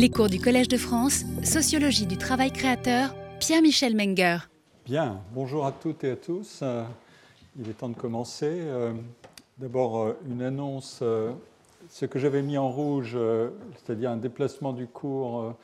[0.00, 4.38] Les cours du Collège de France, Sociologie du travail créateur, Pierre-Michel Menger.
[4.86, 6.60] Bien, bonjour à toutes et à tous.
[6.62, 6.84] Euh,
[7.58, 8.60] il est temps de commencer.
[8.60, 8.92] Euh,
[9.58, 11.02] d'abord, euh, une annonce.
[11.88, 13.18] Ce que j'avais mis en rouge,
[13.74, 15.56] c'est-à-dire un déplacement du cours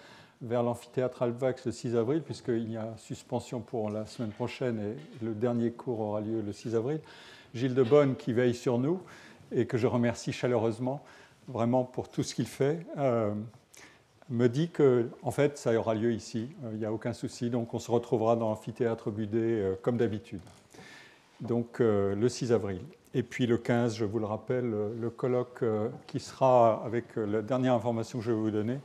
[0.42, 5.24] vers l'amphithéâtre Alvax le 6 avril, puisqu'il y a suspension pour la semaine prochaine et
[5.24, 6.98] le dernier cours aura lieu le 6 avril.
[7.54, 9.00] Gilles de Bonne qui veille sur nous
[9.52, 11.04] et que je remercie chaleureusement
[11.46, 12.84] vraiment pour tout ce qu'il fait
[14.30, 17.50] me dit que en fait ça aura lieu ici, euh, il n'y a aucun souci,
[17.50, 20.40] donc on se retrouvera dans l'amphithéâtre Budé euh, comme d'habitude.
[21.40, 22.80] Donc euh, le 6 avril.
[23.12, 24.68] Et puis le 15, je vous le rappelle,
[25.00, 25.62] le colloque
[26.08, 28.80] qui sera, avec la dernière information que je vais vous donner,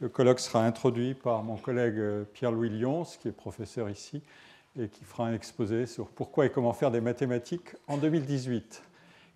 [0.00, 1.98] le colloque sera introduit par mon collègue
[2.34, 4.20] Pierre-Louis Lyons, qui est professeur ici,
[4.78, 8.82] et qui fera un exposé sur pourquoi et comment faire des mathématiques en 2018.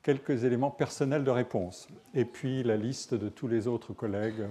[0.03, 1.89] Quelques éléments personnels de réponse.
[2.13, 4.45] Et puis la liste de tous les autres collègues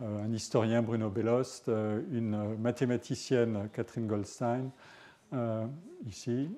[0.00, 4.70] un historien, Bruno Bellost, euh, une mathématicienne, Catherine Goldstein,
[5.32, 5.66] euh,
[6.06, 6.50] ici,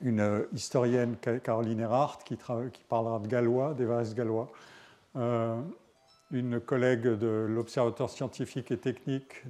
[0.00, 2.36] une historienne, Caroline Erhardt, qui,
[2.88, 4.50] parlera de gallois, d'Evariste gallois,
[6.30, 9.42] une collègue de l'Observatoire scientifique et technique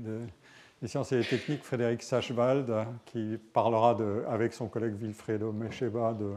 [0.80, 2.72] des sciences et techniques, Frédéric Sachwald,
[3.04, 3.96] qui parlera
[4.28, 6.32] avec son collègue Wilfredo Mecheba de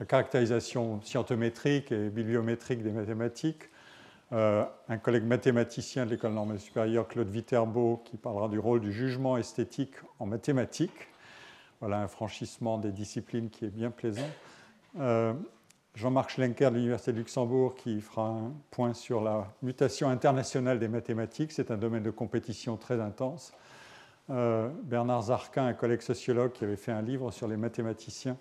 [0.00, 3.70] la caractérisation scientométrique et bibliométrique des mathématiques,
[4.32, 8.92] euh, un collègue mathématicien de l'école normale supérieure, Claude Viterbo, qui parlera du rôle du
[8.92, 11.08] jugement esthétique en mathématiques.
[11.80, 14.28] Voilà un franchissement des disciplines qui est bien plaisant.
[14.98, 15.32] Euh,
[15.94, 20.88] Jean-Marc Schlenker de l'Université de Luxembourg qui fera un point sur la mutation internationale des
[20.88, 21.52] mathématiques.
[21.52, 23.52] C'est un domaine de compétition très intense.
[24.30, 28.36] Euh, Bernard Zarquin, un collègue sociologue qui avait fait un livre sur les mathématiciens,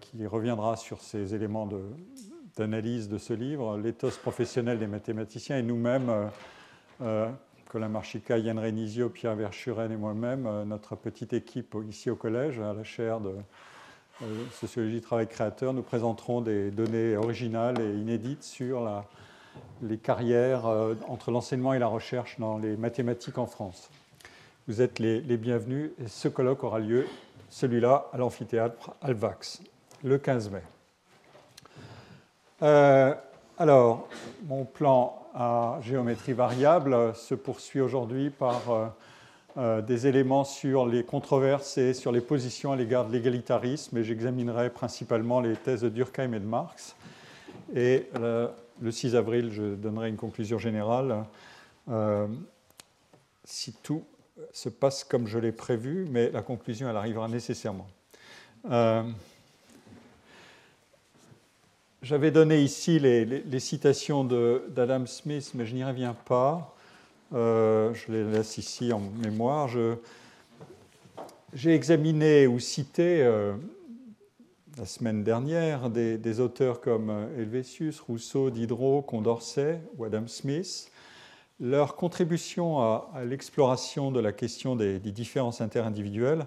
[0.00, 1.80] qui reviendra sur ces éléments de,
[2.56, 6.26] d'analyse de ce livre, l'éthos professionnel des mathématiciens, et nous-mêmes, euh,
[7.02, 7.30] euh,
[7.68, 12.58] Colin Marchica, Yann Renizio, Pierre Verschuren et moi-même, euh, notre petite équipe ici au collège,
[12.60, 13.34] à la chaire de
[14.50, 19.04] sociologie travail créateur, nous présenterons des données originales et inédites sur
[19.82, 20.64] les carrières
[21.06, 23.90] entre l'enseignement et la recherche dans les mathématiques en France.
[24.68, 27.06] Vous êtes les, les bienvenus et ce colloque aura lieu,
[27.50, 29.60] celui-là, à l'amphithéâtre Alvax,
[30.02, 30.62] le 15 mai.
[32.62, 33.14] Euh,
[33.58, 34.08] alors,
[34.44, 38.86] mon plan à géométrie variable se poursuit aujourd'hui par euh,
[39.58, 44.04] euh, des éléments sur les controverses et sur les positions à l'égard de l'égalitarisme, et
[44.04, 46.96] j'examinerai principalement les thèses de Durkheim et de Marx.
[47.74, 51.24] Et le 6 avril, je donnerai une conclusion générale,
[53.44, 54.04] si tout
[54.52, 57.88] se passe comme je l'ai prévu, mais la conclusion, elle arrivera nécessairement.
[62.08, 66.72] J'avais donné ici les, citations d'Adam Smith, mais je n'y reviens pas.
[67.34, 69.68] Euh, je les laisse ici en mémoire.
[71.52, 73.54] J'ai examiné ou cité euh,
[74.78, 80.88] la semaine dernière des, auteurs comme Helvétius, Rousseau, Diderot, Condorcet ou Adam Smith.
[81.58, 86.46] Leur contribution à, l'exploration de la question des différences interindividuelles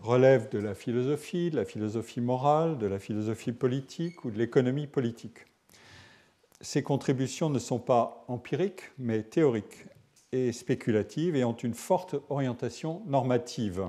[0.00, 4.86] relève de la philosophie, de la philosophie morale, de la philosophie politique ou de l'économie
[4.86, 5.46] politique.
[6.60, 9.86] Ces contributions ne sont pas empiriques, mais théoriques
[10.32, 13.88] et spéculatives et ont une forte orientation normative.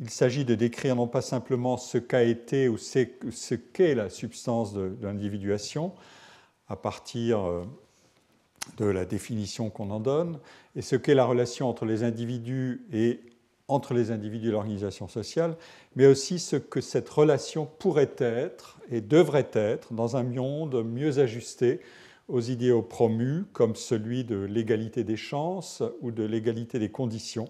[0.00, 4.72] Il s'agit de décrire non pas simplement ce qu'a été ou ce qu'est la substance
[4.72, 5.92] de l'individuation
[6.68, 7.64] à partir euh,
[8.76, 10.38] de la définition qu'on en donne,
[10.76, 13.20] et ce qu'est la relation entre les individus et
[13.68, 15.56] entre les individus et l'organisation sociale,
[15.94, 21.18] mais aussi ce que cette relation pourrait être et devrait être dans un monde mieux
[21.18, 21.80] ajusté
[22.28, 27.48] aux idéaux promus, comme celui de l'égalité des chances ou de l'égalité des conditions,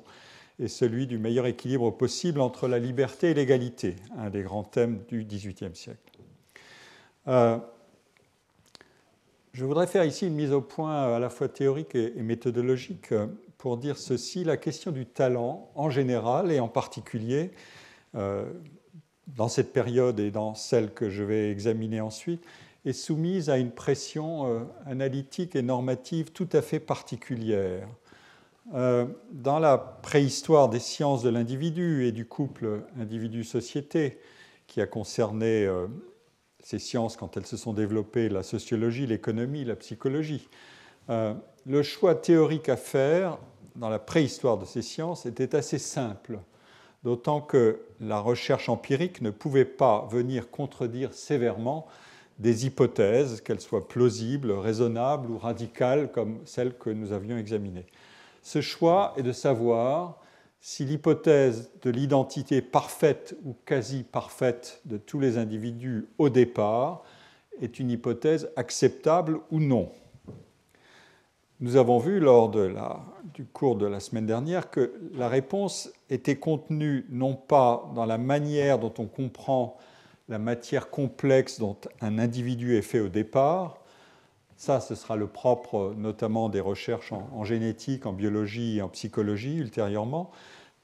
[0.60, 5.02] et celui du meilleur équilibre possible entre la liberté et l'égalité, un des grands thèmes
[5.08, 5.98] du XVIIIe siècle.
[7.28, 7.58] Euh,
[9.52, 13.12] je voudrais faire ici une mise au point à la fois théorique et méthodologique
[13.58, 17.50] pour dire ceci, la question du talent en général et en particulier
[18.14, 18.44] euh,
[19.26, 22.42] dans cette période et dans celle que je vais examiner ensuite,
[22.86, 27.88] est soumise à une pression euh, analytique et normative tout à fait particulière.
[28.74, 34.20] Euh, dans la préhistoire des sciences de l'individu et du couple individu-société,
[34.68, 35.66] qui a concerné
[36.62, 40.46] ces sciences quand elles se sont développées, la sociologie, l'économie, la psychologie,
[41.08, 43.38] le choix théorique à faire
[43.76, 46.40] dans la préhistoire de ces sciences était assez simple,
[47.04, 51.86] d'autant que la recherche empirique ne pouvait pas venir contredire sévèrement
[52.38, 57.86] des hypothèses, qu'elles soient plausibles, raisonnables ou radicales comme celles que nous avions examinées.
[58.42, 60.20] Ce choix est de savoir
[60.60, 67.02] si l'hypothèse de l'identité parfaite ou quasi parfaite de tous les individus au départ
[67.60, 69.90] est une hypothèse acceptable ou non.
[71.60, 72.52] Nous avons vu lors
[73.34, 78.16] du cours de la semaine dernière que la réponse était contenue non pas dans la
[78.16, 79.76] manière dont on comprend
[80.28, 83.78] la matière complexe dont un individu est fait au départ,
[84.56, 89.56] ça ce sera le propre notamment des recherches en génétique, en biologie et en psychologie
[89.56, 90.30] ultérieurement,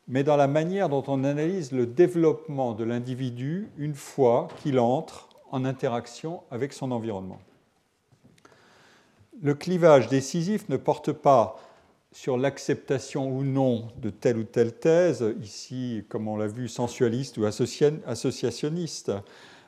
[0.08, 5.28] mais dans la manière dont on analyse le développement de l'individu une fois qu'il entre
[5.52, 7.38] en interaction avec son environnement.
[9.44, 11.60] Le clivage décisif ne porte pas
[12.12, 17.36] sur l'acceptation ou non de telle ou telle thèse, ici, comme on l'a vu, sensualiste
[17.36, 19.12] ou associationniste,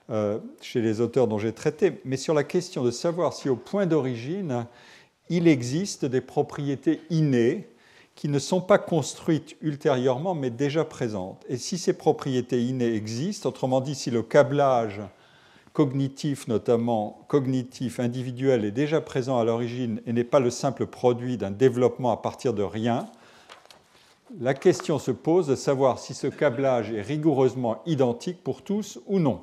[0.08, 3.56] euh, chez les auteurs dont j'ai traité, mais sur la question de savoir si au
[3.56, 4.66] point d'origine,
[5.28, 7.68] il existe des propriétés innées
[8.14, 11.44] qui ne sont pas construites ultérieurement, mais déjà présentes.
[11.50, 15.02] Et si ces propriétés innées existent, autrement dit, si le câblage
[15.76, 21.36] cognitif, notamment cognitif individuel, est déjà présent à l'origine et n'est pas le simple produit
[21.36, 23.04] d'un développement à partir de rien,
[24.40, 29.18] la question se pose de savoir si ce câblage est rigoureusement identique pour tous ou
[29.18, 29.42] non.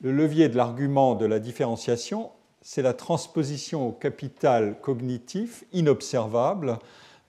[0.00, 2.30] Le levier de l'argument de la différenciation,
[2.62, 6.78] c'est la transposition au capital cognitif inobservable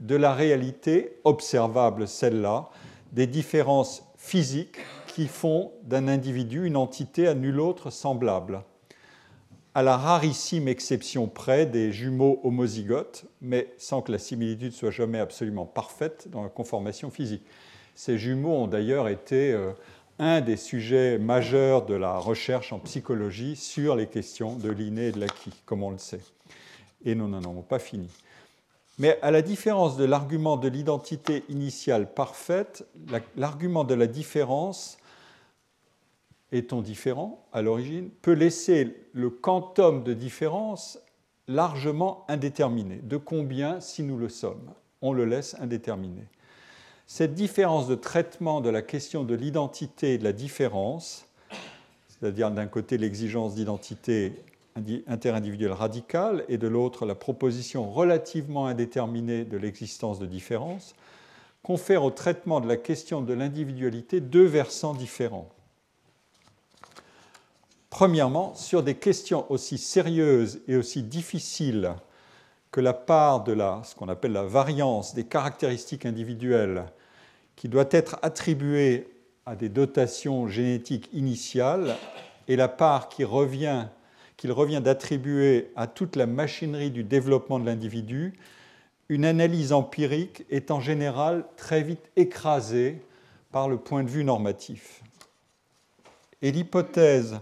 [0.01, 2.69] de la réalité observable, celle-là,
[3.11, 4.77] des différences physiques
[5.17, 8.61] qui font d'un individu une entité à nul autre semblable,
[9.73, 15.17] à la rarissime exception près des jumeaux homozygotes, mais sans que la similitude soit jamais
[15.17, 17.41] absolument parfaite dans la conformation physique.
[17.95, 19.71] Ces jumeaux ont d'ailleurs été euh,
[20.19, 25.11] un des sujets majeurs de la recherche en psychologie sur les questions de l'inné et
[25.11, 26.21] de l'acquis, comme on le sait.
[27.05, 28.11] Et nous n'en avons pas fini.
[28.99, 32.85] Mais à la différence de l'argument de l'identité initiale parfaite,
[33.35, 34.99] l'argument de la différence
[36.51, 40.99] étant différent à l'origine, peut laisser le quantum de différence
[41.47, 42.99] largement indéterminé.
[43.03, 44.73] De combien, si nous le sommes?
[45.01, 46.23] On le laisse indéterminé.
[47.05, 51.25] Cette différence de traitement de la question de l'identité et de la différence,
[52.09, 54.33] c'est-à-dire d'un côté l'exigence d'identité
[55.07, 60.95] interindividuelle radicale et de l'autre la proposition relativement indéterminée de l'existence de différence,
[61.63, 65.49] confère au traitement de la question de l'individualité deux versants différents.
[67.89, 71.93] Premièrement, sur des questions aussi sérieuses et aussi difficiles
[72.71, 76.85] que la part de la, ce qu'on appelle la variance des caractéristiques individuelles
[77.55, 79.07] qui doit être attribuée
[79.45, 81.95] à des dotations génétiques initiales
[82.47, 83.87] et la part qui revient,
[84.35, 88.33] qu'il revient d'attribuer à toute la machinerie du développement de l'individu,
[89.09, 93.01] une analyse empirique est en général très vite écrasée
[93.51, 95.01] par le point de vue normatif.
[96.41, 97.39] Et l'hypothèse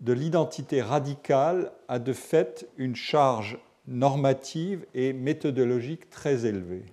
[0.00, 6.84] de l'identité radicale a de fait une charge normative et méthodologique très élevée.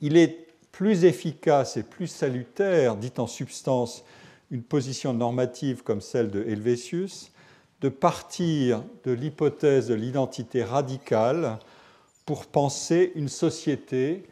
[0.00, 4.04] Il est plus efficace et plus salutaire, dit en substance
[4.50, 7.30] une position normative comme celle de Helvétius,
[7.80, 11.58] de partir de l'hypothèse de l'identité radicale
[12.24, 14.24] pour penser une société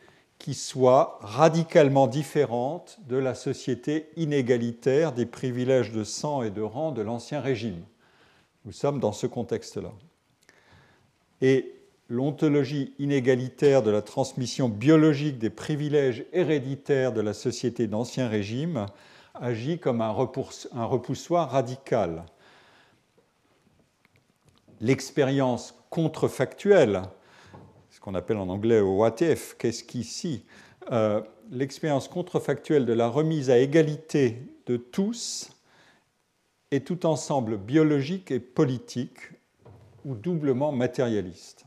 [0.42, 6.90] qui soit radicalement différente de la société inégalitaire des privilèges de sang et de rang
[6.90, 7.84] de l'Ancien Régime.
[8.64, 9.92] Nous sommes dans ce contexte-là.
[11.42, 11.72] Et
[12.08, 18.86] l'ontologie inégalitaire de la transmission biologique des privilèges héréditaires de la société d'Ancien Régime
[19.34, 22.24] agit comme un, repoussoir radical.
[24.80, 27.02] L'expérience contrefactuelle
[28.02, 30.42] qu'on appelle en anglais what if, qu'est-ce qu'ici,
[30.90, 35.50] euh, l'expérience contrefactuelle de la remise à égalité de tous
[36.72, 39.18] est tout ensemble biologique et politique
[40.04, 41.64] ou doublement matérialiste.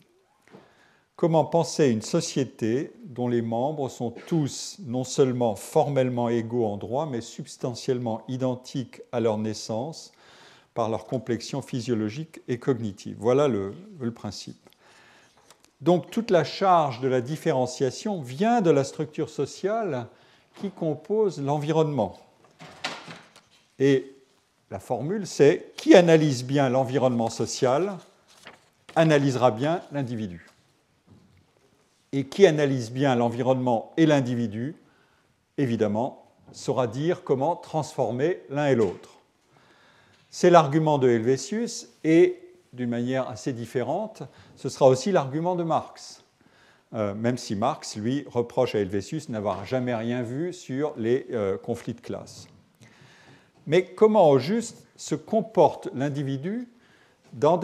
[1.16, 7.06] Comment penser une société dont les membres sont tous non seulement formellement égaux en droit,
[7.06, 10.12] mais substantiellement identiques à leur naissance
[10.74, 13.16] par leur complexion physiologique et cognitive?
[13.18, 13.74] Voilà le
[14.14, 14.65] principe.
[15.86, 20.08] Donc toute la charge de la différenciation vient de la structure sociale
[20.60, 22.18] qui compose l'environnement.
[23.78, 24.12] Et
[24.72, 28.00] la formule, c'est qui analyse bien l'environnement social
[28.96, 30.48] analysera bien l'individu.
[32.14, 34.76] Et qui analyse bien l'environnement et l'individu,
[35.60, 39.20] évidemment, saura dire comment transformer l'un et l'autre.
[40.32, 42.42] C'est l'argument de Helvétius et,
[42.76, 44.24] d'une manière assez différente,
[44.56, 46.24] ce sera aussi l'argument de Marx.
[46.94, 51.58] Euh, même si Marx, lui, reproche à Helvétius n'avoir jamais rien vu sur les euh,
[51.58, 52.48] conflits de classe.
[53.68, 56.70] Mais comment au juste se comporte l'individu
[57.34, 57.60] dans,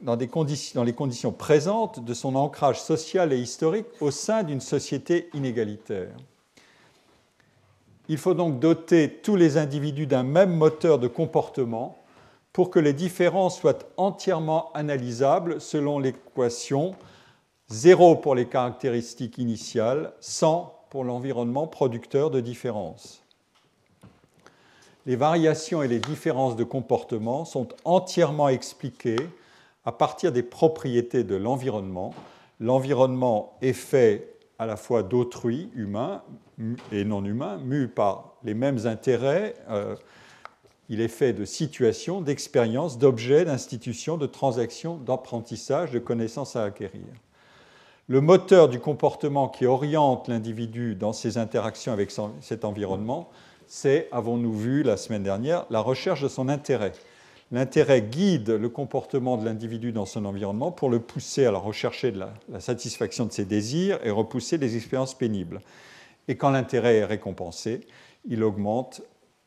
[0.00, 6.16] dans, les conditions présentes de son ancrage social et historique au sein d'une société inégalitaire?
[8.08, 12.03] Il faut donc doter tous les individus d'un même moteur de comportement
[12.54, 16.94] pour que les différences soient entièrement analysables selon l'équation
[17.68, 23.24] 0 pour les caractéristiques initiales, 100 pour l'environnement producteur de différences.
[25.04, 29.28] Les variations et les différences de comportement sont entièrement expliquées
[29.84, 32.14] à partir des propriétés de l'environnement.
[32.60, 36.22] L'environnement est fait à la fois d'autrui, humain
[36.92, 39.56] et non humain, mu par les mêmes intérêts.
[39.70, 39.96] Euh,
[40.88, 47.02] il est fait de situations, d'expériences, d'objets, d'institutions, de transactions, d'apprentissage, de connaissances à acquérir.
[48.08, 53.30] Le moteur du comportement qui oriente l'individu dans ses interactions avec cet environnement,
[53.66, 56.92] c'est, avons-nous vu la semaine dernière, la recherche de son intérêt.
[57.50, 62.10] L'intérêt guide le comportement de l'individu dans son environnement pour le pousser à la rechercher
[62.12, 65.60] de la, satisfaction de ses désirs et repousser les expériences pénibles.
[66.28, 67.86] Et quand l'intérêt est récompensé,
[68.28, 69.02] il augmente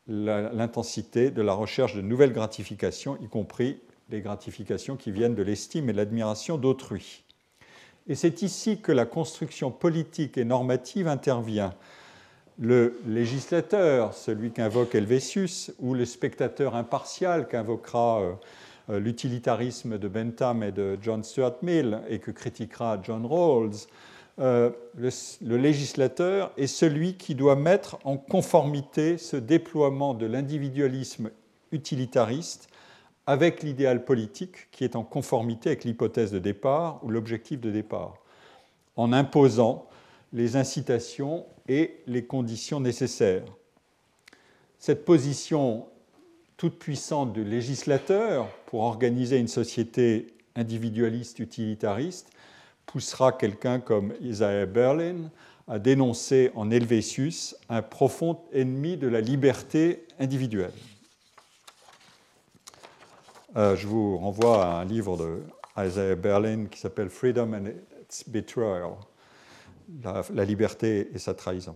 [0.08, 5.90] l'intensité de la recherche de nouvelles gratifications, y compris les gratifications qui viennent de l'estime
[5.90, 7.24] et de l'admiration d'autrui.
[8.08, 11.74] Et c'est ici que la construction politique et normative intervient.
[12.58, 18.34] Le législateur, celui qu'invoque Helvétius, ou le spectateur impartial qu'invoquera euh,
[18.90, 23.88] euh, l'utilitarisme de Bentham et de John Stuart Mill et que critiquera John Rawls,
[24.40, 31.32] euh, le, législateur est celui qui doit mettre en conformité ce déploiement de l'individualisme
[31.72, 32.70] utilitariste
[33.26, 38.14] avec l'idéal politique qui est en conformité avec l'hypothèse de départ ou l'objectif de départ,
[38.96, 39.88] en imposant
[40.34, 43.46] les incitations et les conditions nécessaires.
[44.78, 45.88] Cette position
[46.58, 52.30] toute puissante du législateur pour organiser une société individualiste utilitariste
[52.88, 55.30] poussera quelqu'un comme Isaiah Berlin
[55.68, 60.72] à dénoncer en Helvétius un profond ennemi de la liberté individuelle.
[63.56, 65.44] Euh, je vous renvoie à un livre de
[65.78, 67.68] Isaiah Berlin qui s'appelle Freedom and
[68.02, 68.94] its Betrayal,
[70.34, 71.76] la, liberté et sa trahison.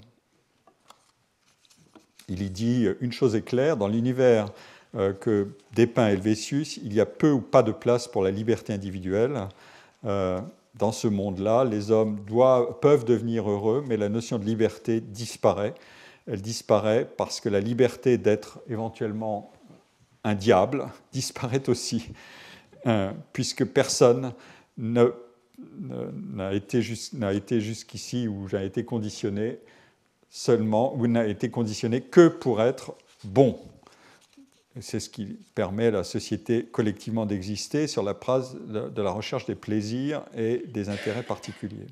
[2.29, 4.47] Il y dit une chose est claire, dans l'univers
[4.95, 8.73] euh, que dépeint Helvétius, il y a peu ou pas de place pour la liberté
[8.73, 9.47] individuelle.
[10.05, 10.39] Euh,
[10.75, 12.19] dans ce monde-là, les hommes
[12.81, 15.73] peuvent devenir heureux, mais la notion de liberté disparaît.
[16.27, 19.51] Elle disparaît parce que la liberté d'être éventuellement
[20.23, 22.09] un diable disparaît aussi,
[22.87, 24.33] euh, puisque personne
[24.77, 25.11] n'a
[26.53, 29.59] été, jusqu'ici ou n'a été conditionné
[30.29, 33.59] seulement, ou n'a été conditionné que pour être bon.
[34.79, 39.45] C'est ce qui permet à la société collectivement d'exister sur la base de la recherche
[39.45, 41.87] des plaisirs et des intérêts particuliers.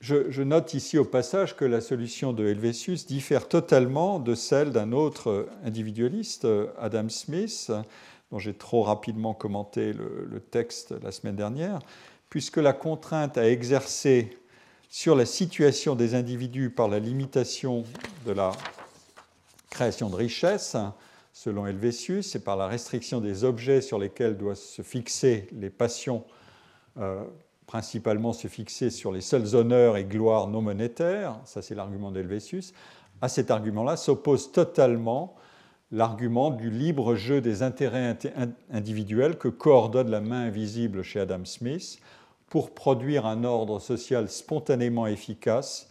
[0.00, 4.92] Je, note ici au passage que la solution de Helvétius diffère totalement de celle d'un
[4.92, 6.46] autre individualiste,
[6.78, 7.72] Adam Smith,
[8.30, 11.80] dont j'ai trop rapidement commenté le, texte la semaine dernière,
[12.30, 14.38] puisque la contrainte à exercer
[14.88, 17.82] sur la situation des individus par la limitation
[18.24, 18.52] de la
[19.70, 20.76] création de richesse,
[21.32, 26.24] selon Helvétius, et par la restriction des objets sur lesquels doivent se fixer les passions,
[26.98, 27.22] euh,
[27.66, 32.72] principalement se fixer sur les seuls honneurs et gloires non monétaires, ça c'est l'argument d'Helvétius,
[33.20, 35.36] à cet argument-là s'oppose totalement
[35.90, 38.16] l'argument du libre jeu des intérêts
[38.70, 41.98] individuels que coordonne la main invisible chez Adam Smith
[42.48, 45.87] pour produire un ordre social spontanément efficace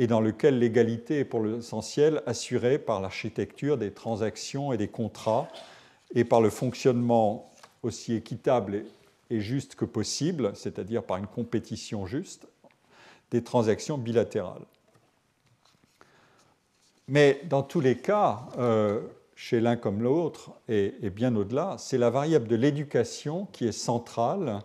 [0.00, 5.46] et dans lequel l'égalité est pour l'essentiel assurée par l'architecture des transactions et des contrats
[6.14, 7.52] et par le fonctionnement
[7.82, 8.86] aussi équitable
[9.28, 12.48] et juste que possible, c'est-à-dire par une compétition juste,
[13.30, 14.64] des transactions bilatérales.
[17.06, 19.02] Mais dans tous les cas, euh,
[19.36, 23.72] chez l'un comme l'autre, et, et, bien au-delà, c'est la variable de l'éducation qui est
[23.72, 24.60] centrale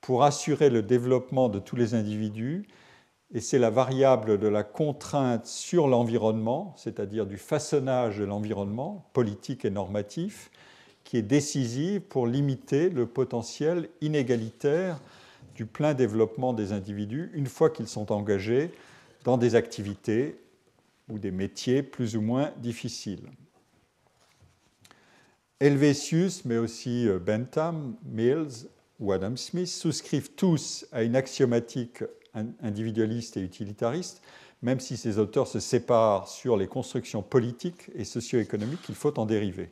[0.00, 2.66] pour assurer le développement de tous les individus
[3.32, 9.64] et c'est la variable de la contrainte sur l'environnement, c'est-à-dire du façonnage de l'environnement politique
[9.64, 10.50] et normatif,
[11.04, 15.00] qui est décisive pour limiter le potentiel inégalitaire
[15.54, 18.72] du plein développement des individus une fois qu'ils sont engagés
[19.24, 20.36] dans des activités
[21.08, 23.28] ou des métiers plus ou moins difficiles.
[25.60, 28.68] Helvétius, mais aussi euh, Bentham, Mills
[28.98, 32.02] ou Adam Smith souscrivent tous à une axiomatique
[32.34, 34.22] individualiste et utilitariste,
[34.62, 39.26] même si ces auteurs se séparent sur les constructions politiques et socio-économiques qu'il faut en
[39.26, 39.70] dériver.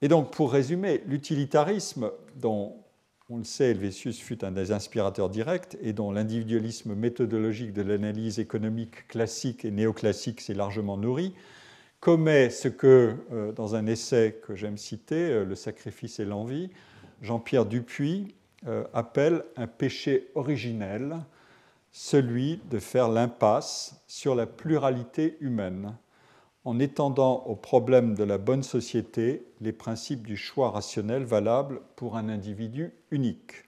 [0.00, 2.76] Et donc, pour résumer, l'utilitarisme, dont
[3.30, 8.38] on le sait, Helvétius fut un des inspirateurs directs et dont l'individualisme méthodologique de l'analyse
[8.38, 11.34] économique classique et néoclassique s'est largement nourri,
[12.00, 16.70] commet ce que, euh, dans un essai que j'aime citer, euh, Le sacrifice et l'envie,
[17.20, 18.34] Jean-Pierre Dupuis
[18.66, 21.16] euh, appelle un péché originel,
[21.92, 25.94] celui de faire l'impasse sur la pluralité humaine
[26.64, 32.16] en étendant au problème de la bonne société les principes du choix rationnel valables pour
[32.16, 33.64] un individu unique.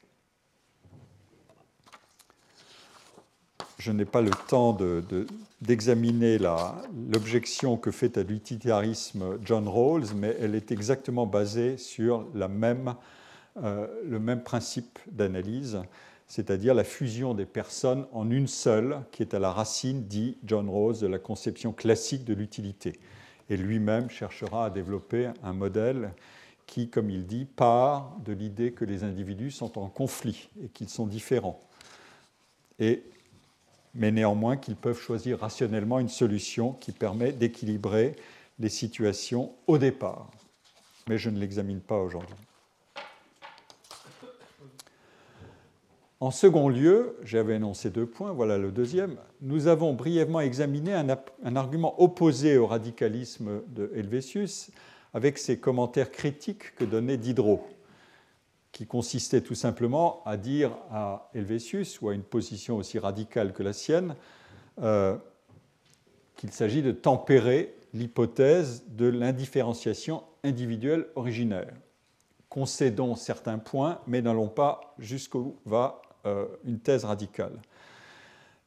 [3.78, 4.76] Je n'ai pas le temps
[5.62, 6.38] d'examiner
[7.10, 12.94] l'objection que fait à l'utilitarisme John Rawls, mais elle est exactement basée sur la même,
[13.56, 15.80] euh, le même principe d'analyse
[16.30, 20.70] c'est-à-dire la fusion des personnes en une seule, qui est à la racine, dit John
[20.70, 23.00] Rawls, de la conception classique de l'utilité.
[23.48, 26.12] Et lui-même cherchera à développer un modèle
[26.66, 30.88] qui, comme il dit, part de l'idée que les individus sont en conflit et qu'ils
[30.88, 31.60] sont différents.
[32.78, 33.02] Et,
[33.92, 38.14] mais néanmoins qu'ils peuvent choisir rationnellement une solution qui permet d'équilibrer
[38.60, 40.30] les situations au départ.
[41.08, 42.36] Mais je ne l'examine pas aujourd'hui.
[46.22, 49.16] En second lieu, j'avais énoncé deux points, voilà le deuxième.
[49.40, 54.70] Nous avons brièvement examiné un, argument opposé au radicalisme de Helvétius
[55.14, 57.66] avec ses commentaires critiques que donnait Diderot,
[58.70, 63.62] qui consistait tout simplement à dire à Helvétius, ou à une position aussi radicale que
[63.62, 64.14] la sienne,
[64.82, 65.16] euh,
[66.36, 71.72] qu'il s'agit de tempérer l'hypothèse de l'indifférenciation individuelle originaire.
[72.50, 77.58] Concédons certains points, mais n'allons pas jusqu'où va une thèse radicale.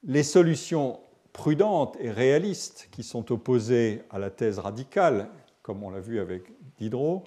[0.03, 0.99] Les solutions
[1.33, 5.29] prudentes et réalistes qui sont opposées à la thèse radicale,
[5.61, 6.43] comme on l'a vu avec
[6.77, 7.23] Diderot,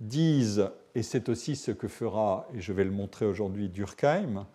[0.00, 4.46] disent, et c'est aussi ce que fera, et je vais le montrer aujourd'hui, Durkheim,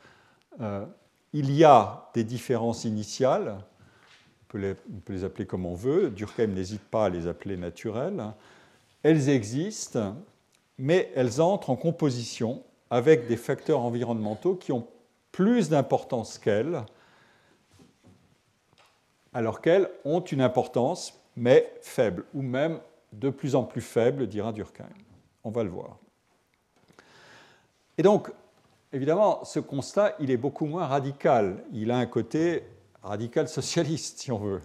[0.61, 0.85] euh,
[1.31, 3.57] il y a des différences initiales,
[4.53, 8.23] on peut les appeler comme on veut, Durkheim n'hésite pas à les appeler naturelles,
[9.01, 10.15] elles existent,
[10.77, 14.85] mais elles entrent en composition avec des facteurs environnementaux qui ont
[15.31, 16.83] plus d'importance qu'elles,
[19.33, 22.79] alors qu'elles ont une importance, mais faible, ou même
[23.11, 24.85] de plus en plus faible, dira Durkheim.
[25.43, 25.97] On va le voir.
[27.97, 28.31] Et donc,
[28.91, 31.63] évidemment, ce constat, il est beaucoup moins radical.
[31.71, 32.63] Il a un côté
[33.01, 34.61] radical socialiste, si on veut.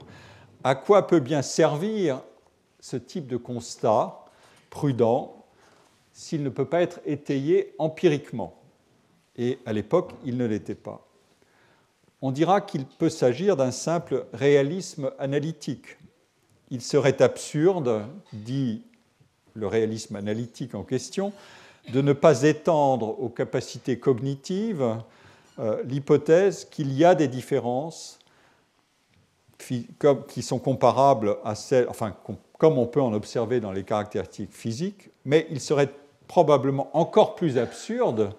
[0.62, 2.20] À quoi peut bien servir
[2.78, 4.22] ce type de constat
[4.68, 5.37] prudent
[6.18, 8.60] s'il ne peut pas être étayé empiriquement.
[9.36, 11.06] Et à l'époque, il ne l'était pas.
[12.20, 15.96] On dira qu'il peut s'agir d'un simple réalisme analytique.
[16.72, 18.82] Il serait absurde, dit
[19.54, 21.32] le réalisme analytique en question,
[21.92, 24.96] de ne pas étendre aux capacités cognitives
[25.60, 28.18] euh, l'hypothèse qu'il y a des différences
[29.56, 32.16] qui sont comparables à celles, enfin,
[32.58, 35.90] comme on peut en observer dans les caractéristiques physiques, mais il serait
[36.28, 38.34] probablement encore plus absurde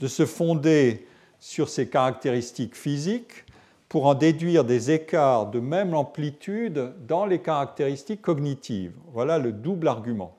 [0.00, 1.06] de se fonder
[1.38, 3.44] sur ces caractéristiques physiques
[3.88, 8.94] pour en déduire des écarts de même amplitude dans les caractéristiques cognitives.
[9.12, 10.36] Voilà le double argument.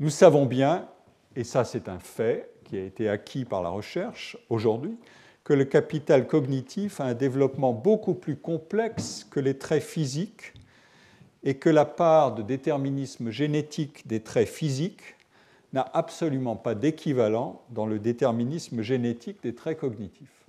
[0.00, 0.88] Nous savons bien,
[1.36, 4.96] et ça c'est un fait qui a été acquis par la recherche aujourd'hui,
[5.44, 10.52] que le capital cognitif a un développement beaucoup plus complexe que les traits physiques
[11.48, 15.16] et que la part de déterminisme génétique des traits physiques
[15.72, 20.44] n'a absolument pas d'équivalent dans le déterminisme génétique des traits cognitifs.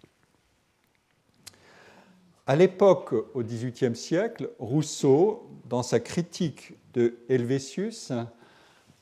[2.48, 8.12] À l'époque, au XVIIIe siècle, Rousseau, dans sa critique de Helvétius,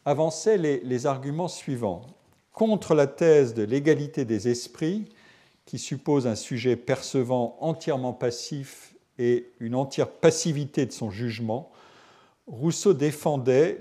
[0.05, 2.05] avançait les, les arguments suivants.
[2.53, 5.09] Contre la thèse de l'égalité des esprits,
[5.65, 11.71] qui suppose un sujet percevant entièrement passif et une entière passivité de son jugement,
[12.47, 13.77] Rousseau défendait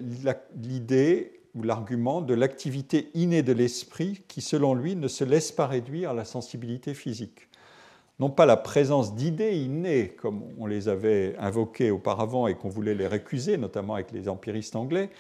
[0.57, 5.67] l'idée ou l'argument de l'activité innée de l'esprit qui, selon lui, ne se laisse pas
[5.67, 7.49] réduire à la sensibilité physique.
[8.19, 12.95] Non pas la présence d'idées innées, comme on les avait invoquées auparavant et qu'on voulait
[12.95, 15.11] les récuser, notamment avec les empiristes anglais,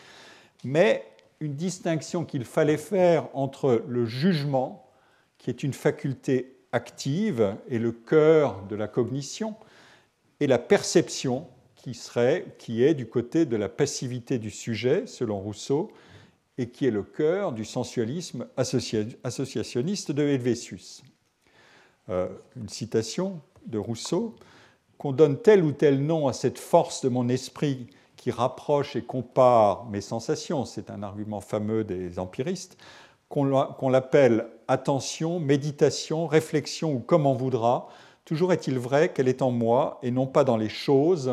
[0.65, 1.05] mais
[1.41, 4.91] une distinction qu'il fallait faire entre le jugement,
[5.39, 9.55] qui est une faculté active et le cœur de la cognition,
[10.41, 11.47] et la perception,
[12.59, 15.91] qui, est du côté de la passivité du sujet, selon Rousseau,
[16.59, 21.03] et qui est le cœur du sensualisme associationniste de Helvétius.
[22.09, 24.35] Euh, une citation de Rousseau
[24.99, 29.03] qu'on donne tel ou tel nom à cette force de mon esprit qui rapproche et
[29.03, 32.79] compare mes sensations, c'est un argument fameux des empiristes,
[33.29, 37.89] qu'on l'appelle attention, méditation, réflexion ou comme on voudra,
[38.25, 41.33] toujours est-il vrai qu'elle est en moi et non pas dans les choses,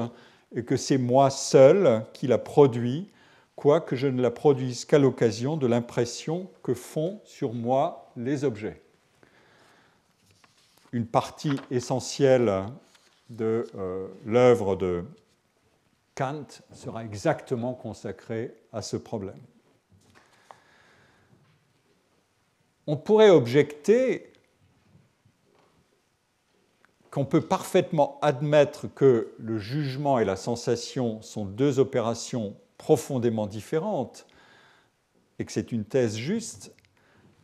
[0.61, 3.09] que c'est moi seul qui la produit,
[3.55, 8.81] quoique je ne la produise qu'à l'occasion de l'impression que font sur moi les objets.
[10.91, 12.65] Une partie essentielle
[13.29, 15.03] de euh, l'œuvre de
[16.15, 19.41] Kant sera exactement consacrée à ce problème.
[22.85, 24.32] On pourrait objecter
[27.13, 34.25] qu'on peut parfaitement admettre que le jugement et la sensation sont deux opérations profondément différentes
[35.37, 36.73] et que c'est une thèse juste,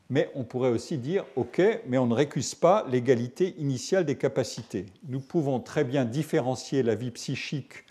[0.10, 4.88] mais on pourrait aussi dire, OK, mais on ne récuse pas l'égalité initiale des capacités.
[5.08, 7.86] Nous pouvons très bien différencier la vie psychique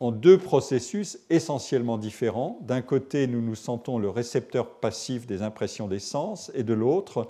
[0.00, 2.58] en deux processus essentiellement différents.
[2.60, 7.28] D'un côté, nous nous sentons le récepteur passif des impressions des sens, et de l'autre,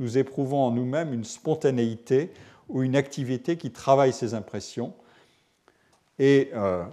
[0.00, 2.32] nous éprouvons en nous-mêmes une spontanéité
[2.68, 4.94] ou une activité qui travaille ces impressions.
[6.18, 6.84] Et euh,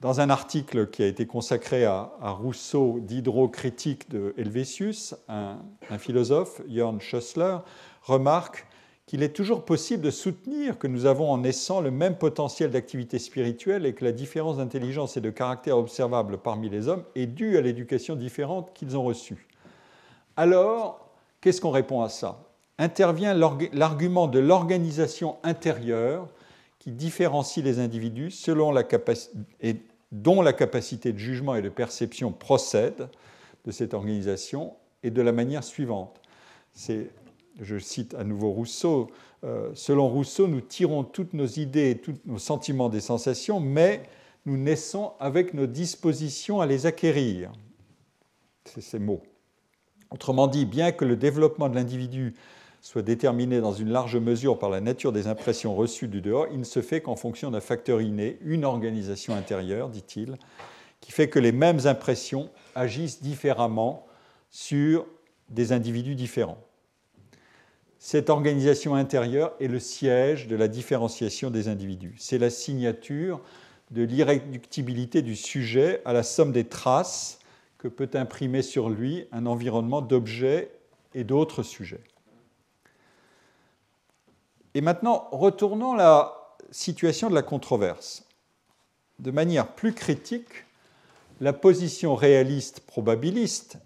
[0.00, 5.58] dans un article qui a été consacré à, Rousseau d'hydrocritique de Helvétius, un,
[5.98, 7.58] philosophe, Jörn Schössler,
[8.02, 8.66] remarque
[9.06, 13.18] qu'il est toujours possible de soutenir que nous avons en naissant le même potentiel d'activité
[13.18, 17.56] spirituelle et que la différence d'intelligence et de caractère observable parmi les hommes est due
[17.56, 19.46] à l'éducation différente qu'ils ont reçue.
[20.36, 21.08] Alors,
[21.40, 22.43] qu'est-ce qu'on répond à ça?
[22.78, 26.28] Intervient l'argument de l'organisation intérieure
[26.78, 29.80] qui différencie les individus selon la capacité
[30.14, 33.08] dont la capacité de jugement et de perception procède
[33.64, 36.20] de cette organisation et de la manière suivante.
[37.60, 39.10] Je cite à nouveau Rousseau,
[39.44, 44.02] euh, selon Rousseau, nous tirons toutes nos idées et tous nos sentiments des sensations, mais
[44.46, 47.52] nous naissons avec nos dispositions à les acquérir.
[48.64, 49.22] C'est ces mots.
[50.10, 52.34] Autrement dit, bien que le développement de l'individu
[52.84, 56.58] soit déterminé dans une large mesure par la nature des impressions reçues du dehors, il
[56.58, 60.36] ne se fait qu'en fonction d'un facteur inné, une organisation intérieure, dit-il,
[61.00, 64.04] qui fait que les mêmes impressions agissent différemment
[64.50, 65.06] sur
[65.48, 66.58] des individus différents.
[67.98, 72.14] Cette organisation intérieure est le siège de la différenciation des individus.
[72.18, 73.40] C'est la signature
[73.92, 77.38] de l'irréductibilité du sujet à la somme des traces
[77.78, 80.70] que peut imprimer sur lui un environnement d'objets
[81.14, 82.02] et d'autres sujets.
[84.74, 86.34] Et maintenant, retournons la
[86.70, 88.24] situation de la controverse.
[89.20, 90.64] De manière plus critique,
[91.40, 93.78] la position réaliste probabiliste,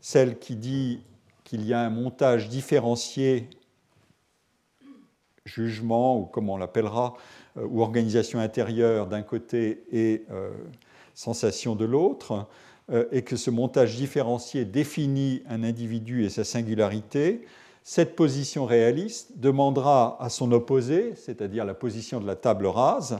[0.00, 1.02] celle qui dit
[1.44, 3.50] qu'il y a un montage différencié,
[5.44, 7.14] jugement ou comme on l'appellera,
[7.58, 10.50] euh, ou organisation intérieure d'un côté et euh,
[11.14, 12.46] sensation de l'autre,
[12.90, 17.42] euh, et que ce montage différencié définit un individu et sa singularité,
[17.84, 23.18] cette position réaliste demandera à son opposé, c'est-à-dire la position de la table rase,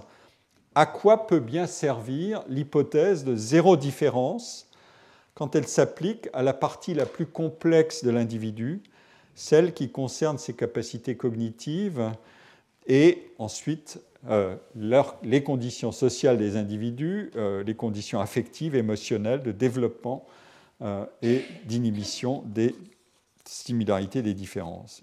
[0.75, 4.69] à quoi peut bien servir l'hypothèse de zéro différence
[5.35, 8.83] quand elle s'applique à la partie la plus complexe de l'individu,
[9.35, 12.13] celle qui concerne ses capacités cognitives
[12.87, 14.55] et ensuite euh,
[15.25, 20.27] les conditions sociales des individus, euh, les conditions affectives, émotionnelles, de développement
[20.83, 22.75] euh, et d'inhibition des
[23.53, 25.03] similarité des différences.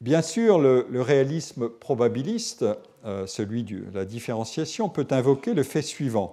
[0.00, 2.64] Bien sûr, le, réalisme probabiliste,
[3.04, 6.32] euh, celui de la différenciation, peut invoquer le fait suivant.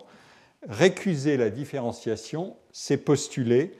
[0.69, 3.71] Récuser la différenciation, c'est postuler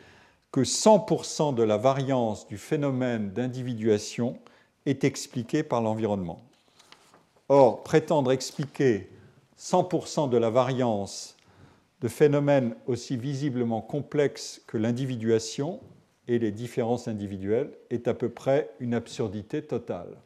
[0.51, 4.39] que 100% de la variance du phénomène d'individuation
[4.87, 6.41] est expliquée par l'environnement.
[7.49, 9.09] Or, prétendre expliquer
[9.59, 11.34] 100% de la variance
[12.01, 15.79] de phénomènes aussi visiblement complexes que l'individuation
[16.27, 20.17] et les différences individuelles est à peu près une absurdité totale.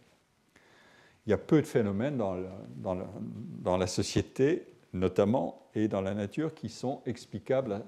[1.26, 6.70] Il y a peu de phénomènes dans, la société, notamment, et dans la nature, qui
[6.70, 7.84] sont explicables,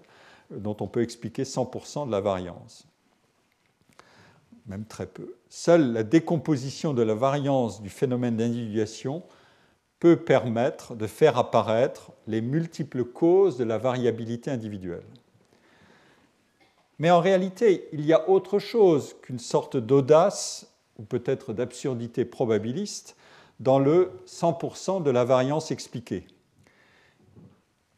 [0.52, 2.86] dont on peut expliquer 100% de la variance.
[4.68, 5.38] Même très peu.
[5.50, 9.24] Seule la décomposition de la variance du phénomène d'individuation
[10.02, 15.06] peut permettre de faire apparaître les multiples causes de la variabilité individuelle.
[16.98, 23.16] Mais en réalité, il y a autre chose qu'une sorte d'audace, ou peut-être d'absurdité probabiliste,
[23.60, 26.26] dans le 100% de la variance expliquée.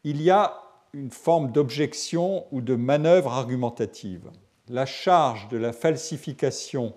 [0.04, 0.60] Il y a
[0.92, 4.30] une forme d'objection ou de manœuvre argumentative.
[4.68, 6.94] La charge de la falsification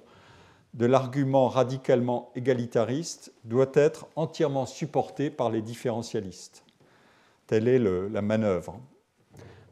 [0.73, 6.63] de l'argument radicalement égalitariste doit être entièrement supportée par les différentialistes.
[7.47, 8.80] Telle est la manœuvre.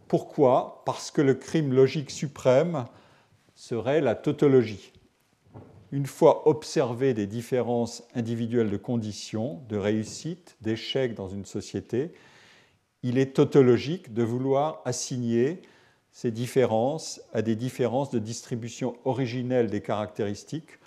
[0.08, 0.84] Pourquoi?
[0.86, 2.86] Parce que le crime logique suprême
[3.56, 4.94] serait la tautologie.
[5.92, 12.14] Une fois observées des différences individuelles de conditions, de réussite, d'échec dans une société,
[13.04, 15.62] il est tautologique de vouloir assigner
[16.12, 20.80] ces différences à des différences de distribution originelle des caractéristiques,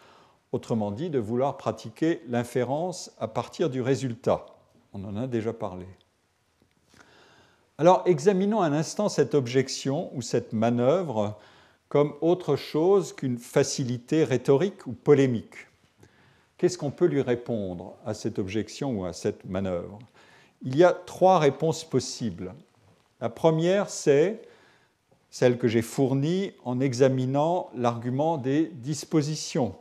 [0.53, 4.47] autrement dit, de vouloir pratiquer l'inférence à partir du résultat.
[4.93, 5.87] On en a déjà parlé.
[7.77, 11.39] Alors examinons un instant cette objection ou cette manœuvre
[11.89, 15.69] comme autre chose qu'une facilité rhétorique ou polémique.
[16.57, 19.99] Qu'est-ce qu'on peut lui répondre à cette objection ou à cette manœuvre?
[20.63, 22.53] Il y a trois réponses possibles.
[23.21, 24.43] La première, c'est
[25.31, 29.77] celle que j'ai fournie en examinant l'argument des dispositions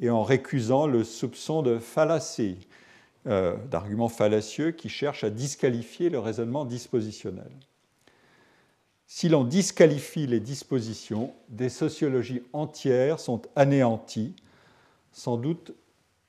[0.00, 2.58] et en récusant le soupçon de fallacie.
[3.26, 7.50] Euh, d'arguments fallacieux qui cherchent à disqualifier le raisonnement dispositionnel.
[9.06, 14.34] Si l'on disqualifie les dispositions, des sociologies entières sont anéanties,
[15.12, 15.74] sans doute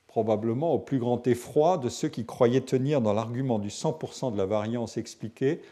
[0.08, 4.36] probablement au plus grand effroi de ceux qui croyaient tenir dans l'argument du 100% de
[4.36, 5.62] la variance expliquée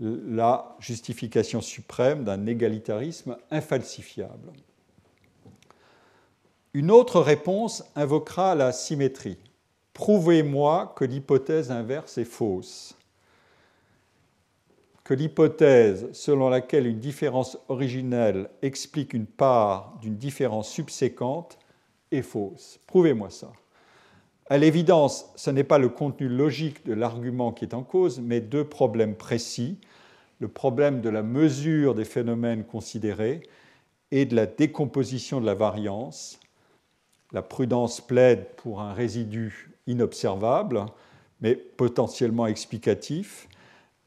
[0.00, 4.52] la justification suprême d'un égalitarisme infalsifiable.
[6.74, 9.38] Une autre réponse invoquera la symétrie.
[9.92, 12.96] Prouvez-moi que l'hypothèse inverse est fausse.
[15.04, 21.60] Que l'hypothèse selon laquelle une différence originelle explique une part d'une différence subséquente
[22.10, 22.80] est fausse.
[22.88, 23.52] Prouvez-moi ça.
[24.50, 28.40] À l'évidence, ce n'est pas le contenu logique de l'argument qui est en cause, mais
[28.40, 29.78] deux problèmes précis.
[30.40, 33.44] Le problème de la mesure des phénomènes considérés
[34.10, 36.40] et de la décomposition de la variance.
[37.34, 40.86] La prudence plaide pour un résidu inobservable,
[41.40, 43.48] mais potentiellement explicatif,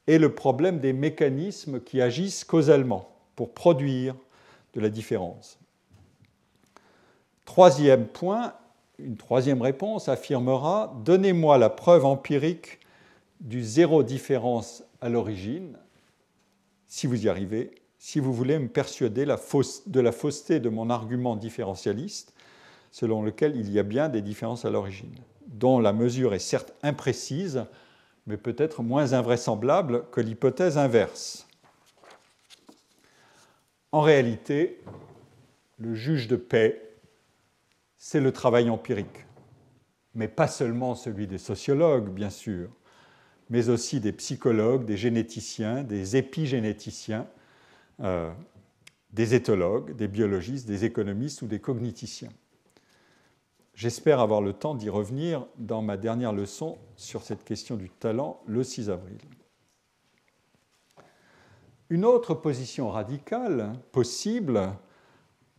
[0.08, 4.16] et le problème des mécanismes qui agissent causalement pour produire
[4.74, 5.60] de la différence.
[7.44, 8.54] Troisième point,
[8.98, 12.80] une troisième réponse affirmera Donnez-moi la preuve empirique
[13.42, 15.78] du zéro différence à l'origine,
[16.88, 21.36] si vous y arrivez, si vous voulez me persuader de la fausseté de mon argument
[21.36, 22.34] différentialiste,
[22.92, 25.16] selon lequel il y a bien des différences à l'origine
[25.48, 27.66] dont la mesure est certes imprécise,
[28.26, 31.48] mais peut-être moins invraisemblable que l'hypothèse inverse.
[33.92, 34.82] En réalité,
[35.80, 36.82] le juge de paix,
[37.98, 39.26] c'est le travail empirique,
[40.14, 42.70] mais pas seulement celui des sociologues, bien sûr,
[43.50, 47.28] mais aussi des psychologues, des généticiens, des épigénéticiens,
[48.02, 48.32] euh,
[49.14, 52.34] des éthologues, des biologistes, des économistes ou des cogniticiens.
[53.78, 58.42] J'espère avoir le temps d'y revenir dans ma dernière leçon sur cette question du talent
[58.48, 59.20] le 6 avril.
[61.92, 64.74] Une autre position radicale possible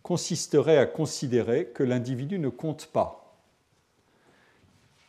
[0.03, 3.41] consisterait à considérer que l'individu ne compte pas,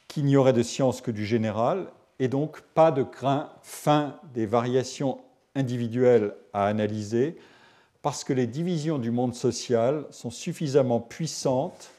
[0.08, 4.46] qu'il n'y aurait de science que du général et donc pas de grain fin des
[4.46, 5.20] variations
[5.56, 7.38] individuelles à analyser
[8.04, 11.90] parce que les divisions du monde social sont suffisamment puissantes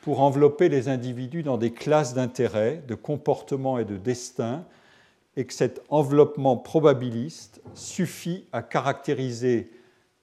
[0.00, 4.64] pour envelopper les individus dans des classes d'intérêts, de comportement et de destin,
[5.36, 9.70] et que cet enveloppement probabiliste suffit à caractériser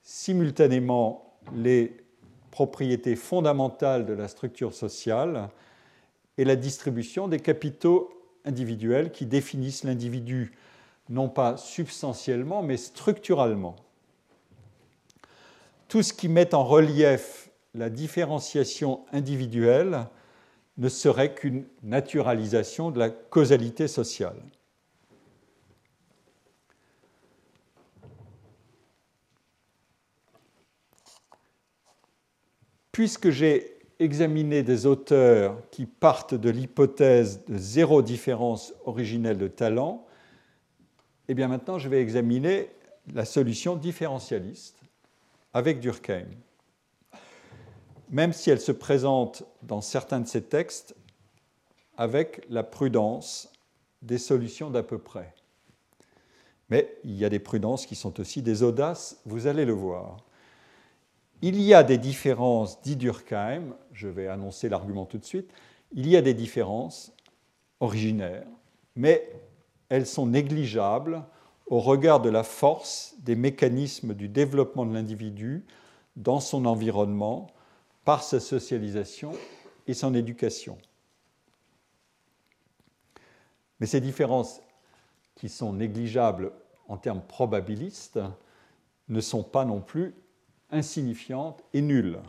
[0.04, 1.96] simultanément les
[2.52, 5.50] propriétés fondamentales de la structure sociale
[6.38, 8.10] et la distribution des capitaux
[8.46, 10.54] individuels qui définissent l'individu
[11.10, 13.76] non pas substantiellement mais structurellement.
[15.88, 20.08] Tout ce qui met en relief la différenciation individuelle
[20.78, 24.42] ne serait qu'une naturalisation de la causalité sociale.
[32.92, 40.06] Puisque j'ai examiné des auteurs qui partent de l'hypothèse de zéro différence originelle de talent,
[41.28, 42.70] eh bien maintenant je vais examiner
[43.14, 44.78] la solution différentialiste
[45.54, 46.28] avec Durkheim
[48.10, 50.96] même si elle se présente dans certains de ces textes
[51.98, 53.52] avec la prudence
[54.02, 55.34] des solutions d'à peu près.
[56.70, 60.18] Mais il y a des prudences qui sont aussi des audaces, vous allez le voir.
[61.42, 65.52] Il y a des différences, dit Durkheim, je vais annoncer l'argument tout de suite,
[65.94, 67.14] il y a des différences
[67.80, 68.48] originaires,
[68.96, 69.30] mais
[69.90, 71.24] elles sont négligeables
[71.68, 75.66] au regard de la force des mécanismes du développement de l'individu
[76.16, 77.48] dans son environnement
[78.08, 79.34] par sa socialisation
[79.86, 80.78] et son éducation.
[83.82, 84.62] Mais ces différences
[85.36, 86.54] qui sont négligeables
[86.88, 88.22] en termes probabilistes
[89.10, 90.16] ne sont pas non plus
[90.72, 92.22] insignifiantes et nulles.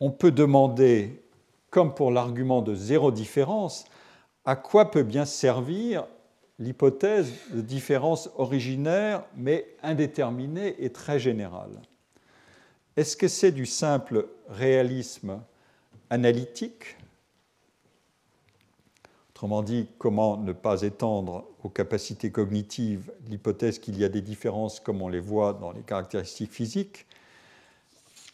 [0.00, 1.24] On peut demander,
[1.70, 3.86] comme pour l'argument de zéro différence,
[4.44, 6.04] à quoi peut bien servir
[6.58, 11.80] l'hypothèse de différence originaire mais indéterminée et très générale.
[12.96, 15.40] Est-ce que c'est du simple réalisme
[16.10, 16.96] analytique?
[19.30, 24.78] Autrement dit, comment ne pas étendre aux capacités cognitives l'hypothèse qu'il y a des différences
[24.78, 27.06] comme on les voit dans les caractéristiques physiques?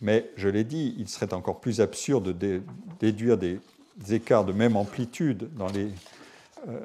[0.03, 2.63] Mais je l'ai dit, il serait encore plus absurde de
[2.99, 3.61] déduire des
[4.11, 5.89] écarts de même amplitude dans les,
[6.69, 6.81] euh,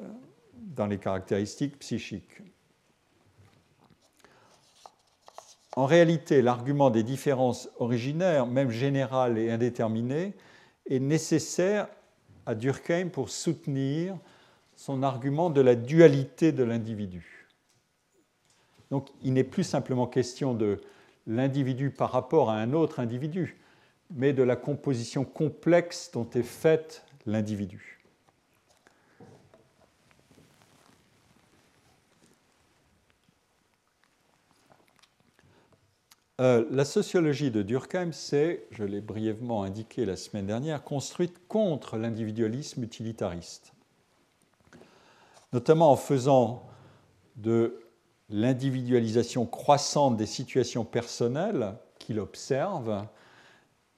[0.74, 2.40] dans les caractéristiques psychiques.
[5.76, 10.32] En réalité, l'argument des différences originaires, même générales et indéterminées,
[10.88, 11.88] est nécessaire
[12.46, 14.16] à Durkheim pour soutenir
[14.74, 17.46] son argument de la dualité de l'individu.
[18.90, 20.80] Donc il n'est plus simplement question de
[21.26, 23.56] l'individu par rapport à un autre individu,
[24.14, 27.95] mais de la composition complexe dont est faite l'individu.
[36.38, 41.96] Euh, la sociologie de Durkheim s'est, je l'ai brièvement indiqué la semaine dernière, construite contre
[41.96, 43.72] l'individualisme utilitariste,
[45.54, 46.66] notamment en faisant
[47.36, 47.80] de
[48.28, 53.06] l'individualisation croissante des situations personnelles qu'il observe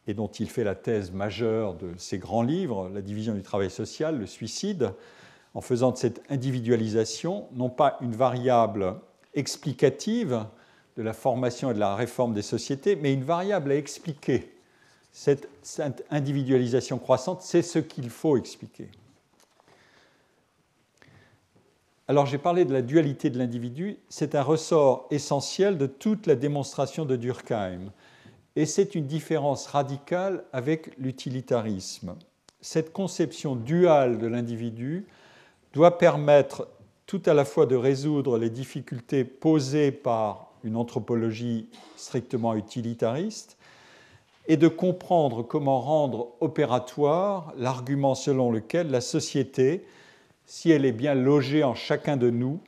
[0.07, 3.71] et dont il fait la thèse majeure de ses grands livres, La division du travail
[3.71, 4.93] social, le suicide,
[5.55, 8.95] en faisant de cette individualisation non pas une variable
[9.35, 10.47] explicative,
[10.99, 14.53] de la formation et de la réforme des sociétés, mais une variable à expliquer.
[15.13, 15.49] Cette,
[16.11, 18.89] individualisation croissante, c'est ce qu'il faut expliquer.
[22.09, 26.35] Alors j'ai parlé de la dualité de l'individu, c'est un ressort essentiel de toute la
[26.35, 27.93] démonstration de Durkheim,
[28.57, 32.17] et c'est une différence radicale avec l'utilitarisme.
[32.61, 35.07] Cette conception duale de l'individu
[35.75, 36.67] doit permettre
[37.07, 43.57] tout à la fois de résoudre les difficultés posées par une anthropologie strictement utilitariste,
[44.47, 49.85] et de comprendre comment rendre opératoire l'argument selon lequel la société,
[50.47, 52.61] si elle est bien logée en chacun de nous,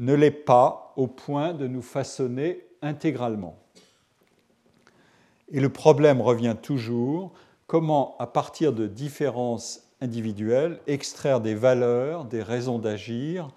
[0.00, 3.56] ne l'est pas au point de nous façonner intégralement.
[5.52, 7.32] Et le problème revient toujours,
[7.66, 13.48] comment, à partir de différences individuelles, extraire des valeurs, des raisons d'agir,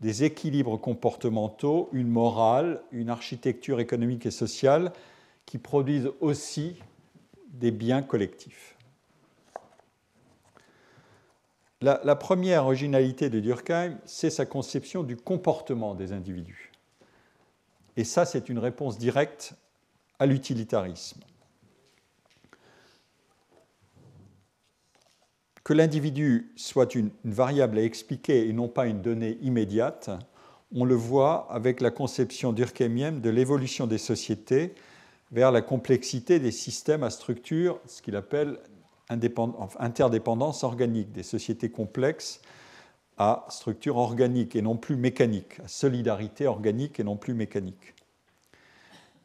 [0.00, 4.92] des équilibres comportementaux, une morale, une architecture économique et sociale
[5.46, 6.76] qui produisent aussi
[7.48, 8.76] des biens collectifs.
[11.82, 16.72] La, première originalité de Durkheim, c'est sa conception du comportement des individus.
[17.96, 19.54] Et ça, c'est une réponse directe
[20.18, 21.20] à l'utilitarisme.
[25.70, 30.10] Que l'individu soit une, variable à expliquer et non pas une donnée immédiate,
[30.74, 34.74] on le voit avec la conception durkheimienne de l'évolution des sociétés
[35.30, 38.58] vers la complexité des systèmes à structure, ce qu'il appelle
[39.08, 42.40] interdépendance organique, des sociétés complexes
[43.16, 47.94] à structure organique et non plus mécanique, à solidarité organique et non plus mécanique.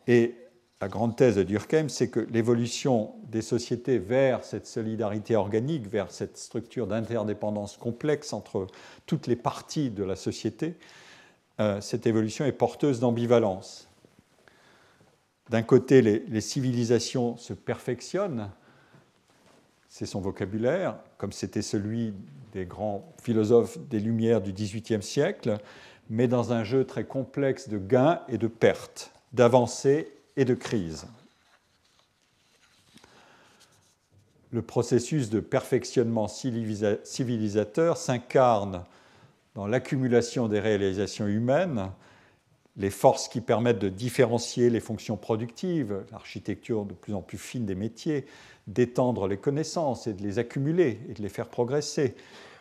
[0.05, 0.35] Et
[0.81, 6.11] la grande thèse de Durkheim, c'est que l'évolution des sociétés vers cette solidarité organique, vers
[6.11, 8.67] cette structure d'interdépendance complexe entre
[9.05, 10.75] toutes les parties de la société,
[11.61, 13.89] euh, cette évolution est porteuse d'ambivalence.
[15.49, 18.49] D'un côté, les, civilisations se perfectionnent,
[19.87, 22.13] c'est son vocabulaire, comme c'était celui
[22.51, 25.57] des grands philosophes des Lumières du XVIIIe siècle,
[26.09, 31.05] mais dans un jeu très complexe de gains et de pertes, d'avancées et de crise.
[34.51, 38.83] Le processus de perfectionnement civilisateur s'incarne
[39.53, 41.89] dans l'accumulation des réalisations humaines,
[42.77, 47.65] les forces qui permettent de différencier les fonctions productives, l'architecture de plus en plus fine
[47.65, 48.25] des métiers,
[48.67, 52.15] d'étendre les connaissances et de les accumuler et de les faire progresser,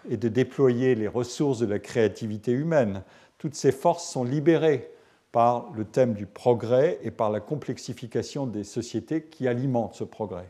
[0.08, 3.02] et de déployer les ressources de la créativité humaine.
[3.38, 4.88] Toutes ces forces sont libérées
[5.34, 10.48] par le thème du progrès et par la complexification des sociétés qui alimentent ce progrès.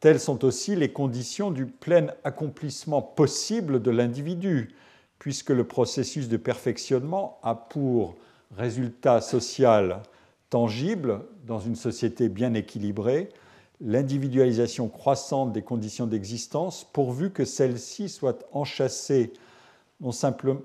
[0.00, 4.74] telles sont aussi les conditions du plein accomplissement possible de l'individu,
[5.20, 8.16] puisque le processus de perfectionnement a pour
[8.56, 10.02] résultat social
[10.50, 13.28] tangible, dans une société bien équilibrée,
[13.80, 19.32] l'individualisation croissante des conditions d'existence, pourvu que celles-ci soient enchâssées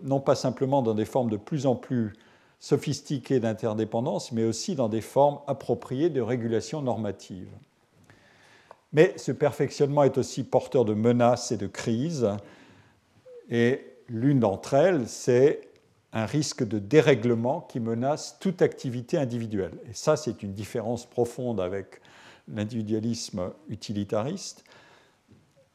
[0.03, 2.13] non, pas simplement dans des formes de plus en plus
[2.59, 7.47] sophistiquées d'interdépendance, mais aussi dans des formes appropriées de régulation normative.
[8.91, 12.29] Mais ce perfectionnement est aussi porteur de menaces et de crises,
[13.49, 15.61] et l'une d'entre elles, c'est
[16.11, 19.77] un risque de dérèglement qui menace toute activité individuelle.
[19.89, 22.01] Et ça, c'est une différence profonde avec
[22.47, 24.63] l'individualisme utilitariste.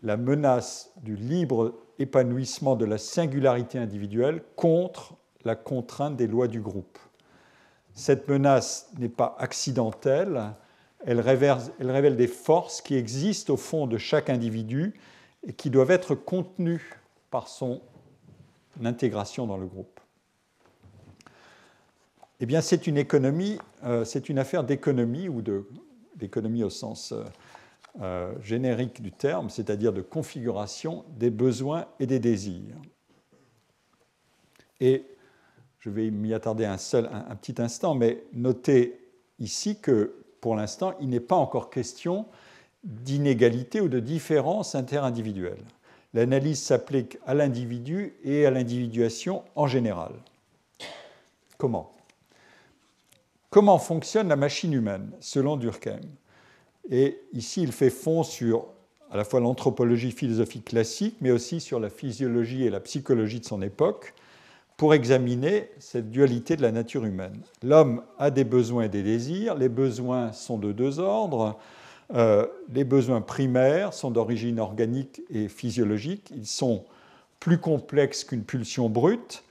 [0.02, 5.14] La menace du libre épanouissement de la singularité individuelle contre
[5.44, 6.98] la contrainte des lois du groupe.
[7.94, 10.52] Cette menace n'est pas accidentelle,
[11.06, 14.94] elle révèle, des forces qui existent au fond de chaque individu
[15.46, 16.98] et qui doivent être contenues
[17.30, 17.80] par son
[18.82, 20.00] intégration dans le groupe.
[22.40, 25.42] Eh bien, c'est une économie, euh, c'est une affaire d'économie ou
[26.16, 27.22] d'économie au sens euh,
[28.00, 32.76] euh, générique du terme, c'est-à-dire de configuration des besoins et des désirs.
[34.80, 35.04] Et
[35.78, 38.98] je vais m'y attarder un, seul, un, petit instant, mais notez
[39.38, 42.26] ici que pour l'instant, il n'est pas encore question
[42.82, 45.62] d'inégalité ou de différence interindividuelle.
[46.14, 50.12] L'analyse s'applique à l'individu et à l'individuation en général.
[51.58, 51.92] Comment?
[53.50, 56.00] Comment fonctionne la machine humaine, selon Durkheim?
[56.90, 58.66] Et ici, il fait fond sur
[59.10, 63.44] à la fois l'anthropologie philosophique classique, mais aussi sur la physiologie et la psychologie de
[63.44, 64.12] son époque,
[64.76, 67.40] pour examiner cette dualité de la nature humaine.
[67.62, 69.54] L'homme a des besoins et des désirs.
[69.54, 71.56] Les besoins sont de deux ordres.
[72.12, 76.32] Euh, les besoins primaires sont d'origine organique et physiologique.
[76.34, 76.84] Ils sont
[77.38, 79.44] plus complexes qu'une pulsion brute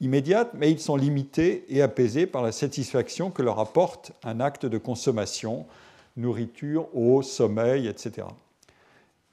[0.00, 4.64] immédiates, mais ils sont limités et apaisés par la satisfaction que leur apporte un acte
[4.64, 5.66] de consommation,
[6.18, 8.26] nourriture, eau, sommeil, etc.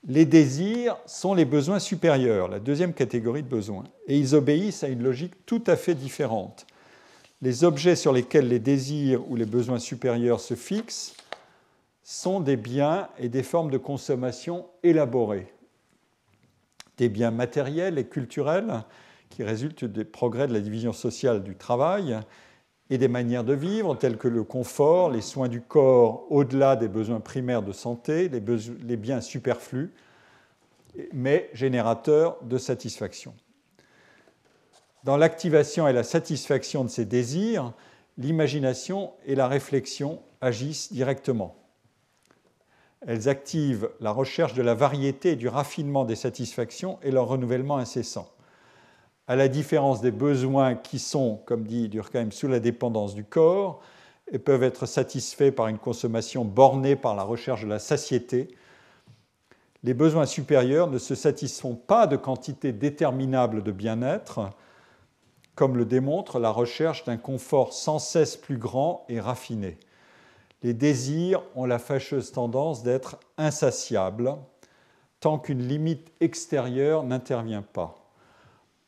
[0.08, 4.88] Les désirs sont les besoins supérieurs, la deuxième catégorie de besoins, et ils obéissent à
[4.88, 6.68] une logique tout à fait différente.
[7.42, 11.16] Les objets sur lesquels les désirs ou les besoins supérieurs se fixent
[12.04, 15.52] sont des biens et des formes de consommation élaborées,
[16.98, 18.84] des biens matériels et culturels
[19.32, 22.20] qui résultent des progrès de la division sociale du travail
[22.90, 26.88] et des manières de vivre telles que le confort, les soins du corps au-delà des
[26.88, 29.92] besoins primaires de santé, les, biens superflus,
[31.12, 33.34] mais générateurs de satisfaction.
[35.04, 37.74] Dans l'activation et la satisfaction de ces désirs,
[38.18, 41.56] l'imagination et la réflexion agissent directement.
[43.08, 47.78] Elles activent la recherche de la variété et du raffinement des satisfactions et leur renouvellement
[47.78, 48.35] incessant
[49.28, 53.82] à la différence des besoins qui sont, comme dit Durkheim, sous la dépendance du corps,
[54.32, 58.56] et peuvent être satisfaits par une consommation bornée par la recherche de la satiété,
[59.84, 64.50] les besoins supérieurs ne se satisfont pas de quantités déterminables de bien-être,
[65.54, 69.78] comme le démontre la recherche d'un confort sans cesse plus grand et raffiné.
[70.64, 74.36] Les désirs ont la fâcheuse tendance d'être insatiables
[75.20, 78.05] tant qu'une limite extérieure n'intervient pas.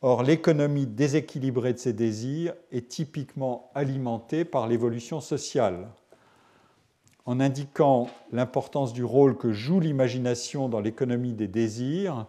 [0.00, 5.88] Or, l'économie déséquilibrée de ces désirs est typiquement alimentée par l'évolution sociale.
[7.26, 12.26] En indiquant l'importance du rôle que joue l'imagination dans l'économie des désirs,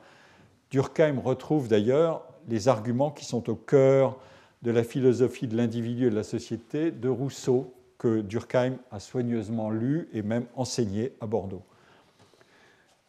[0.71, 4.17] Durkheim retrouve d'ailleurs les arguments qui sont au cœur
[4.63, 9.69] de la philosophie de l'individu et de la société de Rousseau, que Durkheim a soigneusement
[9.69, 11.63] lu et même enseigné à Bordeaux.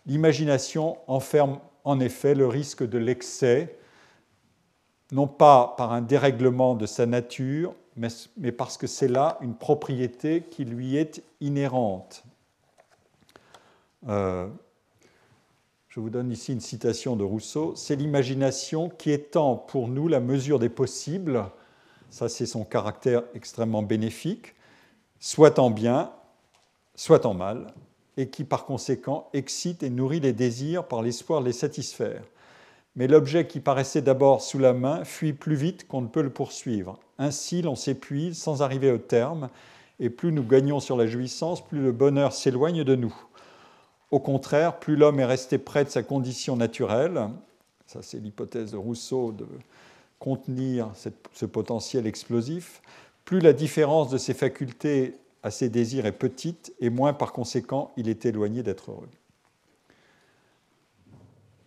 [0.04, 3.78] L'imagination enferme en effet le risque de l'excès
[5.12, 10.42] non pas par un dérèglement de sa nature, mais, parce que c'est là une propriété
[10.50, 12.24] qui lui est inhérente.
[14.08, 14.48] Euh,
[15.88, 17.74] je vous donne ici une citation de Rousseau.
[17.76, 21.44] C'est l'imagination qui étend pour nous la mesure des possibles,
[22.10, 24.54] ça c'est son caractère extrêmement bénéfique,
[25.18, 26.12] soit en bien,
[26.94, 27.74] soit en mal,
[28.16, 32.22] et qui par conséquent excite et nourrit les désirs par l'espoir de les satisfaire
[33.00, 36.28] mais l'objet qui paraissait d'abord sous la main fuit plus vite qu'on ne peut le
[36.28, 36.98] poursuivre.
[37.16, 39.48] Ainsi, l'on s'épuise sans arriver au terme,
[40.00, 43.14] et plus nous gagnons sur la jouissance, plus le bonheur s'éloigne de nous.
[44.10, 47.30] Au contraire, plus l'homme est resté près de sa condition naturelle,
[47.86, 49.46] ça c'est l'hypothèse de Rousseau de
[50.18, 50.92] contenir
[51.32, 52.82] ce potentiel explosif,
[53.24, 57.92] plus la différence de ses facultés à ses désirs est petite, et moins par conséquent
[57.96, 59.08] il est éloigné d'être heureux.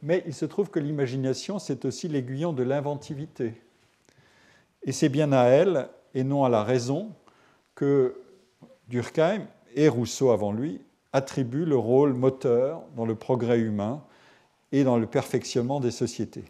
[0.03, 3.53] Mais il se trouve que l'imagination, c'est aussi l'aiguillon de l'inventivité.
[4.83, 7.13] Et c'est bien à elle, et non à la raison,
[7.73, 8.21] que
[8.89, 10.81] Durkheim et Rousseau avant lui
[11.13, 14.03] attribuent le rôle moteur dans le progrès humain
[14.73, 16.43] et dans le perfectionnement des sociétés.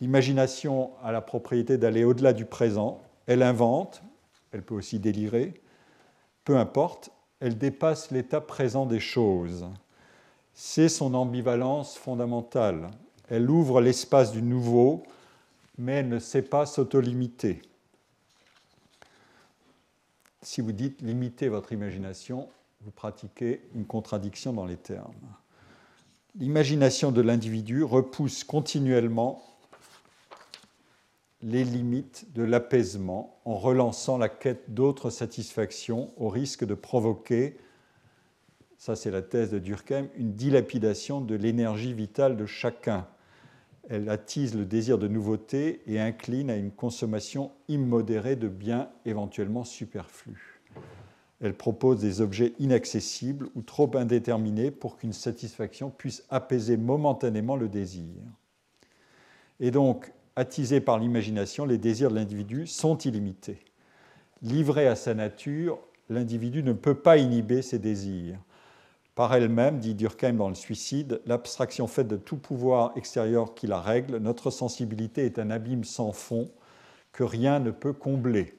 [0.00, 4.02] L'imagination a la propriété d'aller au-delà du présent, elle invente,
[4.50, 5.54] elle peut aussi délirer,
[6.44, 9.66] peu importe, elle dépasse l'état présent des choses.
[10.54, 12.90] C'est son ambivalence fondamentale.
[13.28, 15.02] Elle ouvre l'espace du nouveau,
[15.78, 17.60] mais elle ne sait pas s'auto-limiter.
[20.42, 22.48] Si vous dites limiter votre imagination,
[22.82, 25.12] vous pratiquez une contradiction dans les termes.
[26.38, 29.42] L'imagination de l'individu repousse continuellement
[31.42, 37.56] les limites de l'apaisement en relançant la quête d'autres satisfactions au risque de provoquer,
[38.84, 43.06] ça c'est la thèse de Durkheim, une dilapidation de l'énergie vitale de chacun.
[43.88, 49.64] Elle attise le désir de nouveauté et incline à une consommation immodérée de biens éventuellement
[49.64, 50.60] superflus.
[51.40, 57.70] Elle propose des objets inaccessibles ou trop indéterminés pour qu'une satisfaction puisse apaiser momentanément le
[57.70, 58.20] désir.
[59.60, 63.64] Et donc, attisés par l'imagination, les désirs de l'individu sont illimités.
[64.42, 65.78] Livré à sa nature,
[66.10, 68.38] l'individu ne peut pas inhiber ses désirs.
[69.14, 73.80] Par elle-même, dit Durkheim dans le suicide, l'abstraction faite de tout pouvoir extérieur qui la
[73.80, 76.50] règle, notre sensibilité est un abîme sans fond
[77.12, 78.58] que rien ne peut combler.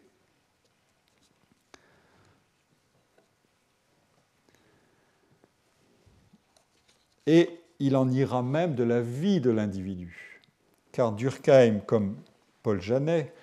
[7.28, 7.50] Et
[7.80, 10.36] il en ira même de la vie de l'individu
[10.96, 12.16] car Durkheim, comme
[12.64, 13.34] Paul Janet,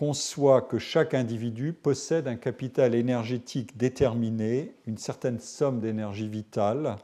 [0.00, 6.96] conçoit que chaque individu possède un capital énergétique déterminé, une certaine somme d'énergie vitale.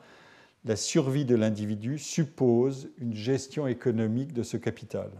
[0.64, 5.10] La survie de l'individu suppose une gestion économique de ce capital.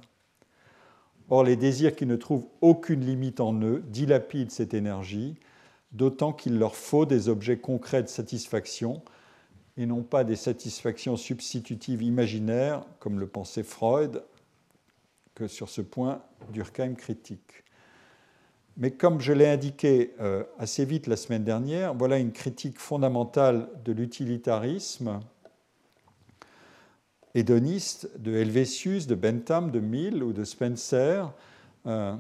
[1.29, 5.35] Or, les désirs qui ne trouvent aucune limite en eux dilapident cette énergie,
[5.93, 9.03] d'autant qu'il leur faut des objets concrets de satisfaction
[9.77, 14.25] et non pas des satisfactions substitutives imaginaires, comme le pensait Freud,
[15.35, 16.23] que sur ce point,
[16.55, 17.66] Durkheim critique.
[18.79, 23.69] Mais comme je l'ai indiqué euh, assez vite la semaine dernière, voilà une critique fondamentale
[23.85, 25.21] de l'utilitarisme
[27.35, 31.33] hédoniste de Helvétius, de Bentham, de Mill ou de Spencer,
[31.87, 32.15] euh,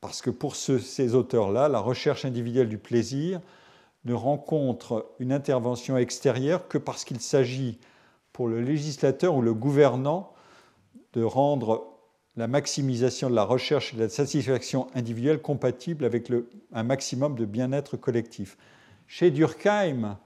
[0.00, 3.40] parce que pour ces auteurs-là, la recherche individuelle du plaisir
[4.04, 7.78] ne rencontre une intervention extérieure que parce qu'il s'agit
[8.32, 10.32] pour le législateur ou le gouvernant
[11.12, 11.97] de rendre
[12.38, 16.32] la maximisation de la recherche et de la satisfaction individuelle compatible avec
[16.72, 18.56] un maximum de bien-être collectif.
[19.08, 20.16] Chez Durkheim,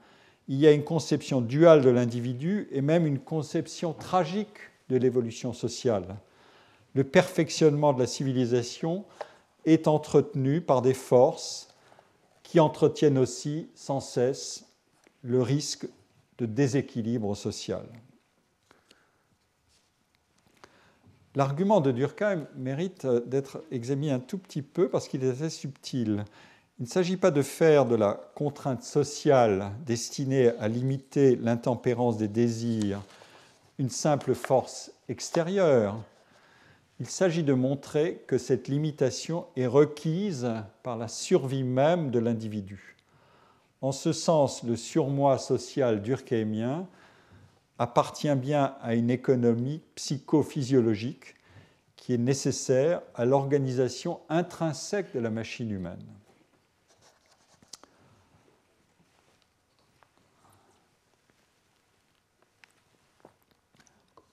[0.47, 4.59] il y a une conception duale de l'individu et même une conception tragique
[4.89, 6.17] de l'évolution sociale.
[6.93, 9.05] Le perfectionnement de la civilisation
[9.65, 11.69] est entretenu par des forces
[12.43, 14.65] qui entretiennent aussi sans cesse
[15.23, 15.87] le risque
[16.37, 17.87] de déséquilibre social.
[21.35, 25.49] L'argument de Durkheim mérite euh, d'être examiné un tout petit peu parce qu'il est assez
[25.49, 26.25] subtil.
[26.79, 32.27] Il ne s'agit pas de faire de la contrainte sociale destinée à limiter l'intempérance des
[32.27, 33.01] désirs
[33.79, 35.97] une simple force extérieure.
[36.99, 40.49] Il s'agit de montrer que cette limitation est requise
[40.83, 42.95] par la survie même de l'individu.
[43.81, 46.87] En ce sens, le surmoi social durkheimien
[47.79, 51.35] appartient bien à une économie psychophysiologique
[51.95, 56.05] qui est nécessaire à l'organisation intrinsèque de la machine humaine.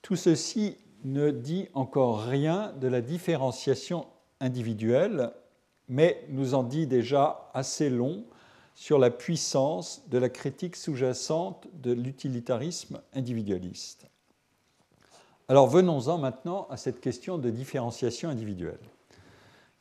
[0.01, 4.05] Tout ceci ne dit encore rien de la différenciation
[4.41, 5.31] individuelle,
[5.87, 8.25] mais nous en dit déjà assez long
[8.81, 14.07] sur la puissance de la critique sous-jacente de l'utilitarisme individualiste.
[15.47, 18.79] Alors venons-en maintenant à cette question de différenciation individuelle.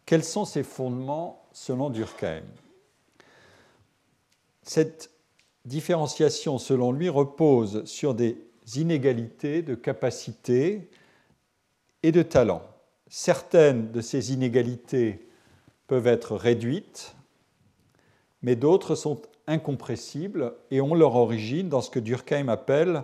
[0.04, 2.44] Quels sont ses fondements selon Durkheim?
[4.64, 5.10] Cette
[5.64, 8.36] différenciation, selon lui, repose sur des
[8.74, 10.90] inégalités de capacité
[12.02, 12.60] et de talent.
[13.08, 15.26] Certaines de ces inégalités
[15.86, 17.14] peuvent être réduites,
[18.42, 23.02] mais d'autres sont incompressibles et ont leur origine dans ce que Durkheim appelle,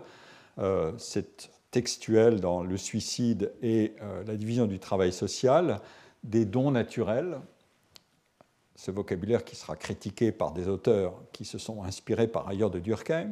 [0.59, 5.80] euh, c'est textuel dans le suicide et euh, la division du travail social,
[6.24, 7.39] des dons naturels.
[8.76, 12.78] Ce vocabulaire qui sera critiqué par des auteurs qui se sont inspirés par ailleurs de
[12.78, 13.30] Durkheim.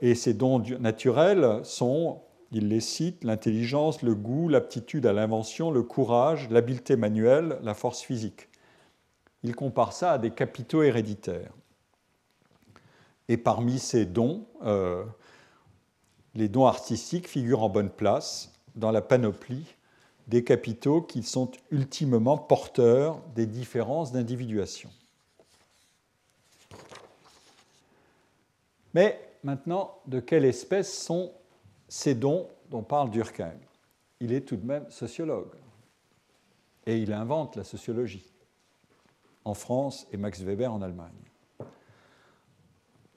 [0.00, 2.20] et ces dons naturels sont,
[2.52, 8.00] il les cite, l'intelligence, le goût, l'aptitude à l'invention, le courage, l'habileté manuelle, la force
[8.00, 8.48] physique.
[9.44, 11.52] Il compare ça à des capitaux héréditaires.
[13.28, 15.04] Et parmi ces dons, euh,
[16.34, 19.66] les dons artistiques figurent en bonne place dans la panoplie
[20.28, 24.90] des capitaux qui sont ultimement porteurs des différences d'individuation.
[28.94, 31.32] Mais maintenant, de quelle espèce sont
[31.88, 33.58] ces dons dont parle Durkheim?
[34.20, 35.52] Il est tout de même sociologue
[36.86, 38.33] et il invente la sociologie
[39.44, 41.10] en France et Max Weber en Allemagne.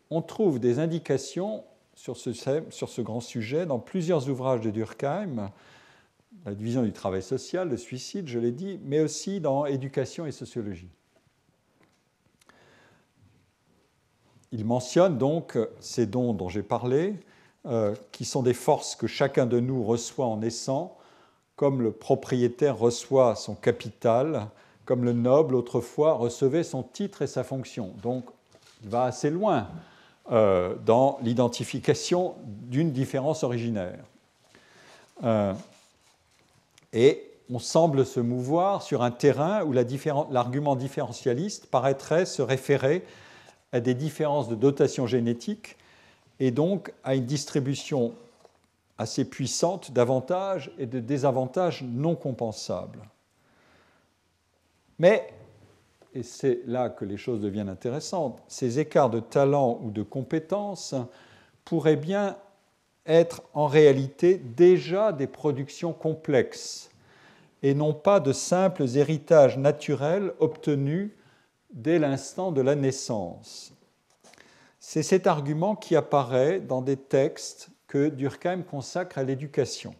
[0.10, 1.64] On trouve des indications
[1.96, 2.32] sur ce,
[2.70, 5.52] sur ce grand sujet dans plusieurs ouvrages de Durkheim,
[6.46, 10.32] la division du travail social, le suicide, je l'ai dit, mais aussi dans Éducation et
[10.32, 10.90] sociologie.
[14.52, 17.16] Il mentionne donc ces dons dont j'ai parlé,
[17.66, 20.98] euh, qui sont des forces que chacun de nous reçoit en naissant,
[21.58, 24.48] comme le propriétaire reçoit son capital,
[24.88, 27.94] comme le noble autrefois recevait son titre et sa fonction.
[28.02, 28.26] Donc
[28.84, 29.68] il va assez loin
[30.32, 34.00] euh, dans l'identification d'une différence originaire.
[35.24, 35.54] Euh,
[36.94, 37.22] et
[37.52, 43.06] on semble se mouvoir sur un terrain où l'argument différentialiste paraîtrait se référer
[43.74, 45.76] à des différences de dotation génétique
[46.40, 48.14] et donc à une distribution
[48.98, 53.00] assez puissante d'avantages et de désavantages non compensables.
[55.00, 55.34] Mais
[56.18, 60.96] et c'est là que les choses deviennent intéressantes, ces écarts de talent ou de compétences
[61.64, 62.38] pourraient bien
[63.06, 66.90] être en réalité déjà des productions complexes
[67.62, 71.12] et non pas de simples héritages naturels obtenus
[71.72, 73.74] dès l'instant de la naissance.
[74.80, 79.94] C'est cet argument qui apparaît dans des textes que Durkheim consacre à l'éducation.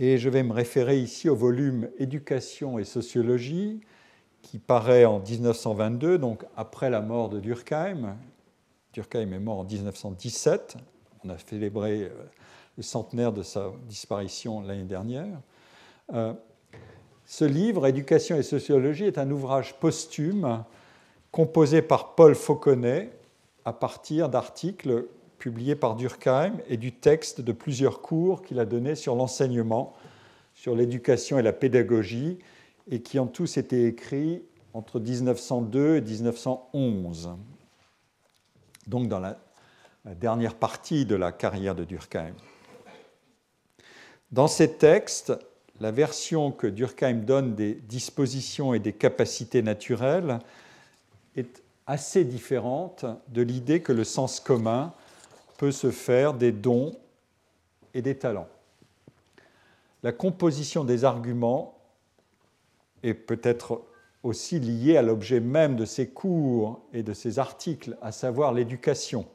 [0.00, 3.80] Et je vais me référer ici au volume Éducation et sociologie,
[4.42, 8.16] qui paraît en 1922, donc après la mort de Durkheim.
[8.92, 10.76] Durkheim est mort en 1917.
[11.24, 12.10] On a célébré euh,
[12.76, 15.40] le centenaire de sa disparition l'année dernière.
[16.14, 16.32] Euh,
[17.26, 20.62] ce livre, Éducation et sociologie, est un ouvrage posthume
[21.32, 23.10] composé par Paul Fauconnet
[23.64, 25.08] à partir d'articles
[25.38, 29.94] publié par Durkheim et du texte de plusieurs cours qu'il a donnés sur l'enseignement,
[30.54, 32.38] sur l'éducation et la pédagogie,
[32.90, 34.42] et qui ont tous été écrits
[34.74, 37.30] entre 1902 et 1911,
[38.86, 39.38] donc dans la,
[40.20, 42.32] dernière partie de la carrière de Durkheim.
[44.30, 45.34] Dans ces textes,
[45.80, 50.38] la version que Durkheim donne des dispositions et des capacités naturelles
[51.36, 54.94] est assez différente de l'idée que le sens commun
[55.58, 56.92] peut se faire des dons
[57.92, 58.48] et des talents.
[60.02, 61.76] La composition des arguments
[63.02, 63.82] est peut-être
[64.22, 69.26] aussi liée à l'objet même de ces cours et de ces articles, à savoir l'éducation.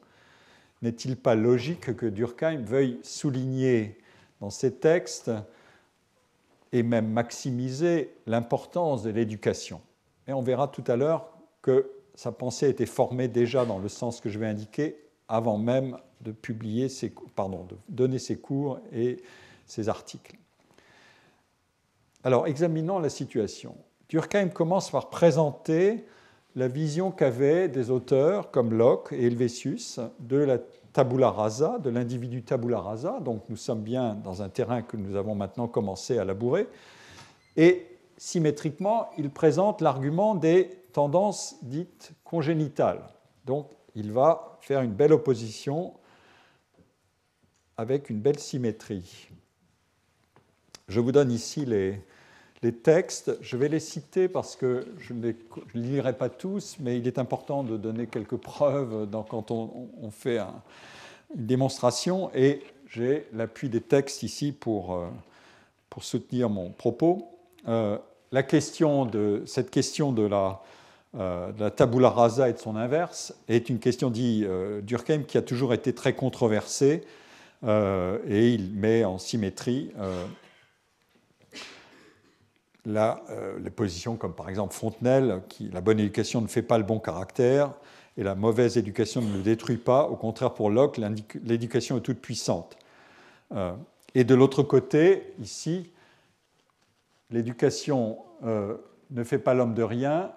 [0.82, 3.98] N'est-il pas logique que Durkheim veuille souligner
[4.40, 5.32] dans ses textes
[6.72, 9.82] et même maximiser l'importance de l'éducation?
[10.28, 11.28] Et on verra tout à l'heure
[11.62, 15.03] que sa pensée a été formée déjà dans le sens que je vais indiquer
[15.34, 19.18] avant même de publier ses, pardon, de donner ses cours et
[19.66, 20.38] ses articles.
[22.24, 23.76] Alors, examinons la situation.
[24.10, 26.06] Durkheim commence par présenter
[26.56, 30.60] la vision qu'avaient des auteurs comme Locke et Helvétius de la
[30.94, 33.20] tabula rasa, de l'individu tabula rasa.
[33.20, 36.68] Donc, nous sommes bien dans un terrain que nous avons maintenant commencé à labourer.
[37.58, 43.02] Et symétriquement, il présente l'argument des tendances dites congénitales.
[43.46, 45.94] Donc, il va faire une belle opposition
[47.76, 49.28] avec une belle symétrie.
[50.88, 52.02] Je vous donne ici les,
[52.72, 53.38] textes.
[53.42, 55.36] Je vais les citer parce que je ne les
[55.74, 61.46] lirai pas tous, mais il est important de donner quelques preuves quand on, fait une
[61.46, 62.32] démonstration.
[62.34, 65.10] Et j'ai l'appui des textes ici pour, euh,
[65.90, 67.38] pour soutenir mon propos.
[67.68, 67.98] Euh,
[68.32, 70.62] la question de, cette question de la,
[71.16, 74.46] euh, de la tabula rasa et de son inverse est une question, dit
[74.82, 77.04] Durkheim, qui a toujours été très controversée.
[77.64, 80.26] Euh, et il met en symétrie euh,
[82.88, 86.84] euh, les positions comme par exemple Fontenelle, qui la bonne éducation ne fait pas le
[86.84, 87.72] bon caractère
[88.18, 90.08] et la mauvaise éducation ne le détruit pas.
[90.08, 91.00] Au contraire, pour Locke,
[91.44, 92.78] l'éducation est toute puissante.
[94.14, 95.92] et de l'autre côté, ici,
[97.32, 100.32] l'éducation ne fait pas l'homme de rien,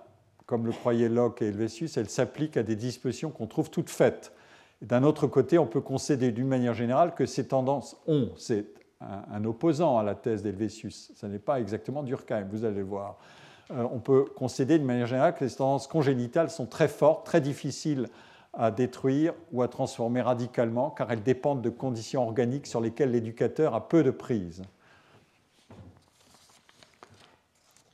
[0.47, 4.33] comme le croyaient Locke et Helvétius, elle s'applique à des dispositions qu'on trouve toutes faites
[4.81, 8.67] D'un autre côté, on peut concéder d'une manière générale que ces tendances ont, c'est
[9.01, 13.19] un, opposant à la thèse d'Helvétius, ce n'est pas exactement Durkheim, vous allez voir.
[13.73, 17.41] Euh, on peut concéder d'une manière générale que les tendances congénitales sont très fortes, très
[17.41, 18.09] difficiles
[18.55, 23.75] à détruire ou à transformer radicalement, car elles dépendent de conditions organiques sur lesquelles l'éducateur
[23.75, 24.63] a peu de prise.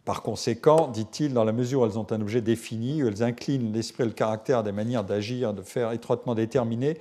[0.05, 3.72] Par conséquent, dit-il, dans la mesure où elles ont un objet défini, où elles inclinent
[3.72, 6.98] l'esprit et le caractère à des manières d'agir, de faire étroitement déterminées,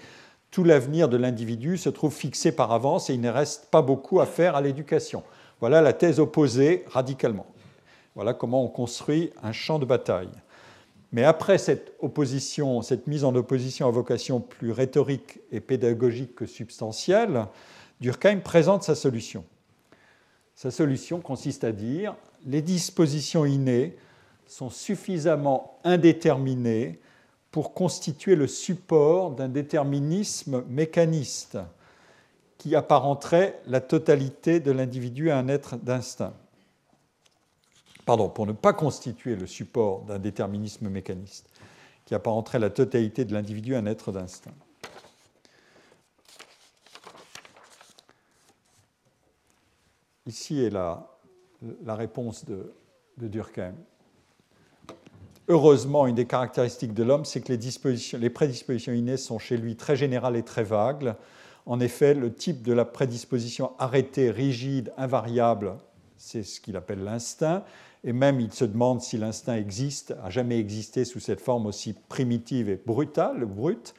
[0.52, 4.20] tout l'avenir de l'individu se trouve fixé par avance et il ne reste pas beaucoup
[4.20, 5.24] à faire à l'éducation.
[5.62, 7.48] Voilà la thèse opposée radicalement.
[8.16, 10.32] Voilà comment on construit un champ de bataille.
[11.12, 16.46] Mais après cette opposition, cette mise en opposition à vocation plus rhétorique et pédagogique que
[16.46, 17.48] substantielle,
[18.00, 19.44] Durkheim présente sa solution.
[20.62, 23.98] Sa solution consiste à dire les dispositions innées
[24.46, 27.00] sont suffisamment indéterminées
[27.50, 31.58] pour constituer le support d'un déterminisme mécaniste
[32.60, 36.36] qui apparenterait la totalité de l'individu à un être d'instinct
[38.06, 41.50] pardon, pour ne pas constituer le support d'un déterminisme mécaniste
[42.06, 44.54] qui apparenterait la totalité de l'individu à un être d'instinct.
[50.28, 51.08] Ici est la,
[51.88, 52.74] réponse de,
[53.18, 53.74] Durkheim.
[55.48, 59.76] Heureusement, une des caractéristiques de l'homme, c'est que les, les, prédispositions innées sont chez lui
[59.76, 61.16] très générales et très vagues.
[61.66, 65.76] En effet, le type de la prédisposition arrêtée, rigide, invariable,
[66.18, 67.64] c'est ce qu'il appelle l'instinct,
[68.04, 71.94] et même il se demande si l'instinct existe, a jamais existé sous cette forme aussi
[71.94, 73.94] primitive et brutale, brute.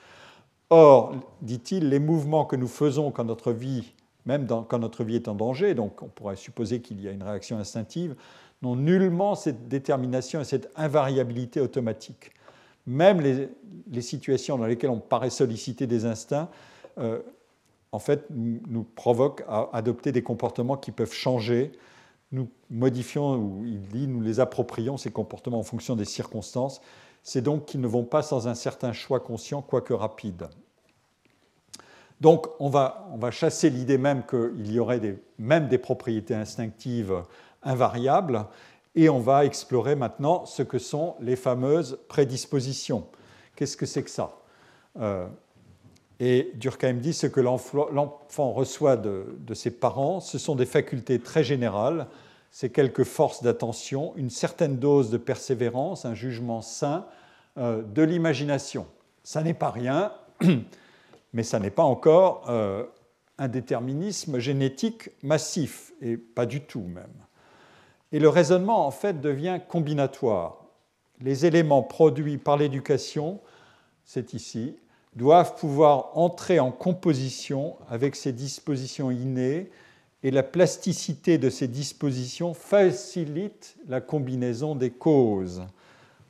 [0.70, 3.92] Or, dit-il, les mouvements que nous faisons quand notre vie,
[4.26, 7.22] même quand notre vie est en danger, donc on pourrait supposer qu'il y a une
[7.22, 8.14] réaction instinctive,
[8.62, 12.32] n'ont nullement cette détermination et cette invariabilité automatique.
[12.86, 16.48] Même les, situations dans lesquelles on paraît solliciter des instincts,
[16.98, 17.20] euh,
[17.90, 21.72] en fait, nous, nous provoquent à adopter des comportements qui peuvent changer
[22.32, 26.80] nous modifions, ou il dit, nous les approprions, ces comportements en fonction des circonstances.
[27.22, 30.48] C'est donc qu'ils ne vont pas sans un certain choix conscient, quoique rapide.
[32.22, 35.00] Donc on va, on va chasser l'idée même qu'il y aurait
[35.38, 37.12] même des propriétés instinctives
[37.64, 38.46] invariables,
[38.94, 43.06] et on va explorer maintenant ce que sont les fameuses prédispositions.
[43.56, 44.30] Qu'est-ce que c'est que ça?
[45.00, 45.26] Euh,
[46.20, 51.18] Et Durkheim dit ce que l'enfant reçoit de, de ses parents, ce sont des facultés
[51.18, 52.06] très générales
[52.52, 57.06] c'est quelques forces d'attention, une certaine dose de persévérance, un jugement sain,
[57.56, 58.86] euh, de l'imagination.
[59.24, 60.12] Ça n'est pas rien,
[61.32, 62.84] mais ça n'est pas encore euh,
[63.38, 67.06] un déterminisme génétique massif, et pas du tout même.
[68.12, 70.64] Et le raisonnement, en fait, devient combinatoire.
[71.20, 73.40] Les éléments produits par l'éducation,
[74.04, 74.76] c'est ici,
[75.16, 79.70] doivent pouvoir entrer en composition avec ces dispositions innées
[80.22, 85.62] et la plasticité de ces dispositions facilite la combinaison des causes.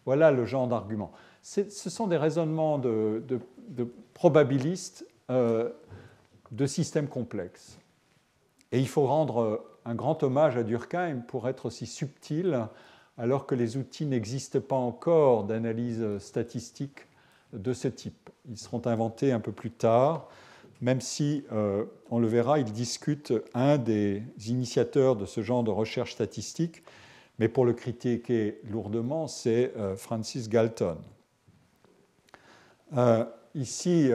[0.04, 1.12] Voilà le genre d'argument.
[1.42, 3.22] Ce sont des raisonnements de,
[4.14, 5.70] probabilistes euh,
[6.50, 7.78] de systèmes complexes.
[8.70, 12.68] Et il faut rendre un grand hommage à Durkheim pour être aussi subtil,
[13.18, 17.06] alors que les outils n'existent pas encore d'analyse statistique
[17.52, 18.30] de ce type.
[18.48, 20.28] Ils seront inventés un peu plus tard
[20.82, 25.70] même si, euh, on le verra, il discute un des initiateurs de ce genre de
[25.70, 26.82] recherche statistique,
[27.38, 30.98] mais pour le critiquer lourdement, c'est euh, Francis Galton.
[32.96, 33.24] Euh,
[33.54, 34.10] ici,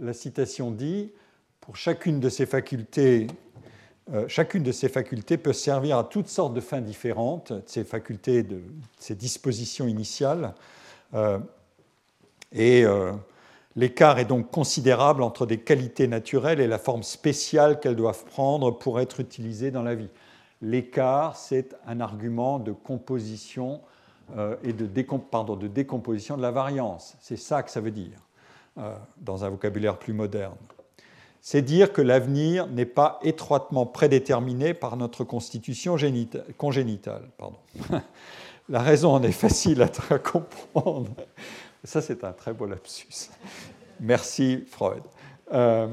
[0.00, 1.12] la, citation dit,
[1.60, 3.26] pour chacune de ces facultés,
[4.28, 8.62] chacune de ces facultés peut servir à toutes sortes de fins différentes, ces facultés, de,
[8.98, 10.54] ces dispositions initiales,
[12.52, 12.84] et
[13.76, 18.70] L'écart est donc considérable entre des qualités naturelles et la forme spéciale qu'elles doivent prendre
[18.70, 20.08] pour être utilisées dans la vie.
[20.62, 23.80] L'écart, c'est un argument de composition
[24.36, 27.16] euh, et de, décomposition de la variance.
[27.20, 28.18] C'est ça que ça veut dire,
[28.78, 30.56] euh, dans un vocabulaire plus moderne.
[31.40, 35.96] C'est dire que l'avenir n'est pas étroitement prédéterminé par notre constitution
[36.56, 37.22] congénitale.
[37.38, 37.58] Pardon.
[38.68, 41.12] la raison en est facile à comprendre.
[41.84, 43.30] Ça, c'est un très beau lapsus.
[44.00, 45.02] Merci, Freud.
[45.52, 45.86] Euh,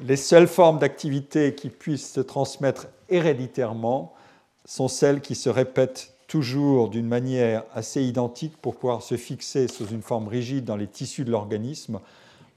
[0.00, 4.14] les seules formes d'activité qui puissent se transmettre héréditairement
[4.64, 9.86] sont celles qui se répètent toujours d'une manière assez identique pour pouvoir se fixer sous
[9.86, 12.00] une forme rigide dans les tissus de l'organisme.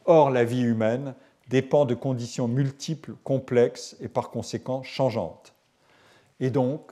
[0.06, 1.14] Or, la vie humaine
[1.50, 5.54] dépend de conditions multiples, complexes et par conséquent changeantes.
[6.40, 6.92] Et donc,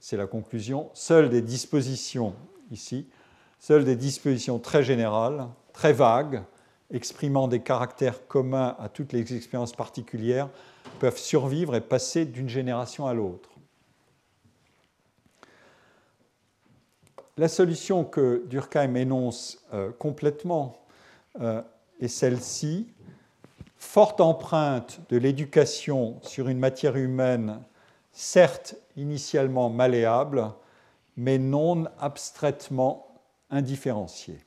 [0.00, 2.34] c'est la conclusion, seules des dispositions
[2.70, 3.06] ici
[3.58, 6.42] Seules des dispositions très générales, très vagues,
[6.92, 10.48] exprimant des caractères communs à toutes les expériences particulières,
[10.98, 13.50] peuvent survivre et passer d'une génération à l'autre.
[17.36, 20.86] La solution que Durkheim énonce euh, complètement
[21.40, 21.60] euh,
[22.00, 22.88] est celle-ci.
[23.76, 27.60] Forte empreinte de l'éducation sur une matière humaine,
[28.10, 30.50] certes initialement malléable,
[31.18, 33.06] mais non abstraitement
[33.50, 34.45] indifférenciée.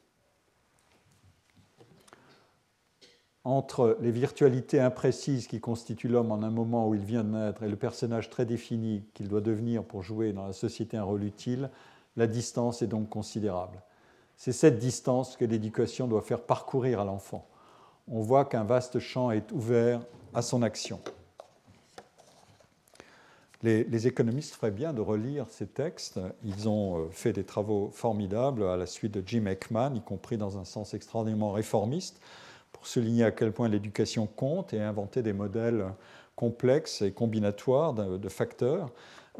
[3.43, 7.63] Entre les virtualités imprécises qui constituent l'homme en un moment où il vient de naître
[7.63, 11.23] et le personnage très défini qu'il doit devenir pour jouer dans la société un rôle
[11.23, 11.69] utile,
[12.17, 13.81] la distance est donc considérable.
[14.35, 17.47] C'est cette distance que l'éducation doit faire parcourir à l'enfant.
[18.07, 20.01] On voit qu'un vaste champ est ouvert
[20.33, 20.99] à son action.
[23.61, 26.17] Les, économistes feraient bien de relire ces textes.
[26.45, 30.37] Ils ont euh, fait des travaux formidables à la suite de Jim Ekman, y compris
[30.37, 32.21] dans un sens extraordinairement réformiste
[32.80, 35.86] pour souligner à quel point l'éducation compte et inventer des modèles
[36.38, 38.89] complexes et combinatoires de, facteurs.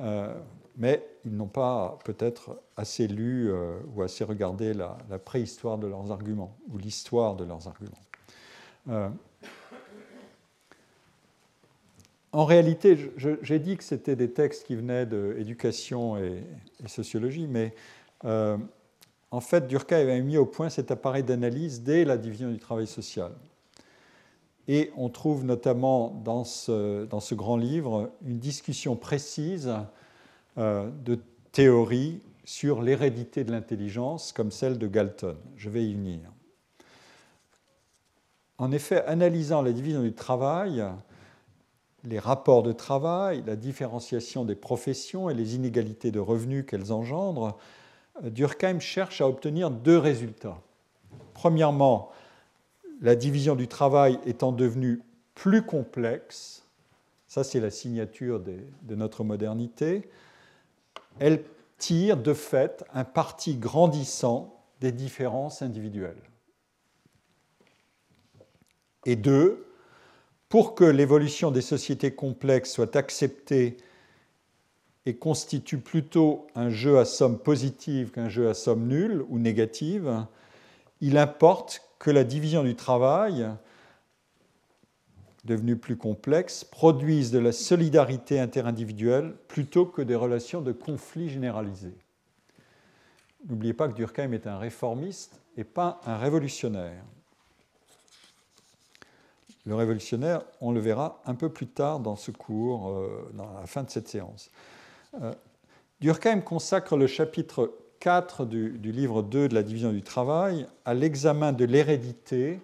[0.02, 0.34] Euh,
[0.76, 6.12] mais ils n'ont pas peut-être assez lu euh, ou assez regardé la, préhistoire de leurs
[6.12, 8.02] arguments ou l'histoire de leurs arguments.
[8.90, 9.10] Euh,
[12.34, 16.44] en réalité, j'ai dit que c'était des textes qui venaient d'éducation et,
[16.84, 17.74] et, sociologie, mais
[19.32, 22.88] en fait, Durkheim avait mis au point cet appareil d'analyse dès la division du travail
[22.88, 23.32] social.
[24.68, 29.74] Et on trouve notamment dans ce, grand livre une discussion précise
[30.58, 31.20] euh, de
[31.52, 35.38] théorie sur l'hérédité de l'intelligence, comme celle de Galton.
[35.56, 36.20] Je vais y venir.
[38.58, 40.84] En effet, analysant la division du travail,
[42.04, 47.58] les rapports de travail, la différenciation des professions et les inégalités de revenus qu'elles engendrent,
[48.24, 50.60] Durkheim cherche à obtenir deux résultats.
[51.34, 52.12] Premièrement,
[53.02, 55.02] la division du travail étant devenue
[55.36, 56.64] plus complexe,
[57.28, 60.10] ça c'est la signature de, notre modernité,
[61.20, 61.44] elle
[61.78, 66.22] tire de fait un parti grandissant des différences individuelles.
[69.06, 69.66] Et deux,
[70.50, 73.78] pour que l'évolution des sociétés complexes soit acceptée
[75.06, 80.26] et constitue plutôt un jeu à somme positive qu'un jeu à somme nulle ou négative,
[81.02, 83.48] il importe que la division du travail,
[85.46, 91.98] devenue plus complexe, produise de la solidarité interindividuelle plutôt que des relations de conflit généralisés.
[93.48, 97.04] N'oubliez pas que Durkheim est un réformiste et pas un révolutionnaire.
[99.66, 103.66] Le révolutionnaire, on le verra un peu plus tard dans ce cours, euh, dans la
[103.66, 104.50] fin de cette séance.
[105.16, 105.34] Euh,
[106.02, 111.52] Durkheim consacre le chapitre 4 du, livre 2 de la division du travail à l'examen
[111.52, 112.60] de l'hérédité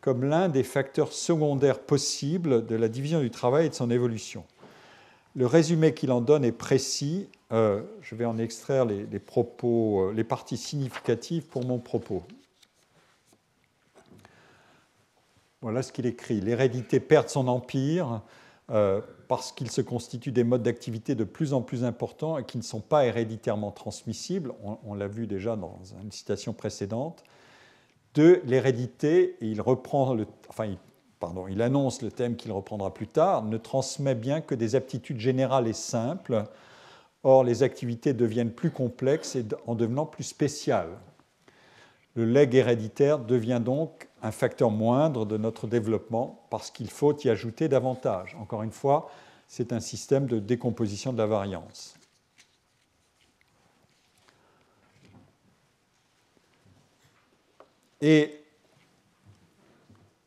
[0.00, 4.44] comme l'un des facteurs secondaires possibles de la division du travail et de son évolution.
[5.36, 7.28] Le résumé qu'il en donne est précis.
[7.52, 12.24] Euh, je vais en extraire les, propos, euh, les parties significatives pour mon propos.
[15.60, 16.40] Voilà ce qu'il écrit.
[16.40, 18.22] L'hérédité perd son empire
[18.68, 22.62] parce qu'ils se constituent des modes d'activité de plus en plus importants et qui ne
[22.62, 24.54] sont pas héréditairement transmissibles,
[24.84, 27.22] on, l'a vu déjà dans une citation précédente,
[28.14, 30.16] de l'hérédité, et il reprend
[30.48, 30.74] enfin,
[31.22, 35.20] pardon, il annonce le thème qu'il reprendra plus tard, ne transmet bien que des aptitudes
[35.20, 36.44] générales et simples.
[37.22, 40.98] Or, les activités deviennent plus complexes et en devenant plus spéciales.
[42.14, 47.28] Le legs héréditaire devient donc un facteur moindre de notre développement parce qu'il faut y
[47.28, 48.36] ajouter davantage.
[48.40, 49.10] Encore une fois,
[49.48, 51.94] c'est un système de décomposition de la variance.
[58.00, 58.42] Et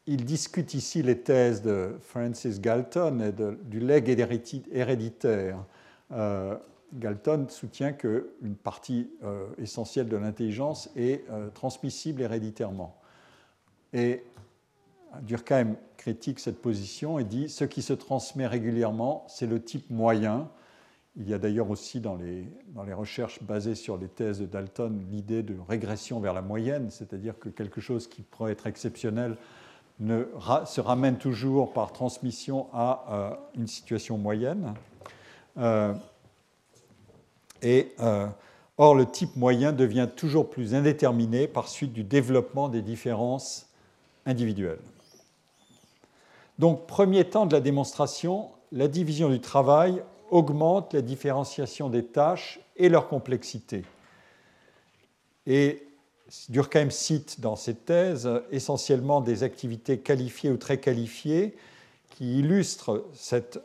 [0.07, 3.31] il discute ici les thèses de Francis Galton et
[3.63, 4.07] du legs
[4.71, 5.57] héréditaire.
[6.11, 6.55] Euh,
[6.93, 12.95] Galton soutient qu'une partie euh, essentielle de l'intelligence est euh, transmissible héréditairement.
[13.95, 14.23] Et
[15.21, 20.49] Durkheim critique cette position et dit ce qui se transmet régulièrement, c'est le type moyen.
[21.15, 22.43] Il y a d'ailleurs aussi dans les,
[22.73, 26.89] dans les recherches basées sur les thèses de Dalton l'idée de régression vers la moyenne,
[26.91, 29.37] c'est-à-dire que quelque chose qui pourrait être exceptionnel
[30.01, 30.25] ne,
[30.65, 34.73] se ramène toujours par transmission à euh, une situation moyenne.
[35.57, 35.93] Euh,
[37.61, 38.27] et euh,
[38.77, 43.69] or, le type moyen devient toujours plus indéterminé par suite du développement des différences
[44.25, 44.79] individuelles.
[46.57, 50.01] Donc, premier temps de la démonstration, la division du travail
[50.31, 53.83] augmente la différenciation des tâches et leur complexité.
[55.45, 55.83] Et
[56.49, 61.55] Durkheim cite dans ses thèses essentiellement des activités qualifiées ou très qualifiées
[62.09, 63.05] qui illustrent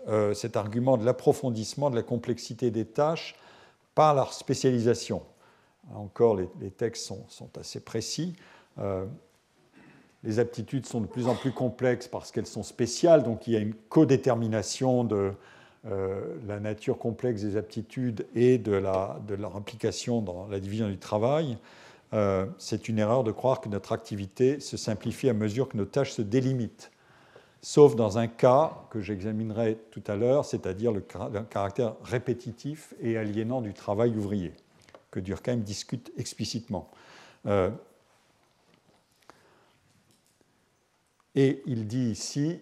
[0.09, 3.37] euh, cet argument de l'approfondissement de la complexité des tâches
[3.95, 5.23] par leur spécialisation.
[5.95, 8.35] Encore, les, textes sont, assez précis.
[8.79, 9.07] Euh,
[10.23, 13.57] les aptitudes sont de plus en plus complexes parce qu'elles sont spéciales, donc il y
[13.57, 15.33] a une codétermination de
[15.87, 21.57] euh, la nature complexe des aptitudes et de, leur implication dans la division du travail.
[22.13, 25.87] Euh, c'est une erreur de croire que notre activité se simplifie à mesure que nos
[25.87, 26.91] tâches se délimitent,
[27.63, 31.03] sauf dans un cas que j'examinerai tout à l'heure, c'est-à-dire le,
[31.49, 34.53] caractère répétitif et aliénant du travail ouvrier,
[35.11, 36.91] que Durkheim discute explicitement.
[37.47, 37.71] Euh,
[41.35, 42.61] Et il dit ici,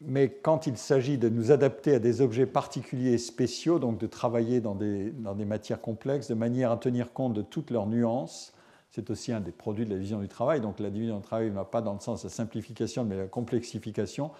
[0.00, 4.06] mais quand il s'agit de nous adapter à des objets particuliers et spéciaux, donc de
[4.06, 5.12] travailler dans des,
[5.46, 8.52] matières complexes de manière à tenir compte de toutes leurs nuances,
[8.90, 10.60] c'est aussi un des produits de la division du travail.
[10.60, 13.16] Donc la division du travail ne va pas dans le sens de la simplification, mais
[13.16, 14.30] de la complexification.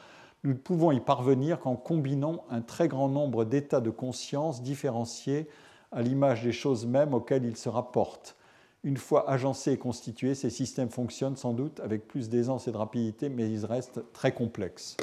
[0.45, 5.49] Nous pouvons y parvenir qu'en combinant un très grand nombre d'états de conscience différenciés
[5.91, 8.37] à l'image des choses mêmes auxquelles ils se rapportent.
[8.85, 12.77] Une fois agencés et constitués, ces systèmes fonctionnent sans doute avec plus d'aisance et de
[12.77, 14.99] rapidité, mais ils restent très complexes.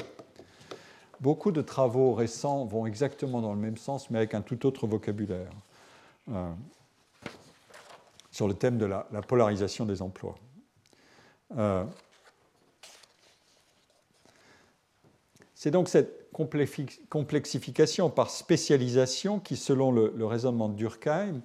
[1.20, 4.86] Beaucoup de travaux récents vont exactement dans le même sens, mais avec un tout autre
[4.86, 5.50] vocabulaire,
[6.32, 6.52] euh,
[8.30, 10.36] sur le thème de la, polarisation des emplois.
[11.58, 11.84] Euh,
[15.56, 21.42] c'est donc cette complexification par spécialisation qui, selon le, le raisonnement de Durkheim,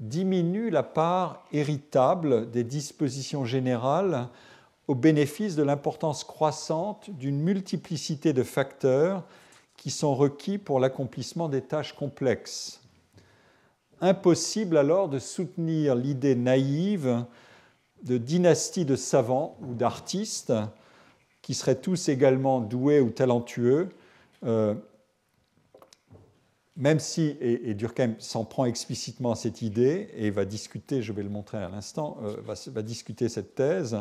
[0.00, 4.28] diminue la part héritable des dispositions générales
[4.86, 9.24] au bénéfice de l'importance croissante d'une multiplicité de facteurs
[9.76, 12.80] qui sont requis pour l'accomplissement des tâches complexes.
[14.00, 17.24] Impossible alors de soutenir l'idée naïve
[18.02, 20.52] de dynastie de savants ou d'artistes
[21.42, 23.88] qui seraient tous également doués ou talentueux,
[24.44, 24.74] euh,
[26.78, 31.24] même si, et, Durkheim s'en prend explicitement à cette idée et va discuter, je vais
[31.24, 33.98] le montrer à l'instant, euh, va, discuter cette thèse,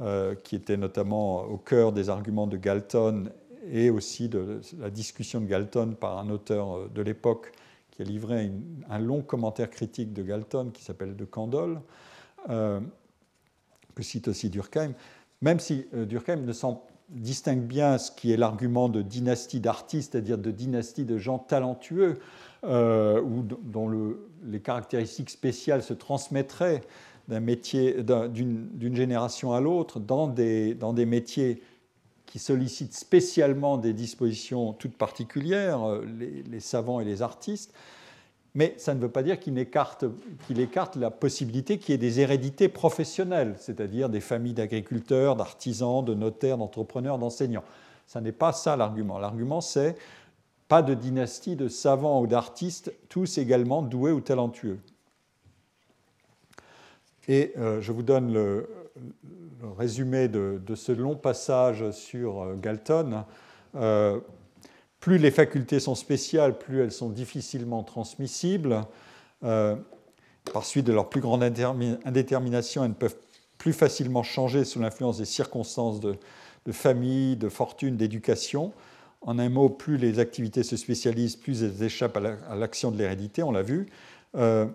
[0.00, 3.24] euh, qui était notamment au cœur des arguments de Galton
[3.68, 7.52] et aussi de la discussion de Galton par un auteur euh, de l'époque
[7.90, 8.52] qui a livré
[8.88, 11.82] un long commentaire critique de Galton qui s'appelle De Candolle,
[12.48, 14.94] que cite aussi Durkheim.
[15.42, 20.38] Même si Durkheim ne s'en distingue bien ce qui est l'argument de dynastie d'artistes, c'est-à-dire
[20.38, 22.18] de dynastie de gens talentueux,
[22.64, 26.82] euh, ou dont les caractéristiques spéciales se transmettraient
[27.28, 31.62] d'un métier, d'une génération à l'autre, dans des, dans des métiers
[32.26, 36.04] qui sollicitent spécialement des dispositions toutes particulières, euh,
[36.50, 37.74] les savants et les artistes,
[38.54, 40.04] mais ça ne veut pas dire qu'il écarte,
[40.50, 46.14] écarte, la possibilité qu'il y ait des hérédités professionnelles, c'est-à-dire des familles d'agriculteurs, d'artisans, de
[46.14, 47.64] notaires, d'entrepreneurs, d'enseignants.
[48.06, 49.18] Ça n'est pas ça l'argument.
[49.18, 49.96] L'argument, c'est
[50.68, 54.78] pas de dynastie de savants ou d'artistes, tous également doués ou talentueux.
[57.28, 58.68] Et euh, je vous donne le,
[59.78, 63.24] résumé de, ce long passage sur euh, Galton.
[63.76, 64.20] Euh,
[65.02, 68.82] plus les facultés sont spéciales, plus elles sont difficilement transmissibles.
[69.42, 69.74] Euh,
[70.52, 73.16] par suite de leur plus grande indétermination, elles ne peuvent
[73.58, 76.16] plus facilement changer sous l'influence des circonstances de,
[76.70, 78.72] famille, de fortune, d'éducation.
[79.22, 83.42] En un mot, plus les activités se spécialisent, plus elles échappent à l'action de l'hérédité,
[83.42, 83.86] on l'a vu.
[84.36, 84.66] Euh,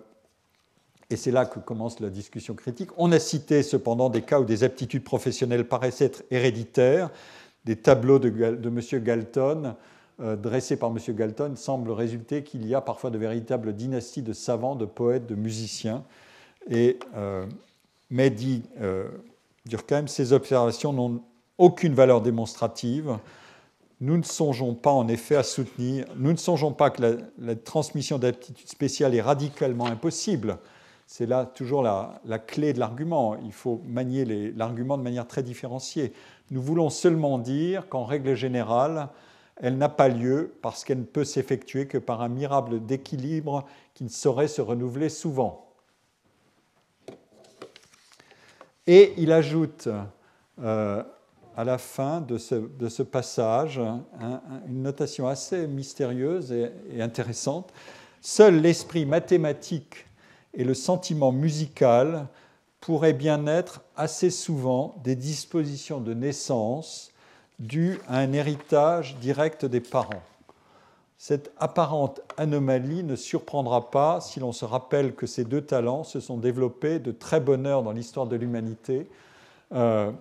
[1.10, 2.90] et c'est là que commence la discussion critique.
[2.98, 7.12] On a cité cependant des cas où des aptitudes professionnelles paraissent être héréditaires.
[7.64, 9.04] Des tableaux de, de M.
[9.04, 9.76] Galton
[10.20, 10.98] euh, dressé par M.
[11.16, 15.36] Galton semble résulter qu'il y a parfois de véritables dynasties de savants, de poètes, de
[15.36, 16.04] musiciens.
[16.72, 17.46] Et, euh,
[18.10, 19.10] mais dit euh,
[19.68, 21.22] Durkheim, ces observations n'ont
[21.60, 23.20] aucune valeur démonstrative.
[24.02, 28.18] Nous ne songeons pas en effet à soutenir, nous ne songeons pas que la, transmission
[28.18, 30.58] d'aptitudes spéciales est radicalement impossible.
[31.06, 33.38] C'est là toujours la clé de l'argument.
[33.46, 36.12] Il faut manier l'argument de manière très différenciée.
[36.50, 39.10] Nous voulons seulement dire qu'en règle générale,
[39.60, 44.04] elle n'a pas lieu parce qu'elle ne peut s'effectuer que par un miracle d'équilibre qui
[44.04, 45.66] ne saurait se renouveler souvent.
[48.86, 49.90] Et il ajoute
[50.60, 51.04] euh,
[51.56, 53.82] à la fin de ce, passage
[54.68, 57.74] une notation assez mystérieuse et intéressante.
[58.22, 60.06] Seul l'esprit mathématique
[60.54, 62.28] et le sentiment musical
[62.80, 67.12] pourraient bien être assez souvent des dispositions de naissance
[67.60, 70.24] dû à un héritage direct des parents.
[71.18, 76.20] Cette apparente anomalie ne surprendra pas si l'on se rappelle que ces deux talents se
[76.20, 79.08] sont développés de très bonne heure dans l'histoire de l'humanité.
[79.74, 80.12] Euh,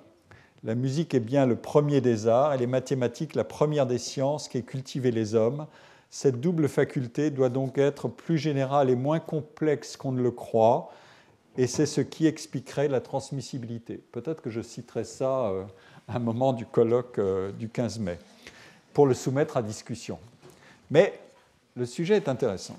[0.64, 4.48] la musique est bien le premier des arts et les mathématiques la première des sciences
[4.48, 5.66] qui est cultivé les hommes.
[6.08, 10.90] Cette double faculté doit donc être plus générale et moins complexe qu'on ne le croit,
[11.58, 14.02] et c'est ce qui expliquerait la transmissibilité.
[14.12, 15.64] Peut-être que je citerai ça euh,
[16.08, 18.18] un moment du colloque euh, du 15 mai,
[18.92, 20.18] pour le soumettre à discussion.
[20.90, 21.18] Mais
[21.74, 22.76] le sujet est intéressant.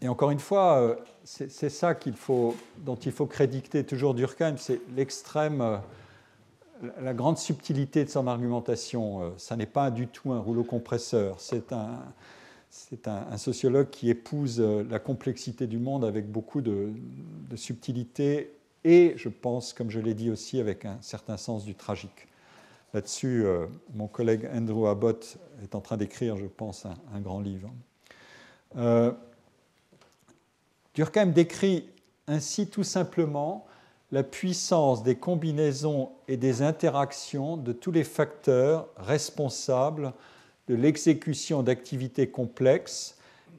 [0.00, 0.94] Et encore une fois, euh,
[1.24, 1.94] c'est ça
[2.78, 5.80] dont il faut créditer toujours Durkheim, c'est l'extrême,
[7.00, 9.34] la grande subtilité de son argumentation.
[9.38, 14.98] Ça n'est pas du tout un rouleau compresseur, c'est un, sociologue qui épouse euh, la
[14.98, 16.90] complexité du monde avec beaucoup de,
[17.54, 18.52] subtilité
[18.86, 22.28] et, je pense, comme je l'ai dit aussi, avec un certain sens du tragique.
[22.94, 27.68] Là-dessus, euh, mon collègue Andrew Abbott est en train d'écrire, je pense, un, grand livre.
[28.76, 29.10] Euh,
[30.94, 31.88] Durkheim décrit
[32.28, 33.66] ainsi tout simplement
[34.12, 40.12] la puissance des combinaisons et des interactions de tous les facteurs responsables
[40.68, 43.16] de l'exécution d'activités complexes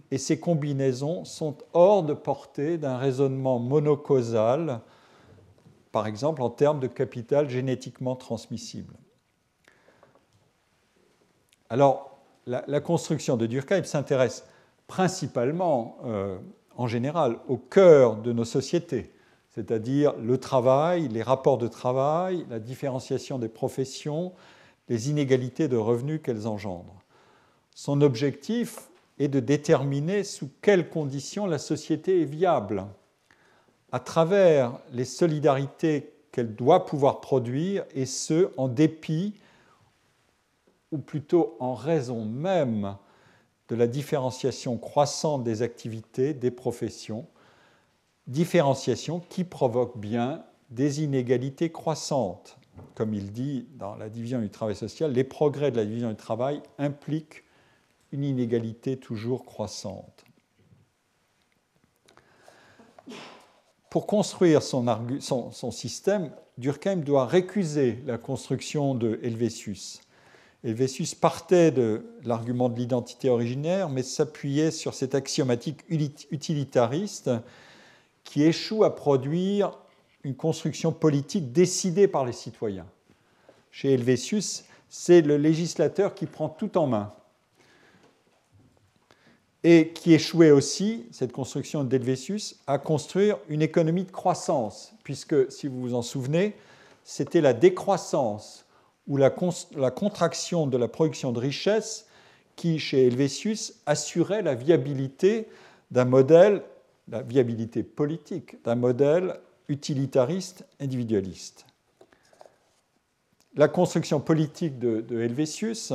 [0.09, 4.79] et ces combinaisons sont hors de portée d'un raisonnement monocausal,
[5.97, 8.93] par exemple en termes de capital génétiquement transmissible.
[11.71, 14.45] Alors, la, construction de Durkheim s'intéresse
[14.85, 16.37] principalement, euh,
[16.75, 19.11] en général, au cœur de nos sociétés,
[19.49, 24.33] c'est-à-dire le travail, les rapports de travail, la différenciation des professions,
[24.89, 27.01] les inégalités de revenus qu'elles engendrent.
[27.73, 32.85] Son objectif est de déterminer sous quelles conditions la société est viable,
[33.91, 39.33] à travers les solidarités qu'elle doit pouvoir produire, et ce, en dépit,
[40.91, 42.95] ou plutôt en raison même
[43.69, 47.27] de la différenciation croissante des activités, des professions,
[48.27, 52.57] différenciation qui provoque bien des inégalités croissantes
[52.95, 56.15] comme il dit dans la division du travail social, les progrès de la division du
[56.15, 57.43] travail impliquent
[58.11, 60.25] une inégalité toujours croissante.
[63.89, 70.01] Pour construire son, système, Durkheim doit récuser la construction de Helvétius.
[70.63, 77.31] Helvétius partait de l'argument de l'identité originaire, mais s'appuyait sur cette axiomatique utilitariste
[78.25, 79.77] qui échoue à produire
[80.23, 82.87] une construction politique décidée par les citoyens.
[83.71, 87.13] Chez Helvétius, c'est le législateur qui prend tout en main.
[89.63, 95.67] Et qui échouait aussi, cette construction d'Helvétius, à construire une économie de croissance, puisque, si
[95.67, 96.55] vous vous en souvenez,
[97.03, 98.65] c'était la décroissance
[99.07, 102.07] ou la, contraction de la production de richesse
[102.55, 105.47] qui, chez Helvétius, assurait la viabilité
[105.91, 106.63] d'un modèle,
[107.07, 109.39] la viabilité politique d'un modèle
[109.69, 111.65] utilitariste, individualiste.
[113.55, 115.93] La construction politique de, Helvétius,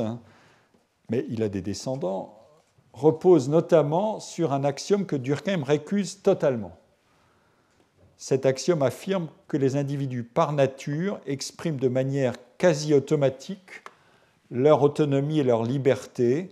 [1.09, 2.42] mais il a des descendants,
[2.93, 6.77] repose notamment sur un axiome que Durkheim récuse totalement.
[8.17, 13.83] Cet axiome affirme que les individus par nature expriment de manière quasi automatique
[14.49, 16.49] leur autonomie et leur liberté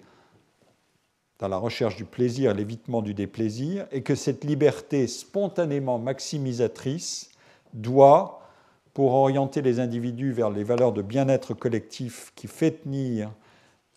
[1.39, 7.29] dans la recherche du plaisir et l'évitement du déplaisir, et que cette liberté spontanément maximisatrice
[7.73, 8.41] doit,
[8.93, 13.31] pour orienter les individus vers les valeurs de bien-être collectif qui fait tenir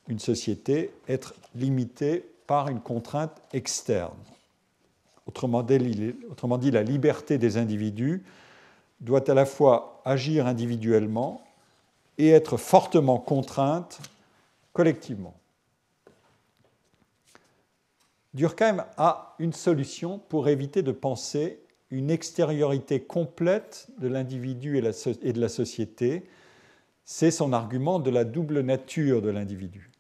[0.09, 4.17] une société, être limitée par une contrainte externe.
[5.27, 8.23] Autrement dit, la liberté des individus
[9.01, 11.43] doit à la fois agir individuellement
[12.19, 14.01] et être fortement contrainte
[14.73, 15.35] collectivement.
[18.35, 21.61] Durkheim a une solution pour éviter de penser
[21.91, 26.25] une extériorité complète de l'individu et de la société.
[27.05, 29.91] C'est son argument de la double nature de l'individu.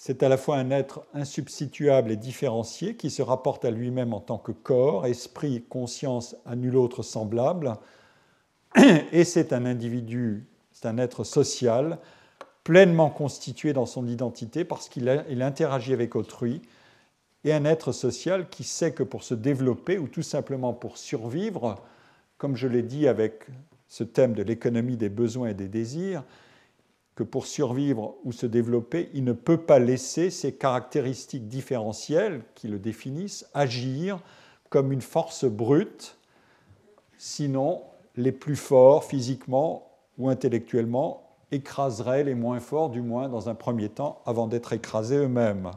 [0.00, 4.20] C'est à la fois un être insubstituable et différencié qui se rapporte à lui-même en
[4.20, 7.72] tant que corps, esprit, conscience à nul autre semblable,
[9.10, 11.98] et c'est un individu, c'est un être social
[12.62, 16.62] pleinement constitué dans son identité parce qu'il interagit avec autrui,
[17.42, 21.74] et un être social qui sait que pour se développer ou tout simplement pour survivre,
[22.36, 23.46] comme je l'ai dit avec
[23.88, 26.22] ce thème de l'économie des besoins et des désirs,
[27.18, 32.68] que pour survivre ou se développer, il ne peut pas laisser ses caractéristiques différentielles qui
[32.68, 34.20] le définissent agir
[34.70, 36.16] comme une force brute,
[37.16, 37.82] sinon
[38.14, 43.88] les plus forts physiquement ou intellectuellement écraseraient les moins forts, du moins dans un premier
[43.88, 45.72] temps, avant d'être écrasés eux-mêmes.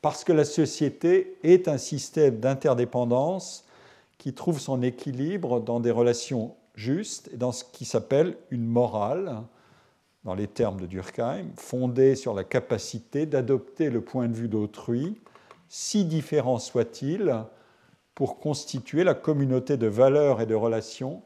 [0.00, 3.66] Parce que la société est un système d'interdépendance
[4.16, 9.42] qui trouve son équilibre dans des relations justes et dans ce qui s'appelle une morale,
[10.24, 15.20] dans les termes de Durkheim, fondée sur la capacité d'adopter le point de vue d'autrui,
[15.68, 17.44] si différent soit-il,
[18.14, 21.22] pour constituer la communauté de valeurs et de relations,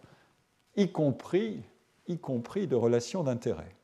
[0.77, 1.63] y compris,
[2.07, 3.75] y compris de relations d'intérêt.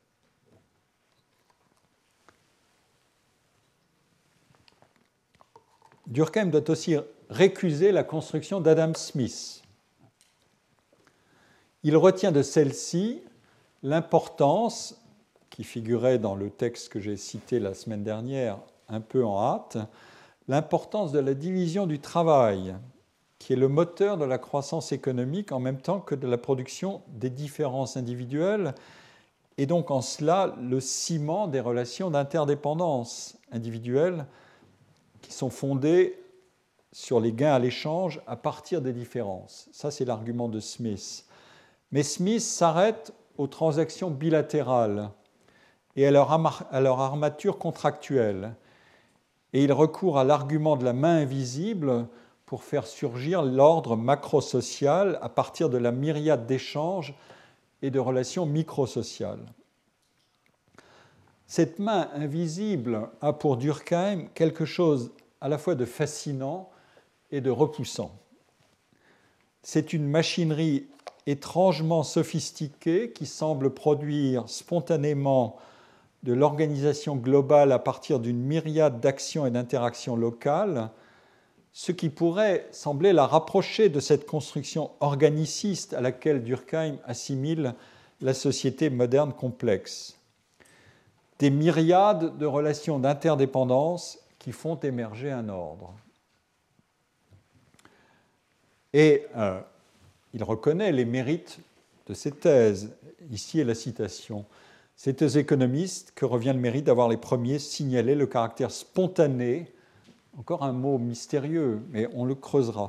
[6.07, 6.97] Durkheim doit aussi
[7.29, 9.63] récuser la construction d'Adam Smith.
[11.83, 13.23] Il retient de celle-ci
[13.83, 15.02] l'importance,
[15.53, 18.59] qui figurait dans le texte que j'ai cité la semaine dernière
[18.89, 19.77] un peu en hâte,
[20.49, 22.75] l'importance de la division du travail,
[23.39, 27.03] qui est le moteur de la croissance économique en même temps que de la production
[27.09, 28.75] des différences individuelles,
[29.59, 34.27] et donc en cela le ciment des relations d'interdépendance individuelle
[35.21, 36.19] qui sont fondées
[36.93, 39.69] sur les gains à l'échange à partir des différences.
[39.73, 41.27] Ça, c'est l'argument de Smith.
[41.91, 45.11] Mais Smith s'arrête aux transactions bilatérales
[45.97, 46.31] et à leur,
[47.01, 48.55] armature contractuelle.
[49.53, 52.07] Et il recourt à l'argument de la main invisible
[52.47, 57.15] pour faire surgir l'ordre macrosocial à partir de la myriade d'échanges
[57.83, 59.45] et de relations microsociales.
[61.47, 65.11] Cette main invisible a pour Durkheim quelque chose
[65.41, 66.71] à la fois de fascinant
[67.31, 68.13] et de repoussant.
[69.63, 70.87] C'est une machinerie
[71.27, 75.57] étrangement sophistiquée qui semble produire spontanément
[76.23, 80.91] de l'organisation globale à partir d'une myriade d'actions et d'interactions locales,
[81.73, 87.75] ce qui pourrait sembler la rapprocher de cette construction organiciste à laquelle Durkheim assimile
[88.21, 90.17] la société moderne complexe.
[91.39, 95.95] Des myriades de relations d'interdépendance qui font émerger un ordre.
[98.93, 99.61] Et euh,
[100.35, 101.59] il reconnaît les mérites
[102.07, 102.93] de ces thèses.
[103.31, 104.45] Ici est la citation.
[105.05, 109.73] C'est aux économistes que revient le mérite d'avoir les premiers signalé le caractère spontané,
[110.39, 112.87] encore un mot mystérieux, mais on le creusera,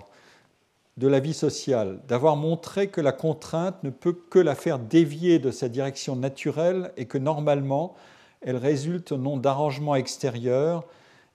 [0.98, 5.40] de la vie sociale, d'avoir montré que la contrainte ne peut que la faire dévier
[5.40, 7.96] de sa direction naturelle et que normalement
[8.42, 10.86] elle résulte non d'arrangements extérieurs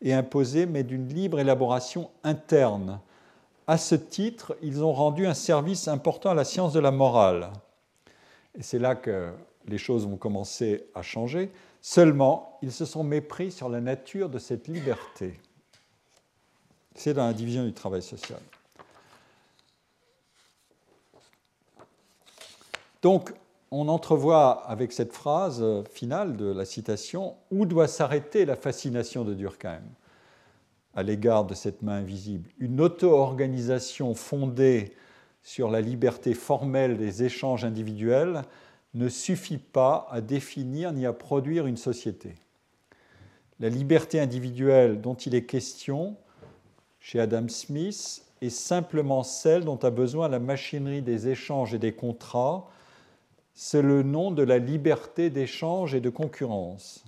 [0.01, 3.01] et imposés, mais d'une libre élaboration interne
[3.67, 7.51] à ce titre, ils ont rendu un service important à la science de la morale.
[8.57, 9.33] Et c'est là que
[9.69, 11.51] les choses vont commencer à changer.
[11.81, 15.35] Seulement, ils se sont mépris sur la nature de cette liberté.
[16.95, 18.41] C'est dans la division du travail social.
[23.03, 23.33] Donc,
[23.71, 29.35] on entrevoit avec cette phrase finale de la citation où doit s'arrêter la fascination de
[29.35, 29.83] Durkheim
[30.95, 34.93] à l'égard de cette main invisible, une auto-organisation fondée
[35.43, 38.43] sur la liberté formelle des échanges individuels
[38.95, 42.35] ne suffit pas à définir ni à produire une société.
[43.61, 46.17] La liberté individuelle dont il est question
[47.01, 51.93] chez Adam Smith est simplement celle dont a besoin la machinerie des échanges et des
[51.93, 52.69] contrats.
[53.55, 57.05] C'est le nom de la liberté d'échange et de concurrence.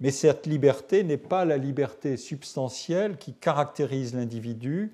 [0.00, 4.92] Mais cette liberté n'est pas la liberté substantielle qui caractérise l'individu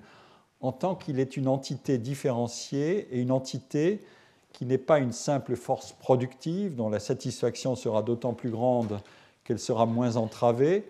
[0.61, 4.01] en tant qu'il est une entité différenciée et une entité
[4.59, 8.99] qui n'est pas une simple force productive dont la satisfaction sera d'autant plus grande
[9.45, 10.83] qu'elle sera moins entravée,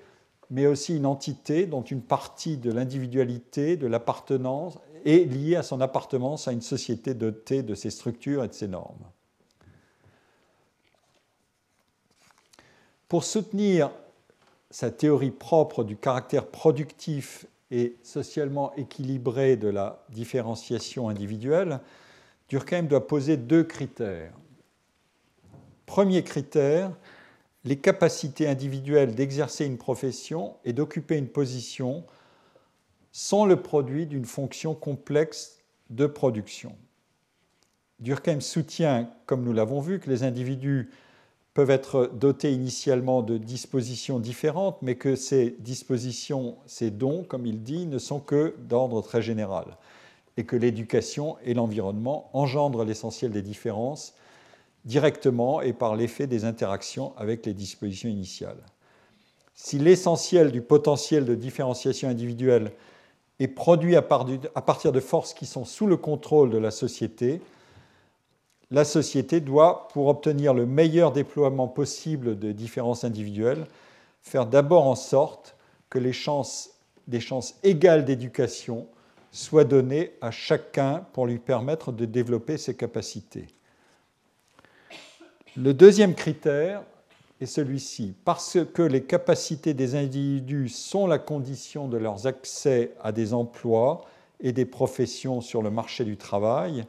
[0.50, 5.82] mais aussi une entité dont une partie de l'individualité, de l'appartenance, est liée à son
[5.82, 9.06] appartenance à une société dotée de ses structures et de ses normes.
[13.08, 13.92] Pour soutenir
[14.72, 21.82] sa théorie propre du caractère productif et socialement équilibré de la différenciation individuelle,
[22.50, 24.34] Durkheim doit poser deux critères.
[25.86, 26.92] Premier critère,
[27.64, 32.04] les capacités individuelles d'exercer une profession et d'occuper une position
[33.12, 35.60] sont le produit d'une fonction complexe
[35.90, 36.76] de production.
[38.00, 40.90] Durkheim soutient, comme nous l'avons vu, que les individus
[41.54, 47.64] peuvent être dotés initialement de dispositions différentes, mais que ces dispositions, ces dons, comme il
[47.64, 49.66] dit, ne sont que d'ordre très général,
[50.40, 54.14] et que l'éducation et l'environnement engendrent l'essentiel des différences
[54.86, 58.64] directement et par l'effet des interactions avec les dispositions initiales.
[59.54, 62.72] Si l'essentiel du potentiel de différenciation individuelle
[63.42, 67.42] est produit à partir de forces qui sont sous le contrôle de la société,
[68.72, 73.68] la société doit, pour obtenir le meilleur déploiement possible des différences individuelles,
[74.22, 75.58] faire d'abord en sorte
[75.90, 76.70] que les chances
[77.64, 78.88] égales d'éducation
[79.32, 83.48] soient données à chacun pour lui permettre de développer ses capacités.
[85.56, 86.84] Le deuxième critère
[87.42, 88.14] est celui-ci.
[88.26, 94.02] Parce que les capacités des individus sont la condition de leur accès à des emplois
[94.42, 96.86] et des professions sur le marché du travail,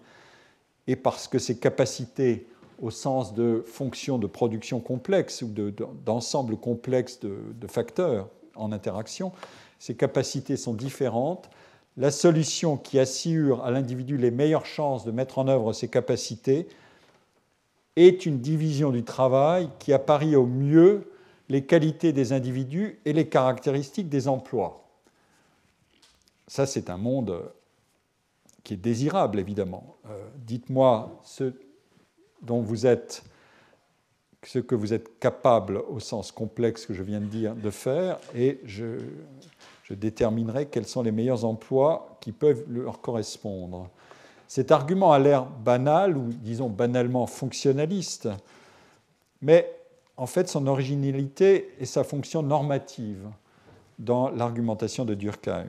[0.86, 2.46] et parce que ces capacités,
[2.80, 5.48] au sens de fonctions de production complexes ou
[6.04, 9.32] d'ensemble complexe de, de facteurs en interaction,
[9.78, 11.50] ces capacités sont différentes,
[12.00, 16.66] la solution qui assure à l'individu les meilleures chances de mettre en œuvre ces capacités
[17.94, 21.12] est une division du travail qui apparie au mieux
[21.50, 24.82] les qualités des individus et les caractéristiques des emplois.
[26.46, 27.42] Ça, c'est un monde
[28.64, 29.96] qui est désirable, évidemment.
[30.08, 31.52] Euh, dites-moi ce
[32.40, 33.24] dont vous êtes,
[34.42, 38.18] ce que vous êtes capable, au sens complexe que je viens de dire, de faire,
[38.34, 39.00] et je,
[39.90, 43.90] je déterminerai quels sont les meilleurs emplois qui peuvent leur correspondre.
[44.46, 48.28] Cet argument a l'air banal, ou disons banalement fonctionnaliste,
[49.42, 49.68] mais
[50.16, 53.28] en fait son originalité et sa fonction normative
[53.98, 55.66] dans l'argumentation de Durkheim.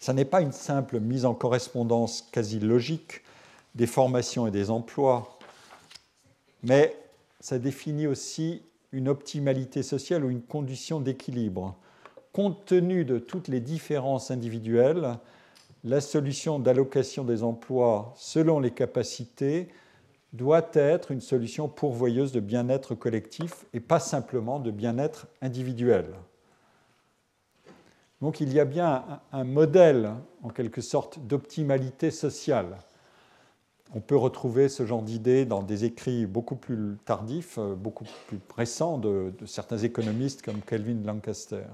[0.00, 3.22] Ce n'est pas une simple mise en correspondance quasi logique
[3.76, 5.38] des formations et des emplois,
[6.64, 6.96] mais
[7.38, 11.76] ça définit aussi une optimalité sociale ou une condition d'équilibre.
[12.38, 15.18] Compte tenu de toutes les différences individuelles,
[15.82, 19.66] la solution d'allocation des emplois selon les capacités
[20.32, 26.04] doit être une solution pourvoyeuse de bien-être collectif et pas simplement de bien-être individuel.
[28.22, 30.12] Donc il y a bien un modèle,
[30.44, 32.76] en quelque sorte, d'optimalité sociale.
[33.96, 38.38] On peut retrouver ce genre d'idée dans des écrits beaucoup plus tardifs, euh, beaucoup plus
[38.56, 41.64] récents de, certains économistes comme Kelvin Lancaster.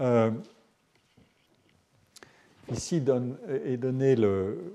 [0.00, 0.30] Euh,
[2.72, 4.74] ici est donné le,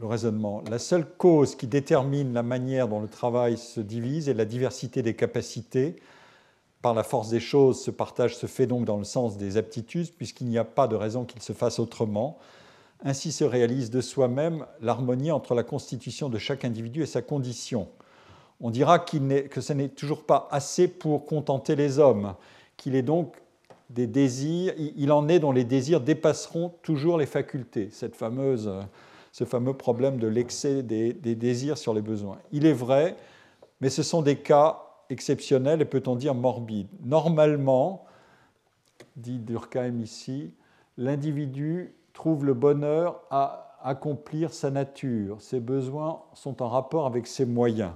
[0.00, 0.62] le raisonnement.
[0.70, 5.02] La seule cause qui détermine la manière dont le travail se divise est la diversité
[5.02, 5.96] des capacités
[6.86, 10.12] par la force des choses, ce partage se fait donc dans le sens des aptitudes,
[10.12, 12.38] puisqu'il n'y a pas de raison qu'il se fasse autrement.
[13.02, 17.88] Ainsi se réalise de soi-même l'harmonie entre la constitution de chaque individu et sa condition.
[18.60, 22.34] On dira que ce n'est toujours pas assez pour contenter les hommes,
[22.76, 23.34] qu'il est donc
[23.90, 28.70] des désirs, il en est dont les désirs dépasseront toujours les facultés, cette fameuse,
[29.32, 32.38] ce fameux problème de l'excès des, des désirs sur les besoins.
[32.52, 33.16] Il est vrai,
[33.80, 36.88] mais ce sont des cas exceptionnel et peut-on dire morbide.
[37.04, 38.06] Normalement,
[39.16, 40.52] dit Durkheim ici,
[40.96, 45.40] l'individu trouve le bonheur à accomplir sa nature.
[45.40, 47.92] Ses besoins sont en rapport avec ses moyens.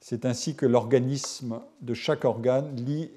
[0.00, 3.10] C'est ainsi que l'organisme de chaque organe lit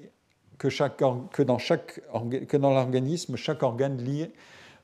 [0.58, 2.00] que, dans, chaque,
[2.48, 4.30] que dans l'organisme, chaque organe lit,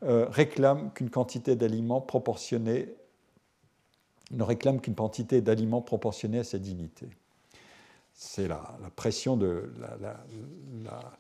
[0.03, 2.89] euh, réclame qu'une quantité d'aliments proportionnée
[4.31, 7.09] ne réclame qu'une quantité d'aliments proportionnée à sa dignité
[8.21, 8.63] c'est la,
[8.97, 9.73] pression de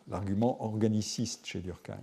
[0.07, 1.97] l'argument organiciste chez Durkheim.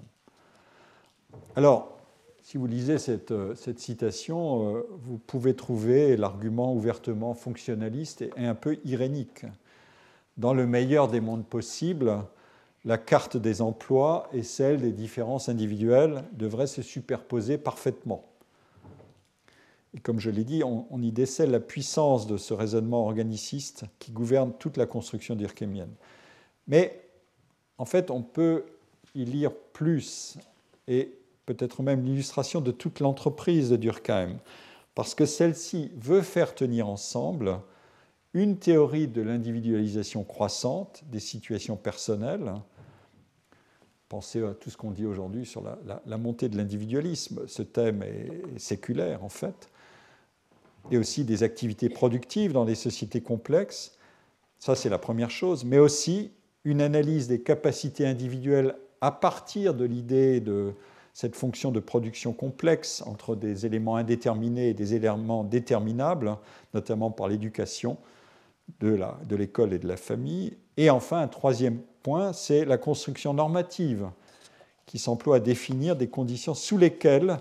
[1.55, 1.99] Alors,
[2.41, 3.31] si vous lisez cette,
[3.77, 9.45] citation, euh, vous pouvez trouver l'argument ouvertement fonctionnaliste et un peu irénique.
[10.37, 12.23] Dans le meilleur des mondes possibles,
[12.85, 18.23] la carte des emplois et celle des différences individuelles devraient se superposer parfaitement.
[19.93, 24.11] Et comme je l'ai dit, on, y décèle la puissance de ce raisonnement organiciste qui
[24.11, 25.93] gouverne toute la construction durkheimienne.
[26.67, 27.01] Mais
[27.77, 28.65] en fait, on peut
[29.15, 30.37] y lire plus,
[30.87, 34.37] et peut-être même l'illustration de toute l'entreprise de Durkheim,
[34.93, 37.59] parce que celle-ci veut faire tenir ensemble
[38.37, 42.53] une théorie de l'individualisation croissante des situations personnelles.
[44.09, 45.63] Pensez à tout ce qu'on dit aujourd'hui sur
[46.05, 47.47] la, montée de l'individualisme.
[47.47, 49.69] Ce thème est séculaire, en fait
[50.91, 53.97] et aussi des activités productives dans les sociétés complexes.
[54.59, 56.31] Ça, c'est la première chose, mais aussi
[56.63, 60.73] une analyse des capacités individuelles à partir de l'idée de
[61.13, 66.37] cette fonction de production complexe entre des éléments indéterminés et des éléments déterminables,
[66.73, 67.97] notamment par l'éducation
[68.79, 70.57] de l'école et de la famille.
[70.75, 74.09] Et enfin, un troisième point, c'est la construction normative,
[74.85, 77.37] qui s'emploie à définir des conditions sous lesquelles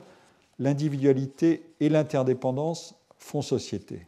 [0.59, 4.07] l'individualité et l'interdépendance font société.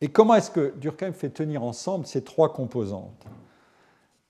[0.00, 3.24] Et comment est-ce que Durkheim fait tenir ensemble ces trois composantes?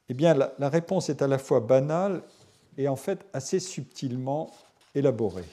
[0.08, 2.22] Eh bien, la, réponse est à la fois banale
[2.76, 4.50] et en fait assez subtilement
[4.94, 5.44] élaborée.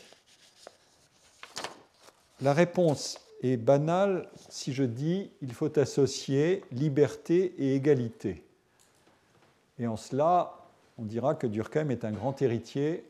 [2.41, 8.44] la réponse est banale si je dis il faut associer liberté et égalité.
[9.78, 10.60] Et en cela,
[10.98, 13.06] on dira que Durkheim est un grand héritier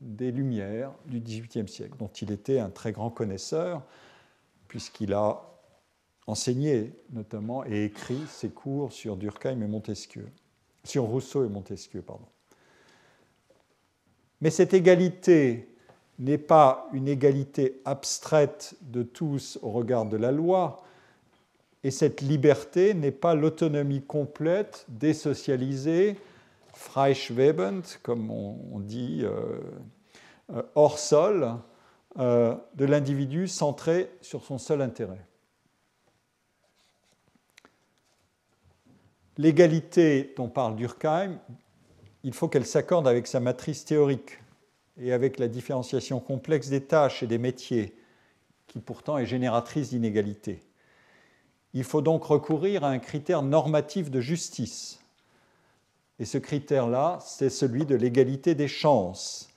[0.00, 3.82] des Lumières du XVIIIe siècle, dont il était un très grand connaisseur,
[4.68, 5.42] puisqu'il a
[6.26, 10.28] enseigné notamment et écrit ses cours sur Durkheim et Montesquieu,
[10.84, 12.26] sur Rousseau et Montesquieu, pardon.
[14.40, 15.68] Mais cette égalité
[16.18, 20.82] n'est pas une égalité abstraite de tous au regard de la loi,
[21.84, 26.16] et cette liberté n'est pas l'autonomie complète, désocialisée,
[26.72, 29.60] freischwebend, comme on, dit, euh,
[30.52, 31.54] euh, hors sol,
[32.18, 35.24] euh, de l'individu centré sur son seul intérêt.
[39.38, 41.38] L'égalité dont parle Durkheim,
[42.24, 44.38] il faut qu'elle s'accorde avec sa matrice théorique
[45.00, 47.94] et avec la différenciation complexe des tâches et des métiers,
[48.66, 50.60] qui pourtant est génératrice d'inégalités.
[51.74, 55.00] Il faut donc recourir à un critère normatif de justice.
[56.18, 59.50] Et ce critère-là, c'est celui de l'égalité des chances,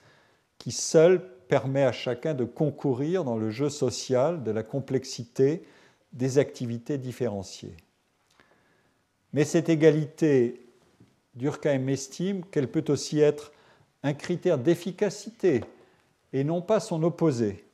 [0.58, 5.64] qui seul permet à chacun de concourir dans le jeu social de la complexité
[6.12, 7.78] des activités différenciées.
[9.34, 10.66] Mais cette égalité,
[11.36, 13.52] Durkheim estime qu'elle peut aussi être
[14.04, 15.64] un critère d'efficacité
[16.34, 17.66] et non pas son opposé.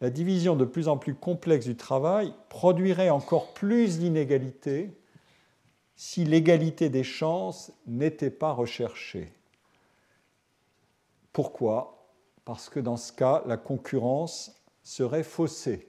[0.00, 4.90] La division de plus en plus complexe du travail produirait encore plus d'inégalités
[5.96, 9.32] si l'égalité des chances n'était pas recherchée.
[11.32, 12.12] Pourquoi?
[12.44, 15.88] Parce que dans ce cas, la concurrence serait faussée.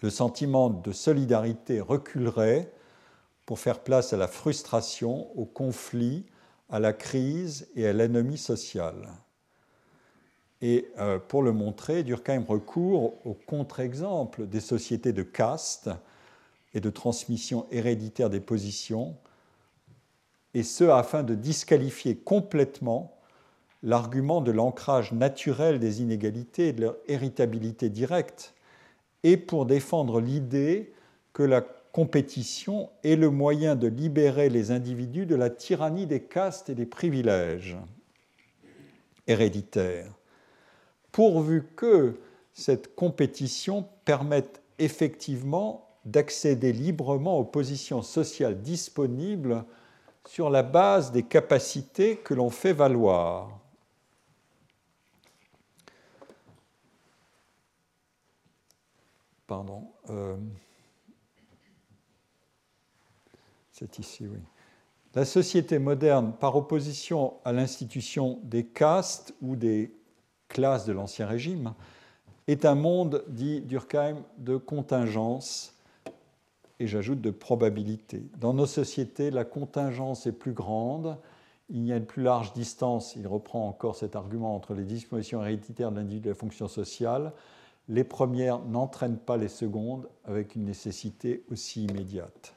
[0.00, 2.72] Le sentiment de solidarité reculerait
[3.46, 6.24] pour faire place à la frustration, au conflit,
[6.70, 9.08] à la crise et à l'anomie sociale.
[10.62, 15.90] Et euh, pour le montrer, Durkheim recourt au contre-exemple des sociétés de caste
[16.72, 19.16] et de transmission héréditaire des positions,
[20.54, 23.16] et ce afin de disqualifier complètement
[23.82, 28.54] l'argument de l'ancrage naturel des inégalités et de leur héritabilité directe,
[29.24, 30.92] et pour défendre l'idée
[31.32, 36.70] que la compétition est le moyen de libérer les individus de la tyrannie des castes
[36.70, 37.76] et des privilèges
[39.26, 40.12] héréditaires,
[41.12, 42.18] pourvu que
[42.54, 49.64] cette compétition permette effectivement d'accéder librement aux positions sociales disponibles
[50.26, 53.58] sur la base des capacités que l'on fait valoir.
[59.46, 59.92] Pardon.
[60.08, 60.36] Euh,
[65.14, 69.94] La société moderne, par opposition à l'institution des castes ou des
[70.48, 71.74] classes de l'Ancien Régime,
[72.46, 75.76] est un monde, dit Durkheim, de contingence
[76.80, 78.24] et j'ajoute de probabilité.
[78.40, 81.16] Dans nos sociétés, la contingence est plus grande,
[81.68, 85.42] il y a une plus large distance, il reprend encore cet argument, entre les dispositions
[85.42, 87.32] héréditaires de l'individu et la fonction sociale.
[87.88, 92.54] Les premières n'entraînent pas les secondes avec une nécessité aussi immédiate.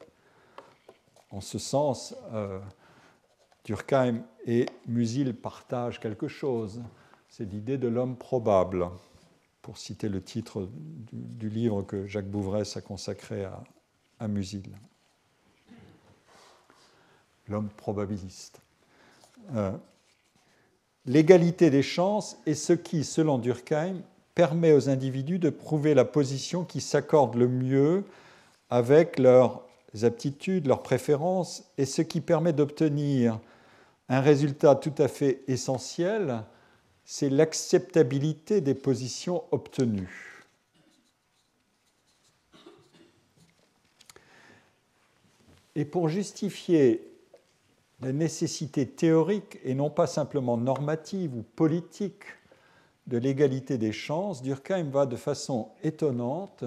[1.31, 2.59] En ce sens, euh,
[3.63, 6.81] Durkheim et Musil partagent quelque chose,
[7.29, 8.87] c'est l'idée de l'homme probable,
[9.61, 10.69] pour citer le titre
[11.11, 13.63] du, livre que Jacques Bouvresse a consacré à,
[14.19, 14.69] à Musil.
[17.47, 18.61] L'homme probabiliste.
[19.55, 19.71] Euh,
[21.05, 24.01] l'égalité des chances est ce qui, selon Durkheim,
[24.35, 28.03] permet aux individus de prouver la position qui s'accorde le mieux
[28.69, 29.64] avec leurs
[30.03, 33.39] aptitudes, leurs préférences, et ce qui permet d'obtenir
[34.09, 36.43] un résultat tout à fait essentiel,
[37.05, 40.45] c'est l'acceptabilité des positions obtenues.
[45.75, 47.07] Et pour justifier
[48.01, 52.23] la nécessité théorique et non pas simplement normative ou politique
[53.07, 56.63] de l'égalité des chances, Durkheim va de façon étonnante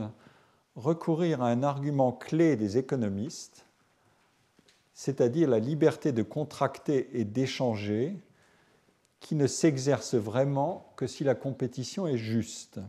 [0.78, 3.66] recourir à un argument clé des économistes,
[4.94, 8.16] c'est-à-dire la liberté de contracter et d'échanger,
[9.20, 12.80] qui ne s'exerce vraiment que si la compétition est juste.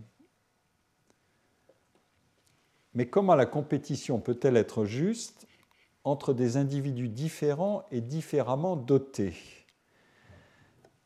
[2.93, 5.47] Mais comment la compétition peut-elle être juste
[6.03, 9.58] entre des individus différents et différemment dotés?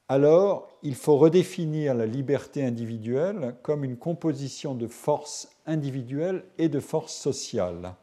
[0.09, 6.79] Alors il faut redéfinir la liberté individuelle comme une composition de forces individuelles et de
[6.79, 7.95] forces sociales.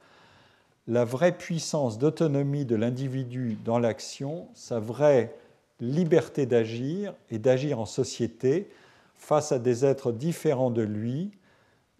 [0.88, 5.36] La vraie puissance d'autonomie de l'individu dans l'action, sa vraie
[5.78, 8.70] liberté d'agir et d'agir en société
[9.16, 11.30] face à des êtres différents de lui,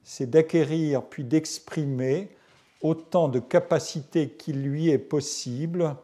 [0.02, 2.30] c'est d'acquérir puis d'exprimer
[2.82, 5.94] autant de capacités qu'il lui est possible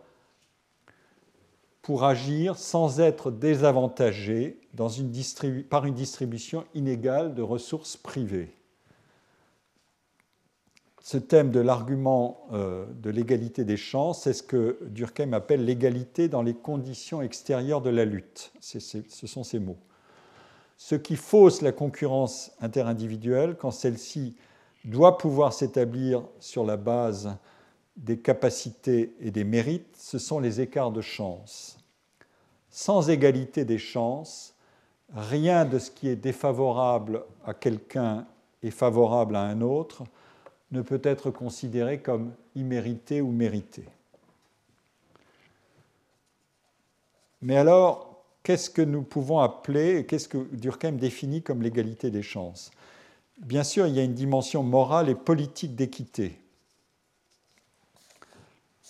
[1.87, 5.13] pour agir sans être désavantagé dans une
[5.71, 8.53] par une distribution inégale de ressources privées.
[11.01, 16.27] Ce thème de l'argument euh, de l'égalité des chances, c'est ce que Durkheim appelle l'égalité
[16.29, 18.53] dans les conditions extérieures de la lutte.
[18.59, 19.79] ce sont ces mots.
[20.79, 24.35] Ce qui fausse la concurrence interindividuelle quand celle-ci
[24.85, 27.37] doit pouvoir s'établir sur la base
[27.97, 31.79] des capacités et des mérites, ce sont les écarts de chance.
[32.71, 34.55] Sans égalité des chances,
[35.15, 38.27] rien de ce qui est défavorable à quelqu'un
[38.63, 40.05] est favorable à un autre,
[40.73, 43.85] ne peut être considéré comme immérité ou mérité.
[47.41, 52.71] Mais alors, qu'est-ce que nous pouvons appeler, qu'est-ce que Durkheim définit comme l'égalité des chances?
[53.39, 56.41] Bien sûr, il y a une dimension morale et politique d'équité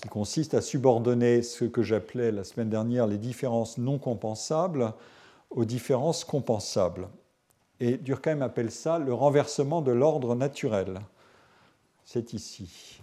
[0.00, 4.92] qui consiste à subordonner ce que j'appelais la semaine dernière les différences non compensables
[5.50, 7.08] aux différences compensables.
[7.80, 11.00] Et Durkheim appelle ça le renversement de l'ordre naturel
[12.06, 13.02] c'est ici.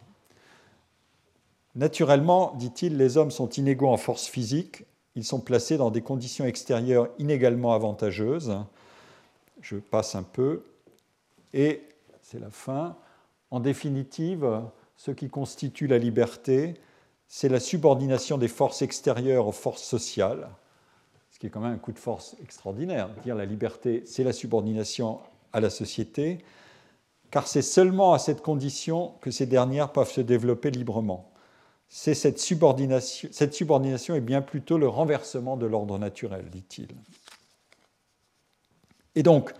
[1.75, 6.45] Naturellement, dit-il, les hommes sont inégaux en force physique, ils sont placés dans des conditions
[6.45, 8.57] extérieures inégalement avantageuses.
[9.61, 10.63] Je passe un peu.
[11.53, 11.83] Et
[12.21, 12.95] c'est la fin.
[13.51, 14.61] En définitive,
[15.03, 16.75] ce qui constitue la liberté,
[17.27, 20.47] c'est la subordination des forces extérieures aux forces sociales,
[21.29, 23.09] ce qui est quand même un coup de force extraordinaire.
[23.21, 25.19] Dire la liberté, c'est la subordination
[25.51, 26.39] à la société
[27.31, 31.33] car c'est seulement à cette condition que ces dernières peuvent se développer librement.
[31.89, 36.87] Cette subordination, cette subordination est bien plutôt le renversement de l'ordre naturel, dit-il.
[39.15, 39.51] Et donc,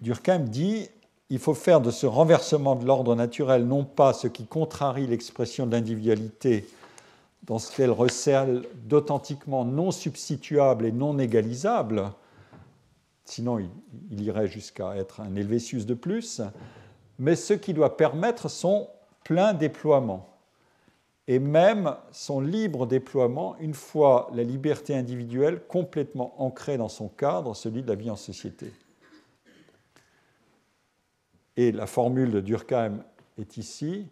[0.00, 0.88] Durkheim dit
[1.30, 5.66] il faut faire de ce renversement de l'ordre naturel non pas ce qui contrarie l'expression
[5.66, 6.66] de l'individualité
[7.44, 12.10] dans ce qu'elle recèle d'authentiquement non substituable et non égalisable,
[13.24, 13.58] sinon
[14.10, 16.40] il, irait jusqu'à être un Helvétius de plus,
[17.18, 18.88] mais ce qui doit permettre son
[19.24, 20.28] plein déploiement
[21.26, 27.54] et même son libre déploiement une fois la liberté individuelle complètement ancrée dans son cadre,
[27.56, 28.72] celui de la vie en société.
[31.56, 33.04] Et la formule de Durkheim
[33.38, 34.08] est ici.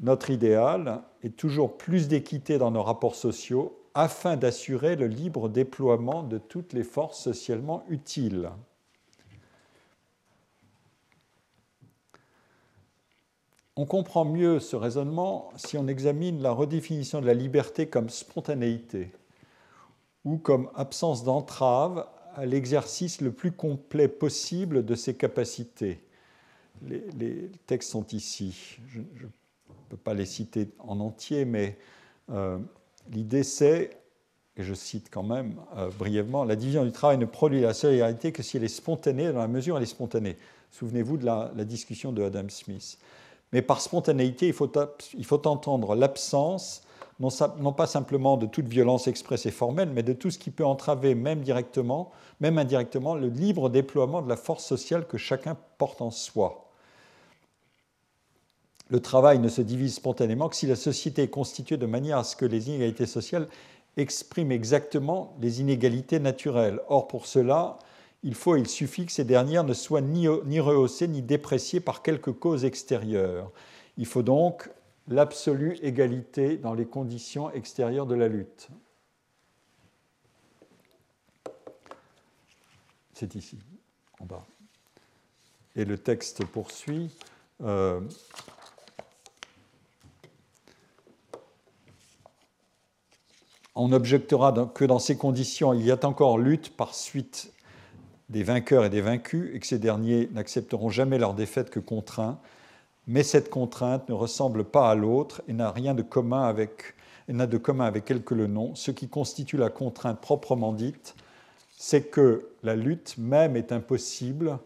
[0.00, 6.22] Notre idéal est toujours plus d'équité dans nos rapports sociaux afin d'assurer le libre déploiement
[6.22, 8.50] de toutes les forces socialement utiles.
[13.74, 19.12] On comprend mieux ce raisonnement si on examine la redéfinition de la liberté comme spontanéité
[20.24, 26.00] ou comme absence d'entrave à l'exercice le plus complet possible de ses capacités.
[26.86, 28.78] Les, textes sont ici.
[28.88, 29.28] Je ne
[29.88, 31.78] peux pas les citer en entier, mais
[32.30, 32.58] euh,
[33.10, 33.90] L'idée, c'est,
[34.56, 38.32] et je cite quand même euh, brièvement, la division du travail ne produit la solidarité
[38.32, 40.36] que si elle est spontanée, dans la mesure où elle est spontanée.
[40.70, 42.98] Souvenez-vous de la, discussion de Adam Smith.
[43.52, 46.82] Mais par spontanéité, il faut, entendre l'absence,
[47.18, 47.30] non,
[47.60, 50.66] non, pas simplement de toute violence expresse et formelle, mais de tout ce qui peut
[50.66, 56.02] entraver, même directement, même indirectement, le libre déploiement de la force sociale que chacun porte
[56.02, 56.67] en soi
[58.90, 62.24] le travail ne se divise spontanément que si la société est constituée de manière à
[62.24, 63.48] ce que les inégalités sociales
[63.96, 66.80] expriment exactement les inégalités naturelles.
[66.88, 67.78] Or, pour cela,
[68.22, 72.02] il faut il suffit que ces dernières ne soient ni, ni rehaussées ni dépréciées par
[72.02, 73.50] quelque cause extérieure.
[73.96, 74.70] Il faut donc
[75.08, 78.68] l'absolue égalité dans les conditions extérieures de la lutte.
[83.14, 83.58] C'est ici,
[84.20, 84.46] en bas.
[85.74, 87.10] Et le texte poursuit.
[87.62, 88.00] Euh,
[93.80, 97.52] On objectera que dans ces conditions, il y a encore lutte par suite
[98.28, 102.40] des vainqueurs et des vaincus, et que ces derniers n'accepteront jamais leur défaite que contraint.
[103.06, 106.96] Mais cette contrainte ne ressemble pas à l'autre et n'a rien de commun avec,
[107.28, 108.74] n'a de commun avec quelque le nom.
[108.74, 111.14] Ce qui constitue la contrainte proprement dite,
[111.76, 114.58] c'est que la lutte même est impossible,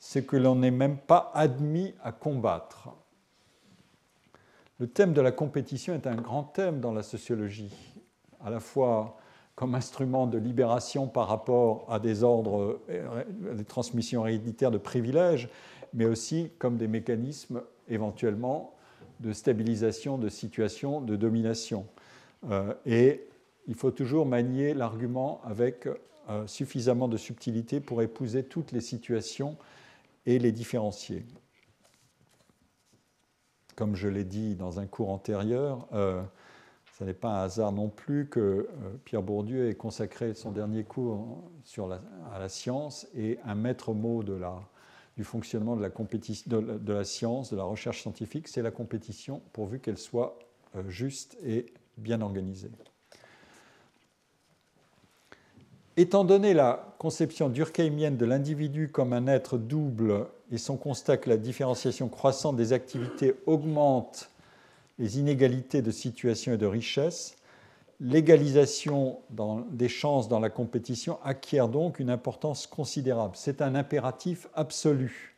[0.00, 2.88] c'est que l'on n'est même pas admis à combattre.
[4.80, 7.70] Le thème de la compétition est un grand thème dans la sociologie
[8.44, 9.18] à la fois
[9.54, 15.48] comme instrument de libération par rapport à des ordres, des transmissions héréditaires de privilèges,
[15.92, 18.74] mais aussi comme des mécanismes éventuellement
[19.20, 21.86] de stabilisation de situations de domination.
[22.50, 23.26] Euh, et
[23.66, 25.88] il faut toujours manier l'argument avec
[26.30, 29.56] euh, suffisamment de subtilité pour épouser toutes les situations
[30.26, 31.24] et les différencier.
[33.76, 36.22] Comme je l'ai dit dans un cours antérieur, euh,
[36.98, 38.66] ce n'est pas un hasard non plus que euh,
[39.04, 41.44] Pierre Bourdieu ait consacré son dernier cours
[42.32, 44.24] à la science et un maître mot
[45.16, 49.78] du fonctionnement de la, de la, science, de la recherche scientifique, c'est la compétition, pourvu
[49.78, 50.38] qu'elle soit
[50.74, 51.66] euh, juste et
[51.98, 52.70] bien organisée.
[55.96, 61.28] Étant donné la conception durkheimienne de l'individu comme un être double et son constat que
[61.28, 64.30] la différenciation croissante des activités augmente
[64.98, 67.36] les inégalités de situation et de richesse,
[68.00, 69.20] l'égalisation
[69.70, 73.34] des chances dans la compétition acquiert donc une importance considérable.
[73.36, 75.36] C'est un impératif absolu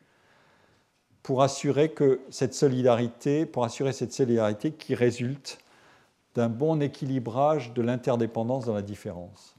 [1.22, 5.58] pour assurer que cette solidarité, pour assurer cette solidarité qui résulte
[6.34, 9.54] d'un bon équilibrage de l'interdépendance dans la différence.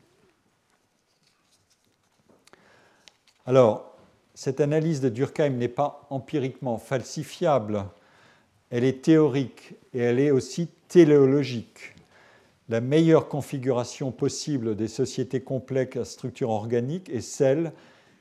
[3.45, 3.95] Alors,
[4.34, 7.86] cette analyse de Durkheim n'est pas empiriquement falsifiable
[8.72, 11.96] elle est théorique et elle est aussi téléologique.
[12.70, 17.74] La meilleure configuration possible des sociétés complexes à structure organique est celle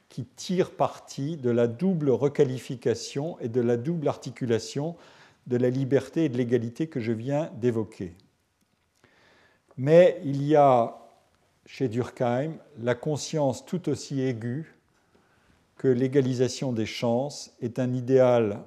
[0.08, 4.96] qui tire parti de la double requalification et de la double articulation
[5.46, 8.14] de la liberté et de l'égalité que je viens d'évoquer.
[9.76, 10.98] Mais il y a
[11.64, 14.74] chez Durkheim la conscience tout aussi aiguë
[15.76, 18.60] que l'égalisation des chances est un idéal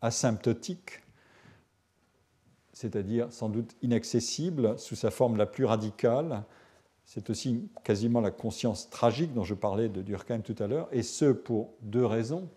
[0.00, 1.02] asymptotique,
[2.80, 6.44] c'est-à-dire sans doute inaccessible sous sa forme la plus radicale.
[7.04, 11.02] C'est aussi quasiment la conscience tragique dont je parlais de Durkheim tout à l'heure, et
[11.02, 12.48] ce pour deux raisons.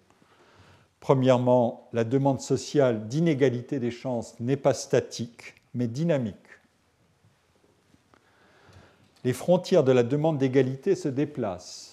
[1.02, 6.38] Premièrement, la demande sociale d'inégalité des chances n'est pas statique, mais dynamique.
[9.26, 11.93] Les frontières de la demande d'égalité se déplacent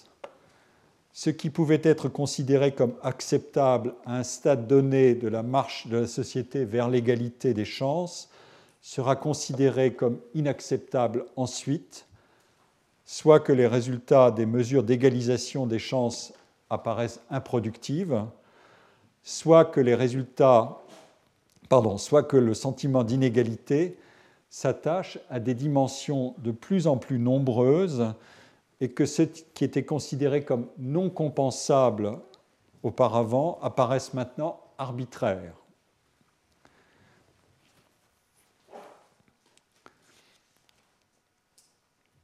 [1.13, 5.97] ce qui pouvait être considéré comme acceptable à un stade donné de la marche de
[5.97, 8.29] la société vers l'égalité des chances
[8.81, 12.07] sera considéré comme inacceptable ensuite,
[13.05, 16.33] soit que les résultats des mesures d'égalisation des chances
[16.69, 18.23] apparaissent improductives,
[19.23, 20.81] soit que les résultats,
[21.97, 23.97] soit que le sentiment d'inégalité
[24.49, 28.13] s'attache à des dimensions de plus en plus nombreuses
[28.81, 32.19] et que ce qui était considéré comme non compensable
[32.81, 35.55] auparavant apparaissent maintenant arbitraires.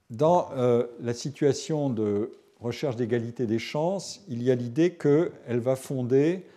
[0.09, 5.75] Dans euh, la situation de recherche d'égalité des chances, il y a l'idée qu'elle va
[5.75, 6.47] fonder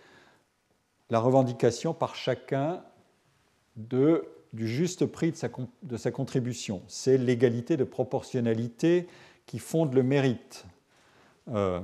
[1.11, 2.81] la revendication par chacun
[3.75, 4.17] du
[4.53, 5.33] juste prix
[5.83, 6.81] de sa contribution.
[6.87, 9.07] C'est l'égalité de proportionnalité
[9.51, 10.63] qui fondent le mérite.
[11.49, 11.81] Euh,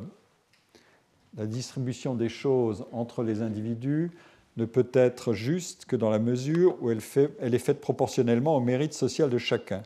[1.35, 4.09] la distribution des choses entre les individus
[4.55, 8.93] ne peut être juste que dans la mesure où elle, est faite proportionnellement au mérite
[8.93, 9.83] social de chacun.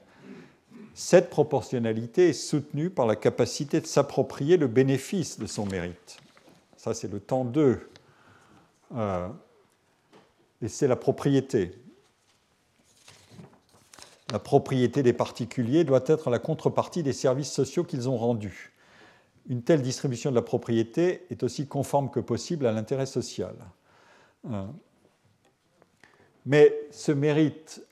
[0.93, 6.19] Cette proportionnalité est soutenue par la capacité de s'approprier le bénéfice de son mérite.
[6.77, 7.79] Ça, c'est le temps 2.
[8.95, 9.27] Euh,
[10.61, 11.71] et c'est la propriété
[14.31, 18.71] la propriété des particuliers doit être la contrepartie des services sociaux qu'ils ont rendus.
[19.49, 23.55] Une telle distribution de la propriété est aussi conforme que possible à l'intérêt social.
[24.49, 24.65] Euh,
[26.45, 27.85] mais ce mérite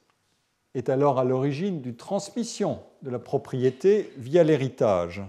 [0.76, 5.22] est alors à l'origine d'une transmission de la propriété via l'héritage.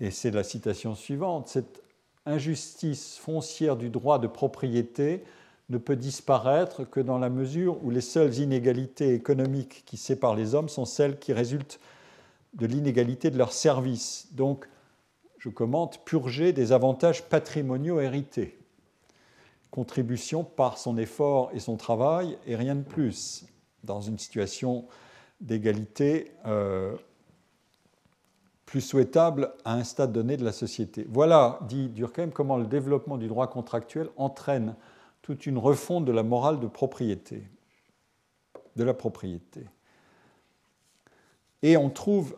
[0.00, 1.82] Et c'est la citation suivante, cette
[2.26, 5.24] injustice foncière du droit de propriété
[5.70, 10.54] ne peut disparaître que dans la mesure où les seules inégalités économiques qui séparent les
[10.54, 11.80] hommes sont celles qui résultent
[12.52, 14.28] de l'inégalité de leurs services.
[14.32, 14.68] Donc,
[15.38, 18.58] je commente, purger des avantages patrimoniaux hérités.
[19.70, 23.44] Contribution par son effort et son travail et rien de plus
[23.82, 24.86] dans une situation
[25.40, 26.94] d'égalité euh,
[28.66, 31.06] plus souhaitable à un stade donné de la société.
[31.10, 34.74] Voilà, dit Durkheim, comment le développement du droit contractuel entraîne
[35.24, 37.44] toute une refonte de la morale de propriété,
[38.76, 39.62] de la propriété.
[41.62, 42.36] Et on trouve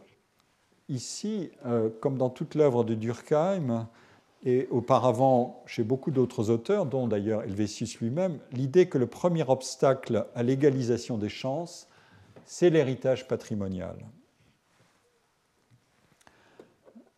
[0.88, 3.88] ici, euh, comme dans toute l'œuvre de Durkheim,
[4.44, 10.24] et auparavant chez beaucoup d'autres auteurs, dont d'ailleurs Helvétius lui-même, l'idée que le premier obstacle
[10.36, 11.88] à l'égalisation des chances,
[12.44, 13.96] c'est l'héritage patrimonial.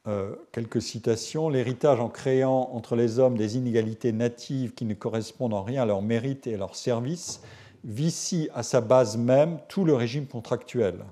[0.07, 1.49] Euh, quelques citations.
[1.49, 5.87] L'héritage en créant entre les hommes des inégalités natives qui ne correspondent en rien à
[5.87, 7.43] leur mérite et à leur service
[7.85, 11.05] vicie à sa base même tout le régime contractuel.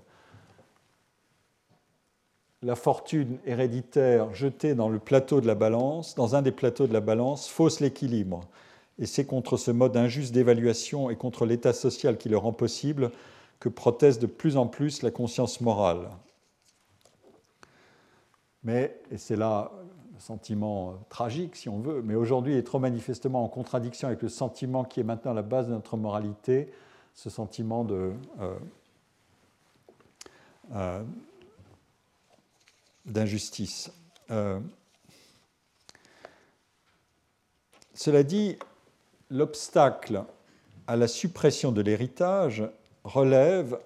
[2.62, 6.92] la fortune héréditaire jetée dans le plateau de la balance, dans un des plateaux de
[6.92, 8.40] la balance, fausse l'équilibre.
[8.98, 13.12] Et c'est contre ce mode injuste d'évaluation et contre l'état social qui le rend possible
[13.60, 16.08] que proteste de plus en plus la conscience morale.
[18.66, 19.70] Mais, et c'est là
[20.12, 24.28] le sentiment tragique si on veut, mais aujourd'hui est trop manifestement en contradiction avec le
[24.28, 26.72] sentiment qui est maintenant la base de notre moralité,
[27.14, 28.59] ce sentiment de, euh,
[30.74, 31.05] euh,
[33.05, 33.93] d'injustice.
[34.32, 34.59] Euh,
[37.94, 38.59] cela dit,
[39.30, 40.24] l'obstacle
[40.88, 42.64] à la suppression de l'héritage
[43.05, 43.78] relève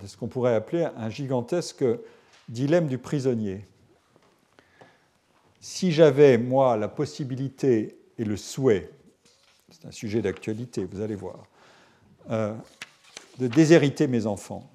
[0.00, 1.84] de ce qu'on pourrait appeler un gigantesque
[2.48, 3.64] dilemme du prisonnier.
[5.62, 8.90] Si j'avais, moi, la possibilité et le souhait,
[9.70, 11.46] c'est un sujet d'actualité, vous allez voir,
[12.30, 12.52] euh,
[13.38, 14.68] de déshériter mes enfants,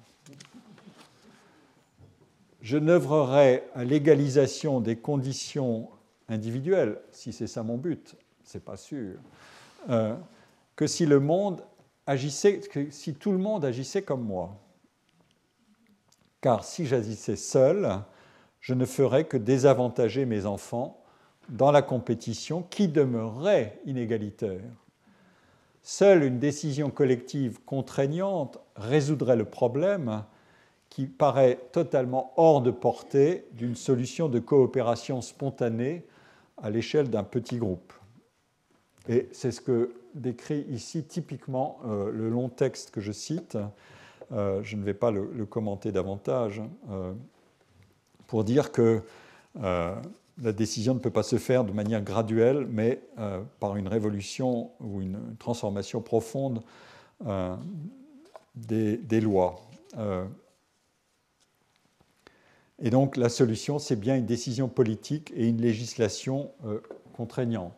[2.62, 5.90] je n'œuvrerai à l'égalisation des conditions
[6.26, 9.18] individuelles, si c'est ça mon but, c'est pas sûr,
[9.90, 10.16] euh,
[10.74, 11.62] que si tout le monde
[12.06, 14.56] agissait comme moi.
[16.40, 18.00] Car si j'agissais seul,
[18.60, 21.02] je ne ferais que désavantager mes enfants
[21.48, 24.60] dans la compétition qui demeurerait inégalitaire.
[25.82, 30.24] Seule une décision collective contraignante résoudrait le problème
[30.90, 36.04] qui paraît totalement hors de portée d'une solution de coopération spontanée
[36.62, 37.92] à l'échelle d'un petit groupe.
[39.08, 43.56] Et c'est ce que décrit ici typiquement euh, le long texte que je cite.
[44.32, 46.60] Euh, je ne vais pas le, commenter davantage
[46.90, 47.12] euh,
[48.28, 49.02] pour dire que
[49.56, 53.02] la décision ne peut pas se faire de manière graduelle, mais
[53.58, 56.62] par une révolution ou une transformation profonde
[58.54, 59.56] des, des, lois.
[62.80, 66.80] Et donc la solution, c'est bien une décision politique et une législation euh,
[67.12, 67.74] contraignante.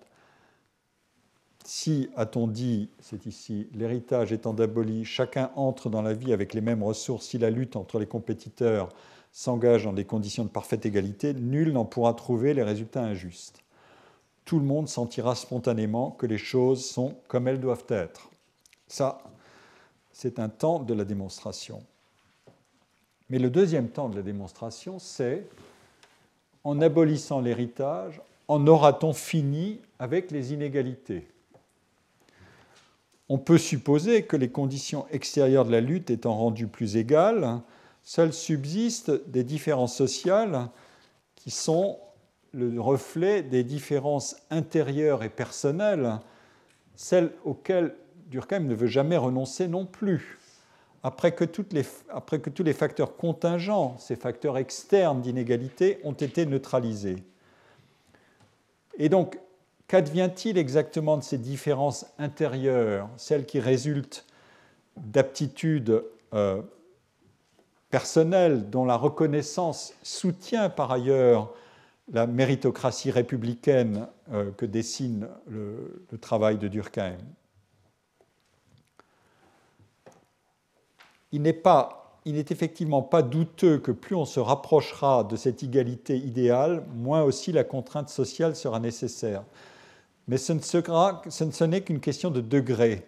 [1.64, 6.60] Si, a-t-on dit, c'est ici, l'héritage étant aboli, chacun entre dans la vie avec les
[6.60, 8.88] mêmes ressources, si la lutte entre les compétiteurs
[9.32, 13.62] s'engage dans des conditions de parfaite égalité, nul n'en pourra trouver les résultats injustes.
[14.44, 18.30] Tout le monde sentira spontanément que les choses sont comme elles doivent être.
[18.88, 19.22] Ça,
[20.12, 21.82] c'est un temps de la démonstration.
[23.28, 25.46] Mais le deuxième temps de la démonstration, c'est
[26.64, 31.28] en abolissant l'héritage, en aura-t-on fini avec les inégalités?
[33.28, 37.60] On peut supposer que les conditions extérieures de la lutte étant rendues plus égales,
[38.02, 40.68] seules subsistent des différences sociales
[41.36, 41.98] qui sont
[42.52, 46.18] le reflet des différences intérieures et personnelles,
[46.96, 47.94] celles auxquelles
[48.26, 50.38] Durkheim ne veut jamais renoncer non plus
[51.02, 51.44] après que,
[52.10, 57.24] après que tous les facteurs contingents, ces facteurs externes d'inégalité, ont été neutralisés.
[58.98, 59.38] Et donc,
[59.88, 64.26] qu'advient-il exactement de ces différences intérieures, celles qui résultent
[64.96, 66.04] d'aptitudes
[66.34, 66.60] euh,
[67.90, 71.52] personnelles dont la reconnaissance soutient par ailleurs
[72.12, 77.18] la méritocratie républicaine euh, que dessine le, travail de Durkheim
[81.32, 87.22] il n'est effectivement pas douteux que plus on se rapprochera de cette égalité idéale, moins
[87.22, 89.44] aussi la contrainte sociale sera nécessaire.
[90.26, 93.06] Mais ce n'est qu'une question de degré,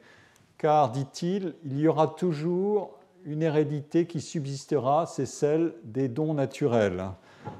[0.56, 7.04] car, dit-il, il y aura toujours une hérédité qui subsistera, c'est celle des dons naturels.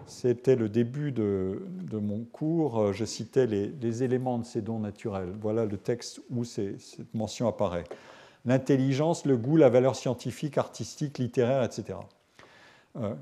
[0.06, 1.60] C'était le début de,
[1.92, 5.32] mon cours, je citais les, éléments de ces dons naturels.
[5.40, 7.84] Voilà le texte où cette mention apparaît
[8.44, 11.98] l'intelligence, le goût, la valeur scientifique, artistique, littéraire, etc.
[12.96, 13.14] Euh,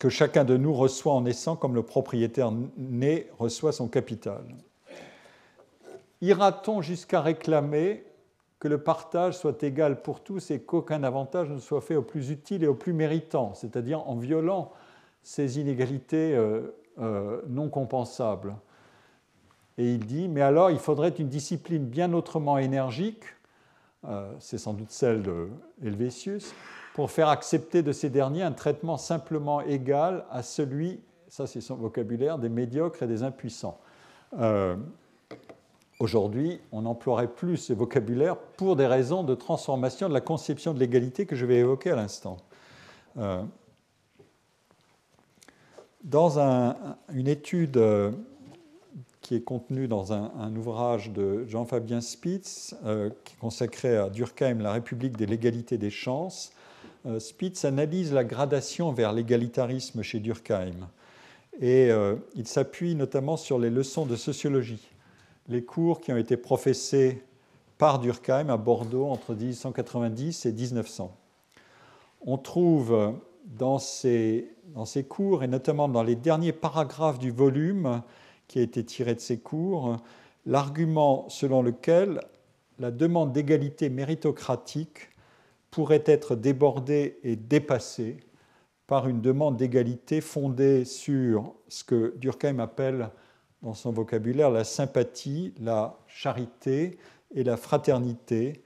[0.00, 4.42] que chacun de nous reçoit en naissant comme le propriétaire né reçoit son capital.
[6.20, 8.04] Ira-t-on jusqu'à réclamer
[8.62, 12.30] que le partage soit égal pour tous et qu'aucun avantage ne soit fait au plus
[12.30, 14.70] utile et au plus méritant, c'est-à-dire en violant
[15.24, 18.54] ces inégalités euh, euh, non compensables
[19.78, 23.24] Et il dit, mais alors il faudrait une discipline bien autrement énergique
[24.04, 25.48] euh, c'est sans doute celle de
[25.84, 26.54] Helvétius,
[26.94, 31.74] pour faire accepter de ces derniers un traitement simplement égal à celui, ça c'est son
[31.74, 33.80] vocabulaire, des médiocres et des impuissants.
[36.02, 40.74] Euh, aujourd'hui, on n'emploierait plus ce vocabulaire pour des raisons de transformation de la conception
[40.74, 42.36] de l'égalité que je vais évoquer à l'instant.
[43.18, 43.42] Euh,
[46.04, 46.38] dans
[47.14, 47.78] une étude
[49.22, 54.58] qui est contenu dans un, ouvrage de Jean-Fabien Spitz, euh, qui est consacré à Durkheim,
[54.60, 56.52] La République des légalités des chances,
[57.06, 60.88] euh, Spitz analyse la gradation vers l'égalitarisme chez Durkheim.
[61.60, 64.88] Et euh, il s'appuie notamment sur les leçons de sociologie,
[65.52, 67.22] les cours qui ont été professés
[67.78, 71.14] par Durkheim à Bordeaux entre 1890 et 1900.
[72.22, 73.14] On trouve
[73.44, 78.02] dans ces, dans ces cours, et notamment dans les derniers paragraphes du volume
[78.48, 79.96] qui a été tiré de ces cours,
[80.46, 82.20] l'argument selon lequel
[82.78, 85.10] la demande d'égalité méritocratique
[85.70, 88.18] pourrait être débordée et dépassée
[88.86, 93.10] par une demande d'égalité fondée sur ce que Durkheim appelle
[93.62, 96.98] dans son vocabulaire la sympathie, la charité
[97.34, 98.62] et la fraternité,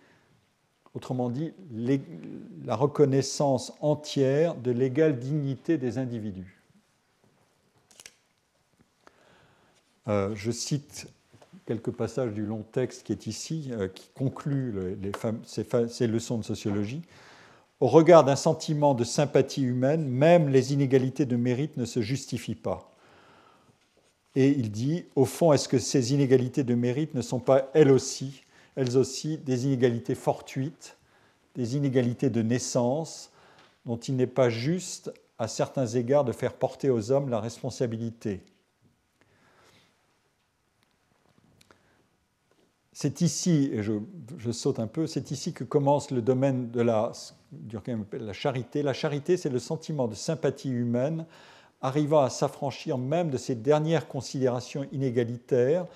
[0.94, 1.52] autrement dit
[2.64, 6.62] la reconnaissance entière de l'égale dignité des individus.
[10.08, 11.08] Euh, je cite
[11.66, 14.96] quelques passages du long texte qui est ici, euh, qui conclut
[15.44, 17.02] ces, leçons de sociologie.
[17.80, 22.54] Au regard d'un sentiment de sympathie humaine, même les inégalités de mérite ne se justifient
[22.54, 22.95] pas.
[24.36, 27.90] Et il dit, au fond, est-ce que ces inégalités de mérite ne sont pas elles
[27.90, 28.42] aussi,
[28.76, 30.98] elles aussi des inégalités fortuites,
[31.54, 33.32] des inégalités de naissance,
[33.86, 38.42] dont il n'est pas juste, à certains égards, de faire porter aux hommes la responsabilité?
[42.92, 44.00] C'est ici, et je,
[44.52, 47.12] saute un peu, c'est ici que commence le domaine de la,
[48.12, 48.82] la charité.
[48.82, 51.24] La charité, c'est le sentiment de sympathie humaine
[51.80, 55.86] arrivant à s'affranchir même de ces dernières considérations inégalitaires,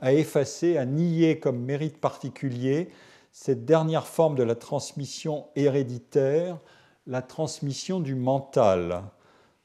[0.00, 2.90] à effacer, à nier comme mérite particulier
[3.32, 6.58] cette dernière forme de la transmission héréditaire,
[7.06, 9.02] la transmission du mental.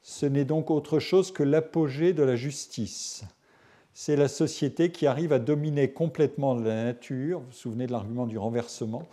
[0.02, 3.24] Ce n'est donc autre chose que l'apogée de la justice
[3.94, 8.26] c'est la société qui arrive à dominer complètement la nature, vous vous souvenez de l'argument
[8.26, 9.04] du renversement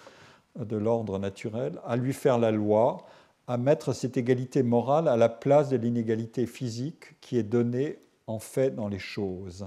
[0.58, 3.04] de l'ordre naturel, à lui faire la loi,
[3.48, 8.38] à mettre cette égalité morale à la place de l'inégalité physique qui est donnée en
[8.38, 9.66] fait dans les choses.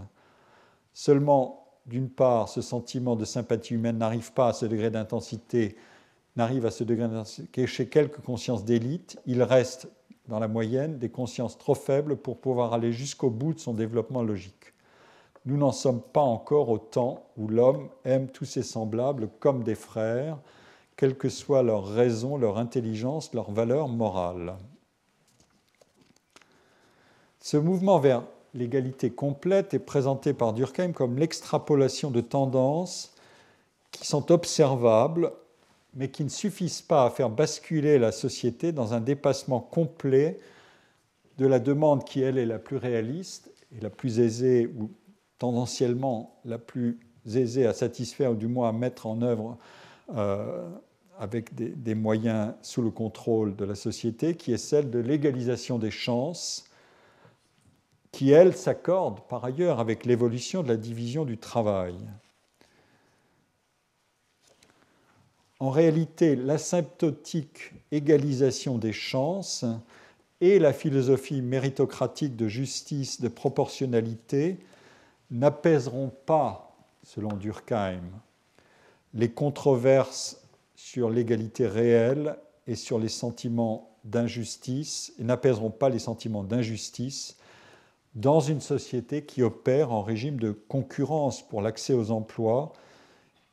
[0.93, 5.75] Seulement, d'une part, ce sentiment de sympathie humaine n'arrive pas à ce degré d'intensité,
[6.35, 9.89] n'arrive à ce degré d'intensité chez quelques consciences d'élite, il reste
[10.27, 14.23] dans la moyenne des consciences trop faibles pour pouvoir aller jusqu'au bout de son développement
[14.23, 14.71] logique
[15.45, 19.75] nous n'en sommes pas encore au temps où l'homme aime tous ses semblables comme des
[19.75, 20.37] frères,
[21.01, 24.53] quelle que soit leur raison, leur intelligence, leur valeur morale.
[27.39, 28.21] Ce mouvement vers
[28.53, 33.15] l'égalité complète est présenté par Durkheim comme l'extrapolation de tendances
[33.89, 35.31] qui sont observables,
[35.95, 40.37] mais qui ne suffisent pas à faire basculer la société dans un dépassement complet
[41.39, 44.91] de la demande qui, elle, est la plus réaliste et la plus aisée ou
[45.39, 49.57] tendanciellement la plus aisée à satisfaire ou du moins à mettre en œuvre
[50.15, 50.69] euh,
[51.22, 55.91] avec des, moyens sous le contrôle de la société, qui est celle de l'égalisation des
[55.91, 56.65] chances,
[58.11, 61.95] qui, elle, s'accorde par ailleurs avec l'évolution de la division du travail.
[65.60, 69.64] En réalité, l'asymptotique égalisation des chances
[70.41, 74.57] et la philosophie méritocratique de justice, de proportionnalité
[75.30, 78.02] n'apaiseront pas, selon Durkheim,
[79.14, 80.40] les controverses
[80.91, 82.35] sur l'égalité réelle
[82.68, 87.38] et sur les sentiments d'injustice, et n'apaiseront pas les sentiments d'injustice
[88.13, 92.73] dans une société qui opère en régime de concurrence pour l'accès aux emplois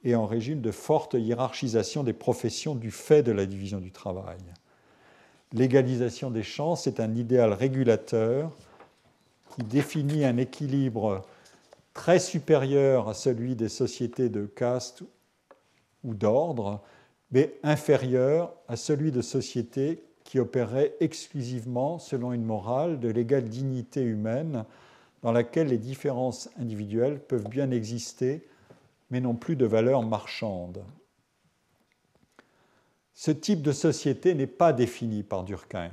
[0.03, 4.41] et en régime de forte hiérarchisation des professions du fait de la division du travail.
[5.53, 8.51] L'égalisation des chances est un idéal régulateur
[9.55, 11.25] qui définit un équilibre
[11.95, 15.05] très supérieur à celui des sociétés de caste
[16.03, 16.83] ou d'ordre,
[17.31, 24.03] mais inférieur à celui de sociétés qui opéreraient exclusivement selon une morale de l'égale dignité
[24.03, 24.65] humaine,
[25.23, 28.47] dans laquelle les différences individuelles peuvent bien exister,
[29.11, 30.85] mais non plus de valeur marchande.
[33.15, 35.91] Ce type de société n'est pas défini par Durkheim,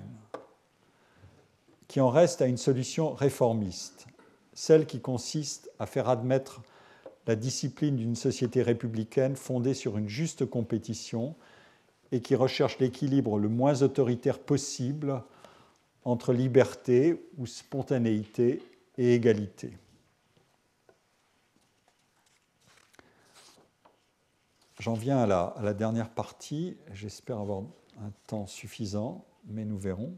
[1.87, 4.05] qui en reste à une solution réformiste
[4.55, 6.61] celle qui consiste à faire admettre
[7.27, 11.35] la discipline d'une société républicaine fondée sur une juste compétition
[12.11, 15.23] et qui recherche l'équilibre le moins autoritaire possible
[16.03, 18.61] entre liberté ou spontanéité
[18.97, 19.71] et égalité.
[24.79, 25.25] J'en viens à
[25.61, 26.77] la, dernière partie.
[26.93, 27.63] J'espère avoir
[27.99, 30.13] un temps suffisant, mais nous verrons.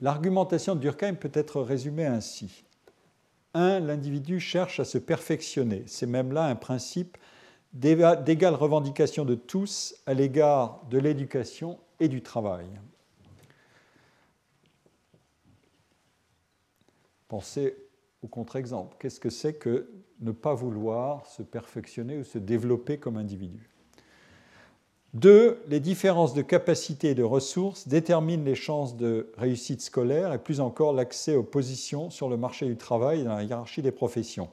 [0.00, 2.64] L'argumentation de Durkheim peut être résumée ainsi.
[3.54, 3.80] 1.
[3.80, 5.84] L'individu cherche à se perfectionner.
[5.86, 7.16] C'est même là un principe
[7.72, 12.66] d'égale revendication de tous à l'égard de l'éducation et du travail.
[17.26, 17.76] Pensez
[18.22, 18.96] au contre-exemple.
[19.00, 19.90] Qu'est-ce que c'est que
[20.20, 23.73] ne pas vouloir se perfectionner ou se développer comme individu?
[25.14, 30.38] Deux, les différences de capacité et de ressources déterminent les chances de réussite scolaire et
[30.38, 33.92] plus encore l'accès aux positions sur le marché du travail et dans la hiérarchie des
[33.92, 34.48] professions.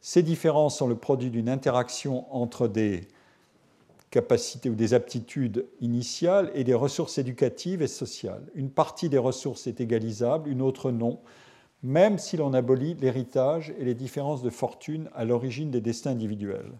[0.00, 3.08] Ces différences sont le produit d'une interaction entre des
[4.10, 8.46] capacités ou des aptitudes initiales et des ressources éducatives et sociales.
[8.54, 11.18] Une partie des ressources est égalisable, une autre non,
[11.82, 16.72] même si l'on abolit l'héritage et les différences de fortune à l'origine des destins individuels.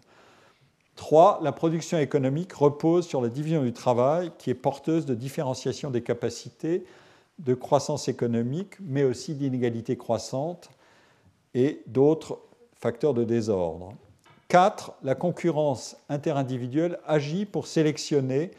[0.95, 1.39] 3.
[1.41, 6.01] La production économique repose sur la division du travail qui est porteuse de différenciation des
[6.01, 6.85] capacités,
[7.39, 10.69] de croissance économique, mais aussi d'inégalités croissantes
[11.53, 12.39] et d'autres
[12.75, 13.93] facteurs de désordre.
[14.47, 14.93] 4.
[15.03, 18.51] La concurrence interindividuelle agit pour sélectionner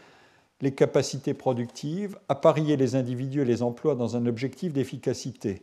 [0.60, 5.62] les capacités productives, apparier les individus et les emplois dans un objectif d'efficacité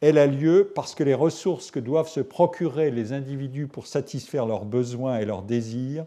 [0.00, 4.46] elle a lieu parce que les ressources que doivent se procurer les individus pour satisfaire
[4.46, 6.06] leurs besoins et leurs désirs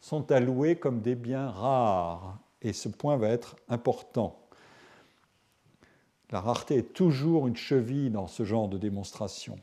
[0.00, 2.38] sont allouées comme des biens rares.
[2.60, 4.38] Et ce point va être important.
[6.30, 9.56] La rareté est toujours une cheville dans ce genre de démonstration.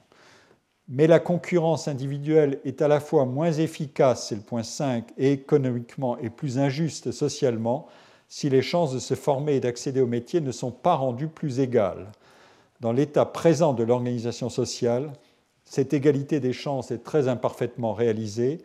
[0.87, 5.31] Mais la concurrence individuelle est à la fois moins efficace, c'est le point 5, et
[5.31, 7.87] économiquement et plus injuste socialement
[8.27, 11.59] si les chances de se former et d'accéder au métier ne sont pas rendues plus
[11.59, 12.11] égales
[12.79, 15.11] dans l'état présent de l'organisation sociale,
[15.65, 18.59] cette égalité des chances est très imparfaitement réalisée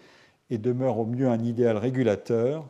[0.50, 2.64] et demeure au mieux un idéal régulateur.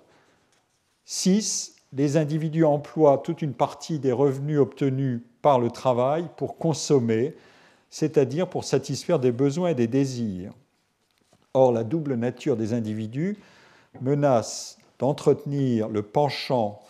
[1.04, 1.76] 6.
[1.92, 7.36] Les individus emploient toute une partie des revenus obtenus par le travail pour consommer,
[7.90, 10.52] c'est-à-dire pour satisfaire des besoins et des désirs.
[11.52, 13.36] Or, la double nature des individus
[14.00, 16.80] menace d'entretenir le penchant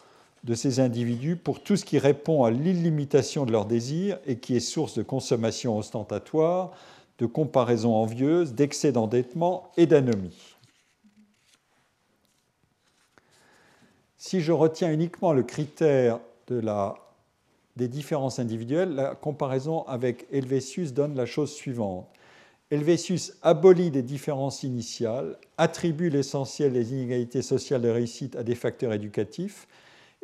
[0.44, 4.54] de ces individus pour tout ce qui répond à l'illimitation de leurs désirs et qui
[4.54, 6.72] est source de consommation ostentatoire,
[7.18, 10.54] de comparaison envieuse, d'excès d'endettement et d'anomie.
[14.18, 16.94] Si je retiens uniquement le critère de la,
[17.76, 22.06] des différences individuelles, la comparaison avec Helvétius donne la chose suivante.
[22.70, 28.92] Helvétius abolit les différences initiales, attribue l'essentiel des inégalités sociales de réussite à des facteurs
[28.92, 29.66] éducatifs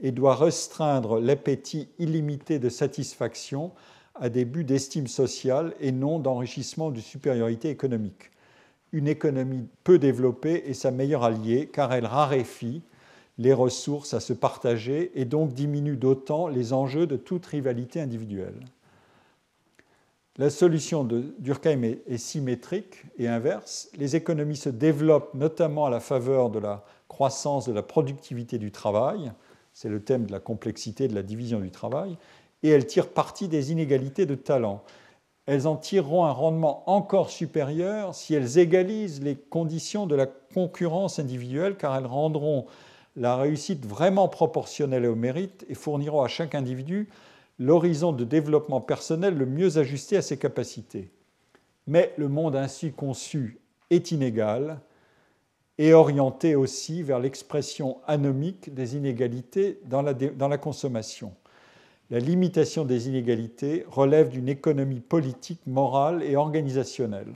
[0.01, 3.73] et doit restreindre l'appétit illimité de satisfaction
[4.15, 8.31] à des buts d'estime sociale et non d'enrichissement de supériorité économique.
[8.93, 12.83] Une économie peu développée est sa meilleure alliée car elle raréfie
[13.39, 18.61] les ressources à se partager et donc diminue d'autant les enjeux de toute rivalité individuelle.
[20.37, 23.91] La solution de Durkheim est, symétrique et inverse.
[23.97, 28.71] Les économies se développent notamment à la faveur de la croissance de la productivité du
[28.71, 29.33] travail,
[29.81, 32.19] c'est le thème de la complexité de la division du travail,
[32.63, 34.83] et elles tirent parti des inégalités de talent.
[35.47, 41.19] Elles en tireront un rendement encore supérieur si elles égalisent les conditions de la concurrence
[41.19, 42.67] individuelle, car elles rendront
[43.17, 47.09] la réussite vraiment proportionnelle au mérite et fourniront à chaque individu
[47.59, 51.09] l'horizon de développement personnel le mieux ajusté à ses capacités.
[51.87, 53.59] Mais le monde ainsi conçu
[53.89, 54.79] est inégal
[55.81, 61.33] et orienté aussi vers l'expression anomique des inégalités dans la, consommation.
[62.11, 67.33] La limitation des inégalités relève d'une économie politique, morale et organisationnelle.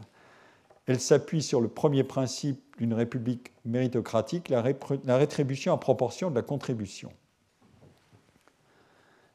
[0.85, 4.63] Elle s'appuie sur le premier principe d'une république méritocratique, la,
[5.07, 7.11] la rétribution à proportion de la contribution.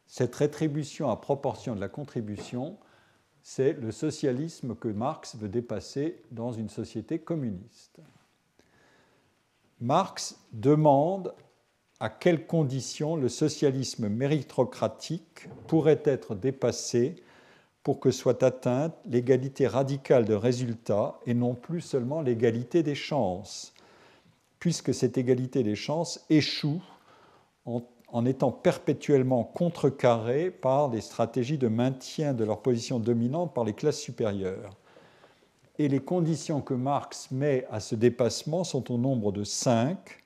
[0.06, 2.77] Cette rétribution à proportion de la contribution,
[3.41, 8.02] c'est le socialisme que Marx veut dépasser dans une société communiste.
[9.81, 11.34] Marx demande
[11.99, 17.15] à quelles conditions le socialisme méritocratique pourrait être dépassé
[17.84, 23.73] pour que soit atteinte l'égalité radicale de résultats et non plus seulement l'égalité des chances,
[24.60, 26.81] puisque cette égalité des chances échoue
[27.65, 33.73] en, étant perpétuellement contrecarrée par des stratégies de maintien de leur position dominante par les
[33.73, 34.76] classes supérieures
[35.80, 40.23] et les conditions que Marx met à ce dépassement sont au nombre de cinq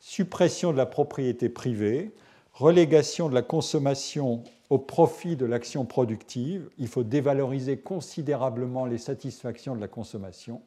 [0.00, 2.12] suppression de la propriété privée,
[2.54, 9.74] relégation de la consommation au profit de l'action productive, il faut dévaloriser considérablement les satisfactions
[9.74, 10.62] de la consommation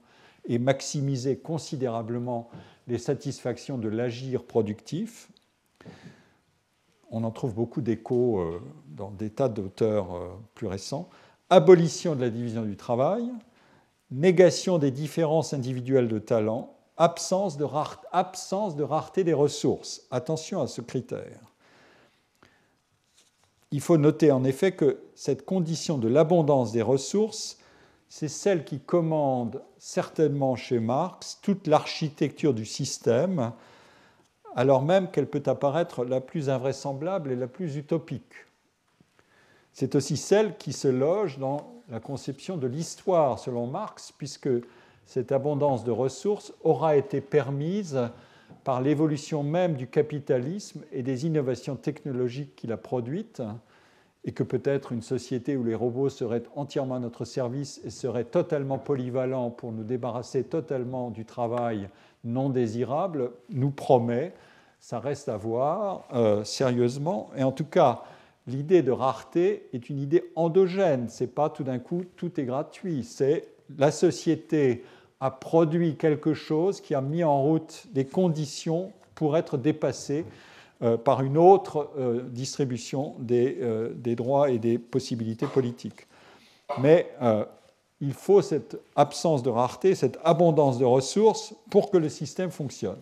[0.46, 2.50] et maximiser considérablement
[2.88, 5.30] les satisfactions de l'agir productif.
[7.10, 11.10] On en trouve beaucoup d'échos euh, dans des tas d'auteurs euh, plus récents.
[11.50, 13.30] Abolition de la division du travail,
[14.12, 17.64] négation des différences individuelles de talent, absence de,
[18.84, 20.06] rareté des ressources.
[20.12, 21.40] Attention à ce critère.
[23.72, 27.58] il faut noter en effet que cette condition de l'abondance des ressources,
[28.10, 33.54] c'est celle qui commande certainement chez Marx toute l'architecture du système,
[34.56, 38.51] alors même qu'elle peut apparaître la plus invraisemblable et la plus utopique.
[39.74, 44.50] C'est aussi celle qui se loge dans la conception de l'histoire, selon Marx, puisque
[45.06, 48.00] cette abondance de ressources aura été permise
[48.64, 53.42] par l'évolution même du capitalisme et des innovations technologiques qu'il a produites,
[54.24, 58.26] et que peut-être une société où les robots seraient entièrement à notre service et seraient
[58.26, 61.90] totalement polyvalents pour nous débarrasser totalement du travail
[62.24, 64.34] non désirable, nous promet,
[64.80, 68.04] ça reste à voir euh, sérieusement, et en tout cas,
[68.48, 73.04] l'idée de rareté est une idée endogène, c'est pas tout d'un coup tout est gratuit,
[73.04, 73.48] c'est
[73.78, 74.84] la société
[75.20, 80.26] a produit quelque chose qui a mis en route des conditions pour être dépassé
[80.82, 86.08] euh, par une autre euh, distribution euh, des, droits et des possibilités politiques.
[86.80, 87.12] Mais
[88.00, 92.98] il faut cette absence de rareté, cette abondance de ressources pour que le système fonctionne.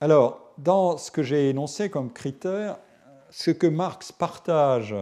[0.00, 2.78] Alors, dans ce que j'ai énoncé comme critère,
[3.30, 4.94] ce que Marx partage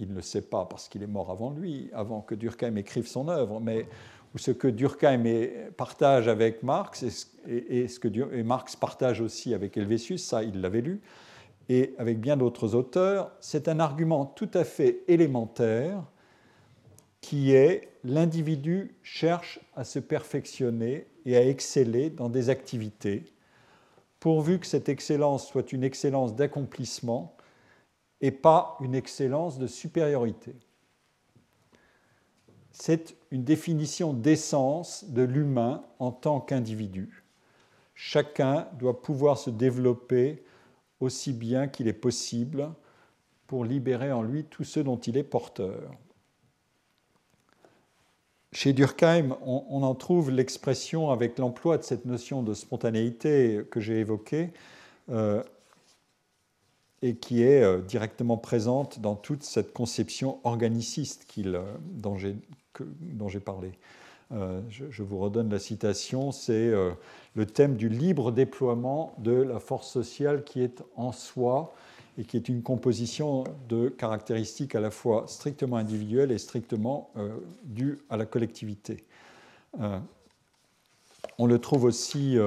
[0.00, 3.06] il ne le sait pas parce qu'il est mort avant lui, avant que Durkheim écrive
[3.06, 3.86] son œuvre, mais
[4.34, 5.24] ce que Durkheim
[5.76, 7.04] partage avec Marx
[7.46, 11.00] et, ce que Marx partage aussi avec Helvétius, ça il l'avait lu,
[11.68, 16.02] et avec bien d'autres auteurs, c'est un argument tout à fait élémentaire
[17.20, 23.24] qui est l'individu cherche à se perfectionner et à exceller dans des activités,
[24.20, 27.34] pourvu que cette excellence soit une excellence d'accomplissement
[28.20, 30.54] et pas une excellence de supériorité.
[32.70, 37.24] C'est une définition d'essence de l'humain en tant qu'individu.
[37.94, 40.44] Chacun doit pouvoir se développer
[41.00, 42.70] aussi bien qu'il est possible
[43.46, 45.90] pour libérer en lui tout ce dont il est porteur.
[48.52, 54.00] Chez Durkheim, on, en trouve l'expression avec l'emploi de cette notion de spontanéité que j'ai
[54.00, 54.52] évoquée.
[55.10, 55.42] Euh,
[57.02, 63.72] et qui est euh, directement présente dans toute cette conception organiciste euh, dont j'ai parlé.
[64.68, 66.70] Je, vous redonne la citation, c'est
[67.34, 71.74] le thème du libre déploiement de la force sociale qui est en soi
[72.20, 77.10] et qui est une composition de caractéristiques à la fois strictement individuelles et strictement
[77.64, 79.04] dues à la collectivité.
[81.38, 82.38] on le trouve aussi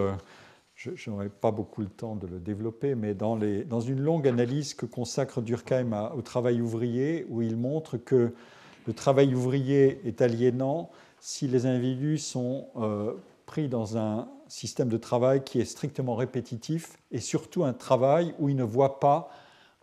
[0.76, 4.86] je n'aurai pas beaucoup le temps de le développer, mais dans, une longue analyse que
[4.86, 8.34] consacre Durkheim au travail ouvrier, où il montre que
[8.86, 10.90] le travail ouvrier est aliénant
[11.20, 13.14] si les individus sont euh,
[13.46, 18.50] pris dans un système de travail qui est strictement répétitif et surtout un travail où
[18.50, 19.30] ils ne voient pas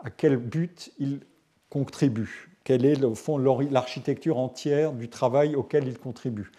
[0.03, 1.21] à quel but ils
[1.69, 6.51] contribuent, quelle est au fond l'architecture entière du travail auquel ils contribuent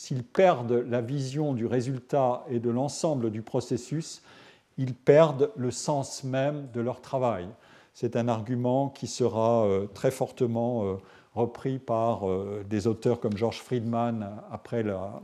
[0.00, 4.22] s'ils perdent la vision du résultat et de l'ensemble du processus,
[4.78, 7.46] ils perdent le sens même de leur travail.
[7.92, 10.94] C'est un argument qui sera euh, très fortement euh,
[11.34, 15.20] repris par euh, des auteurs comme George Friedman après la,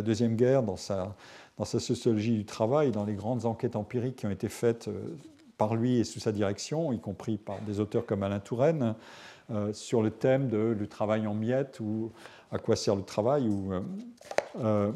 [0.00, 1.16] Deuxième Guerre dans sa,
[1.64, 4.88] sociologie du travail, dans les grandes enquêtes empiriques qui ont été faites
[5.60, 8.94] par lui et sous sa direction, y compris par des auteurs comme Alain Touraine,
[9.72, 12.12] sur le thème de, du travail en miettes ou
[12.52, 13.80] à quoi sert le travail euh,
[14.58, 14.92] euh,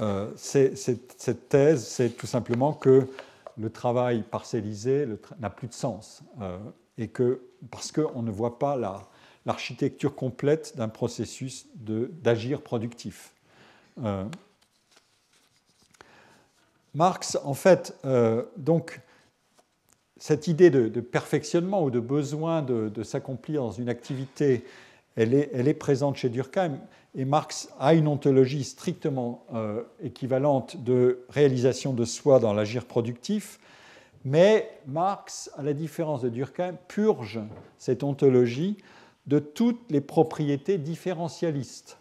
[0.00, 3.08] euh, cette thèse, c'est tout simplement que
[3.56, 5.06] le travail parcellisé
[5.40, 6.22] n'a plus de sens
[6.96, 7.42] et que
[7.72, 8.78] parce qu'on ne voit pas
[9.44, 13.32] l'architecture complète d'un processus d'agir productif.
[16.94, 17.98] Marx, en fait,
[18.56, 19.00] donc,
[20.18, 24.64] cette idée de, perfectionnement ou de besoin de, s'accomplir dans une activité
[25.16, 26.78] elle est, présente chez Durkheim.
[27.16, 33.58] Et Marx a une ontologie strictement euh, équivalente de réalisation de soi dans l'agir productif.
[34.24, 37.40] Mais Marx, à la différence de Durkheim, purge
[37.78, 38.76] cette ontologie
[39.26, 41.98] de toutes les propriétés différentialistes.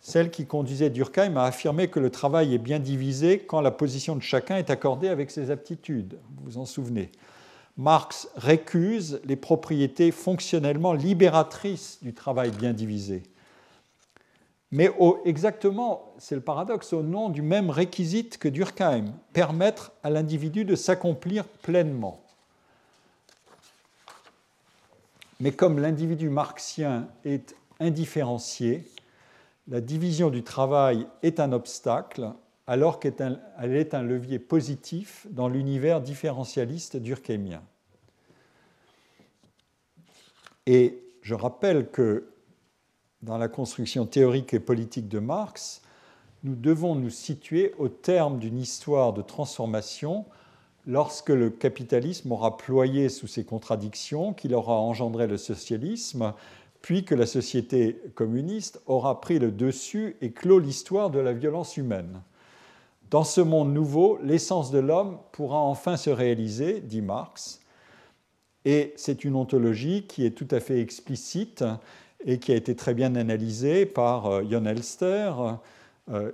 [0.00, 4.16] Celles qui conduisaient Durkheim à affirmer que le travail est bien divisé quand la position
[4.16, 6.18] de chacun est accordée avec ses aptitudes.
[6.36, 7.10] Vous vous en souvenez?
[7.76, 13.22] Marx récuse les propriétés fonctionnellement libératrices du travail bien divisé.
[14.70, 14.90] Mais
[15.26, 20.74] exactement, c'est le paradoxe, au nom du même réquisite que Durkheim, permettre à l'individu de
[20.76, 22.22] s'accomplir pleinement.
[25.40, 28.88] Mais comme l'individu marxien est indifférencié,
[29.68, 32.32] la division du travail est un obstacle
[32.66, 37.62] alors qu'elle est un levier positif dans l'univers différentialiste durkheimien.
[40.66, 42.28] Et je rappelle que
[43.22, 45.82] dans la construction théorique et politique de Marx,
[46.44, 50.24] nous devons nous situer au terme d'une histoire de transformation
[50.86, 56.34] lorsque le capitalisme aura ployé sous ses contradictions, qu'il aura engendré le socialisme,
[56.80, 61.76] puis que la société communiste aura pris le dessus et clos l'histoire de la violence
[61.76, 62.20] humaine.
[63.12, 67.60] Dans ce monde nouveau, l'essence de l'homme pourra enfin se réaliser, dit Marx,
[68.64, 71.62] et c'est une ontologie qui est tout à fait explicite
[72.24, 75.30] et qui a été très bien analysée par Jon euh, Elster,
[76.10, 76.32] euh,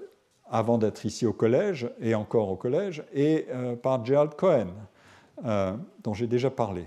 [0.49, 4.69] avant d'être ici au collège, et encore au collège, et euh, par Gerald Cohen,
[6.05, 6.85] dont j'ai déjà parlé.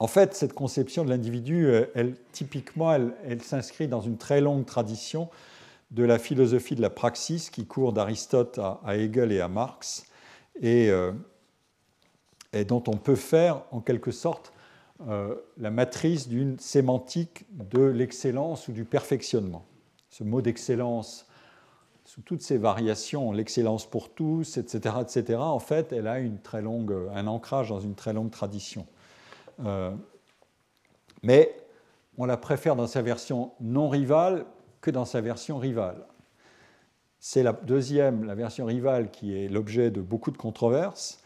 [0.00, 5.28] En fait, cette conception de l'individu, elle, typiquement, elle, s'inscrit dans une très longue tradition
[5.90, 10.06] de la philosophie de la praxis qui court d'Aristote à, Hegel et à Marx,
[10.60, 10.90] et,
[12.52, 14.52] et, dont on peut faire en quelque sorte
[15.06, 19.64] la matrice d'une sémantique de l'excellence ou du perfectionnement.
[20.10, 21.26] Ce mot d'excellence
[22.06, 27.68] sous toutes ses variations, l'excellence pour tous, etc., etc., en fait, elle a un ancrage
[27.68, 28.86] dans une très longue tradition.
[29.64, 29.90] Euh,
[31.22, 31.54] mais
[32.16, 34.46] on la préfère dans sa version non rivale
[34.80, 36.04] que dans sa version rivale.
[37.18, 41.18] C'est la deuxième, la version rivale, qui est l'objet de beaucoup de controverses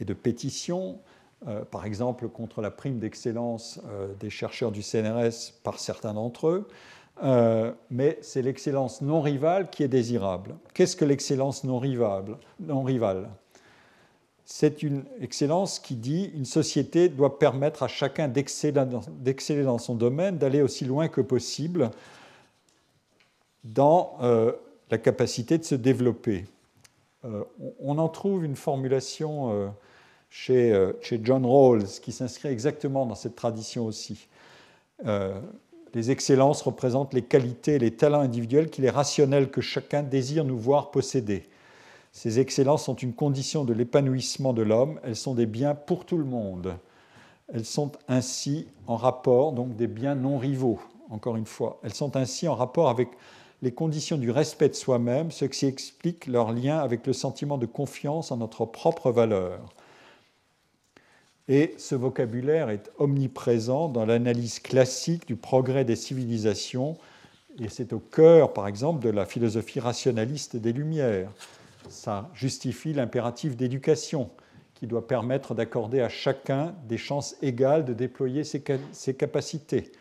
[0.00, 0.98] et de pétitions,
[1.46, 6.48] euh, par exemple contre la prime d'excellence euh, des chercheurs du CNRS par certains d'entre
[6.48, 6.68] eux,
[7.22, 10.54] euh, mais c'est l'excellence non rivale qui est désirable.
[10.72, 11.80] Qu'est-ce que l'excellence non,
[12.60, 13.28] non rivale?
[14.44, 20.38] C'est une excellence qui dit une société doit permettre à chacun d'exceller dans son domaine,
[20.38, 21.90] d'aller aussi loin que possible
[23.64, 24.52] dans euh,
[24.90, 26.44] la capacité de se développer.
[27.24, 27.44] Euh,
[27.80, 29.72] on en trouve une formulation
[30.28, 34.28] chez, chez, John Rawls qui s'inscrit exactement dans cette tradition aussi.
[35.94, 40.44] Les excellences représentent les qualités et les talents individuels qu'il est rationnel que chacun désire
[40.44, 41.44] nous voir posséder.
[42.12, 46.18] Ces excellences sont une condition de l'épanouissement de l'homme, elles sont des biens pour tout
[46.18, 46.76] le monde.
[47.52, 50.78] Elles sont ainsi en rapport, donc des biens non rivaux,
[51.10, 51.78] encore une fois.
[51.82, 53.08] Elles sont ainsi en rapport avec
[53.62, 57.66] les conditions du respect de soi-même, ce qui explique leur lien avec le sentiment de
[57.66, 59.72] confiance en notre propre valeur.
[61.48, 66.96] Et ce vocabulaire est omniprésent dans l'analyse classique du progrès des civilisations,
[67.60, 71.30] et c'est au cœur, par exemple, de la philosophie rationaliste des Lumières.
[71.88, 74.30] Ça justifie l'impératif d'éducation,
[74.74, 78.62] qui doit permettre d'accorder à chacun des chances égales de déployer ses,
[79.14, 79.92] capacités.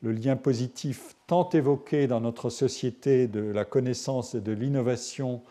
[0.00, 5.42] Le lien positif tant évoqué dans notre société de la connaissance et de l'innovation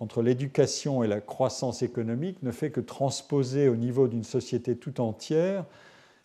[0.00, 5.00] entre l'éducation et la croissance économique ne fait que transposer au niveau d'une société tout
[5.00, 5.64] entière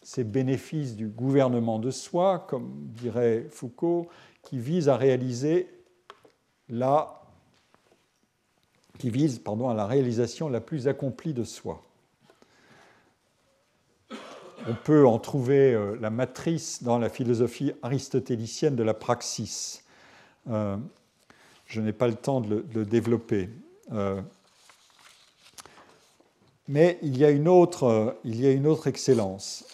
[0.02, 4.08] ces bénéfices du gouvernement de soi, comme dirait Foucault,
[4.42, 5.68] qui vise à réaliser
[6.70, 7.16] la
[8.98, 11.89] qui à la réalisation la plus accomplie de soi.
[14.68, 19.84] On peut en trouver euh, la matrice dans la philosophie aristotélicienne de la praxis.
[20.50, 20.76] Euh,
[21.66, 23.50] je n'ai pas le temps de le, développer.
[23.94, 24.22] Euh,
[26.68, 28.16] mais il y a une autre,
[28.86, 29.66] excellence.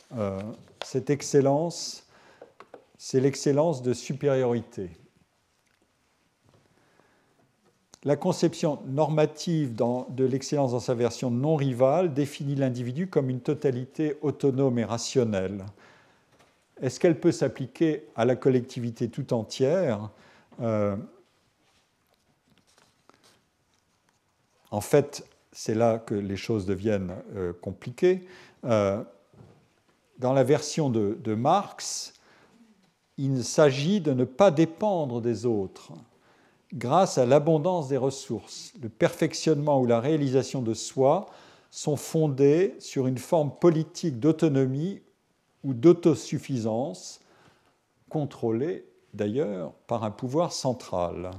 [0.84, 2.06] Cette excellence,
[2.98, 4.92] c'est l'excellence de supériorité.
[8.06, 14.16] La conception normative de l'excellence dans sa version non rivale définit l'individu comme une totalité
[14.22, 15.66] autonome et rationnelle.
[16.80, 20.12] Est-ce qu'elle peut s'appliquer à la collectivité tout entière
[20.62, 20.96] euh,
[24.70, 28.28] En fait, c'est là que les choses deviennent euh, compliquées.
[28.66, 29.02] Euh,
[30.20, 32.14] dans la version de, Marx,
[33.18, 35.92] il s'agit de ne pas dépendre des autres
[36.74, 38.74] grâce à l'abondance des ressources.
[38.82, 41.28] Le perfectionnement ou la réalisation de soi
[41.72, 45.02] sont fondés sur une forme politique d'autonomie
[45.64, 47.20] ou d'autosuffisance,
[48.10, 51.32] contrôlée d'ailleurs par un pouvoir central.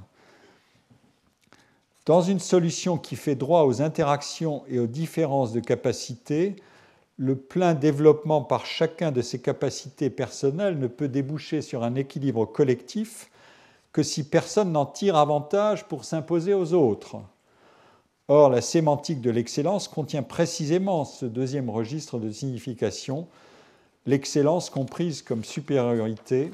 [2.07, 6.57] Dans une solution qui fait droit aux interactions et aux différences de capacités,
[7.17, 12.45] le plein développement par chacun de ces capacités personnelles ne peut déboucher sur un équilibre
[12.45, 13.31] collectif
[13.93, 17.17] que si personne n'en tire avantage pour s'imposer aux autres.
[18.29, 23.29] Or, la sémantique de l'excellence contient précisément ce deuxième registre de signification,
[24.05, 26.51] l'excellence comprise comme supériorité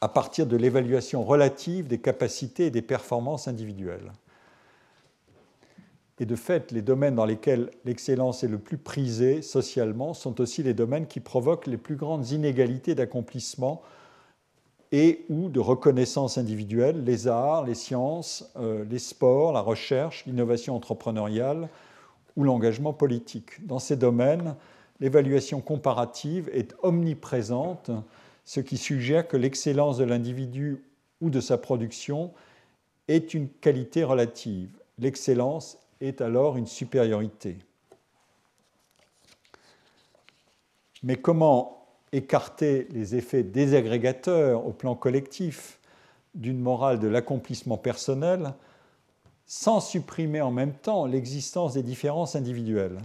[0.00, 4.12] à partir de l'évaluation relative des capacités et des performances individuelles.
[6.18, 10.62] Et de fait, les domaines dans lesquels l'excellence est le plus prisée socialement sont aussi
[10.62, 13.82] les domaines qui provoquent les plus grandes inégalités d'accomplissement
[14.96, 20.74] et ou de reconnaissance individuelle, les arts, les sciences, euh, les sports, la recherche, l'innovation
[20.74, 21.68] entrepreneuriale
[22.34, 23.66] ou l'engagement politique.
[23.66, 24.56] Dans ces domaines,
[25.00, 27.90] l'évaluation comparative est omniprésente,
[28.46, 30.82] ce qui suggère que l'excellence de l'individu
[31.20, 32.32] ou de sa production
[33.06, 34.70] est une qualité relative.
[34.98, 37.58] L'excellence est alors une supériorité.
[41.02, 41.75] Mais comment
[42.16, 45.78] écarter les effets désagrégateurs au plan collectif
[46.34, 48.54] d'une morale de l'accomplissement personnel
[49.46, 52.98] sans supprimer en même temps l'existence des différences individuelles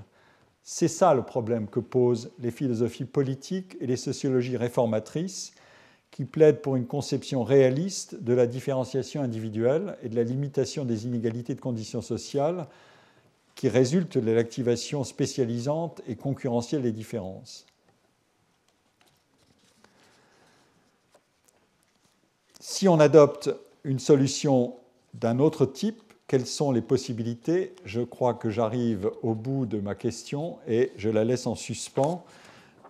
[0.64, 5.54] C'est ça le problème que posent les philosophies politiques et les sociologies réformatrices
[6.10, 11.06] qui plaident pour une conception réaliste de la différenciation individuelle et de la limitation des
[11.06, 12.68] inégalités de conditions sociales
[13.56, 17.66] qui résultent de l'activation spécialisante et concurrentielle des différences.
[22.64, 23.50] Si on adopte
[23.84, 24.76] une solution
[25.16, 27.74] d'un autre type, quelles sont les possibilités?
[27.86, 32.24] Je crois que j'arrive au bout de ma question et je la laisse en suspens.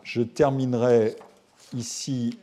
[0.03, 1.15] Je terminerai
[1.73, 2.37] ici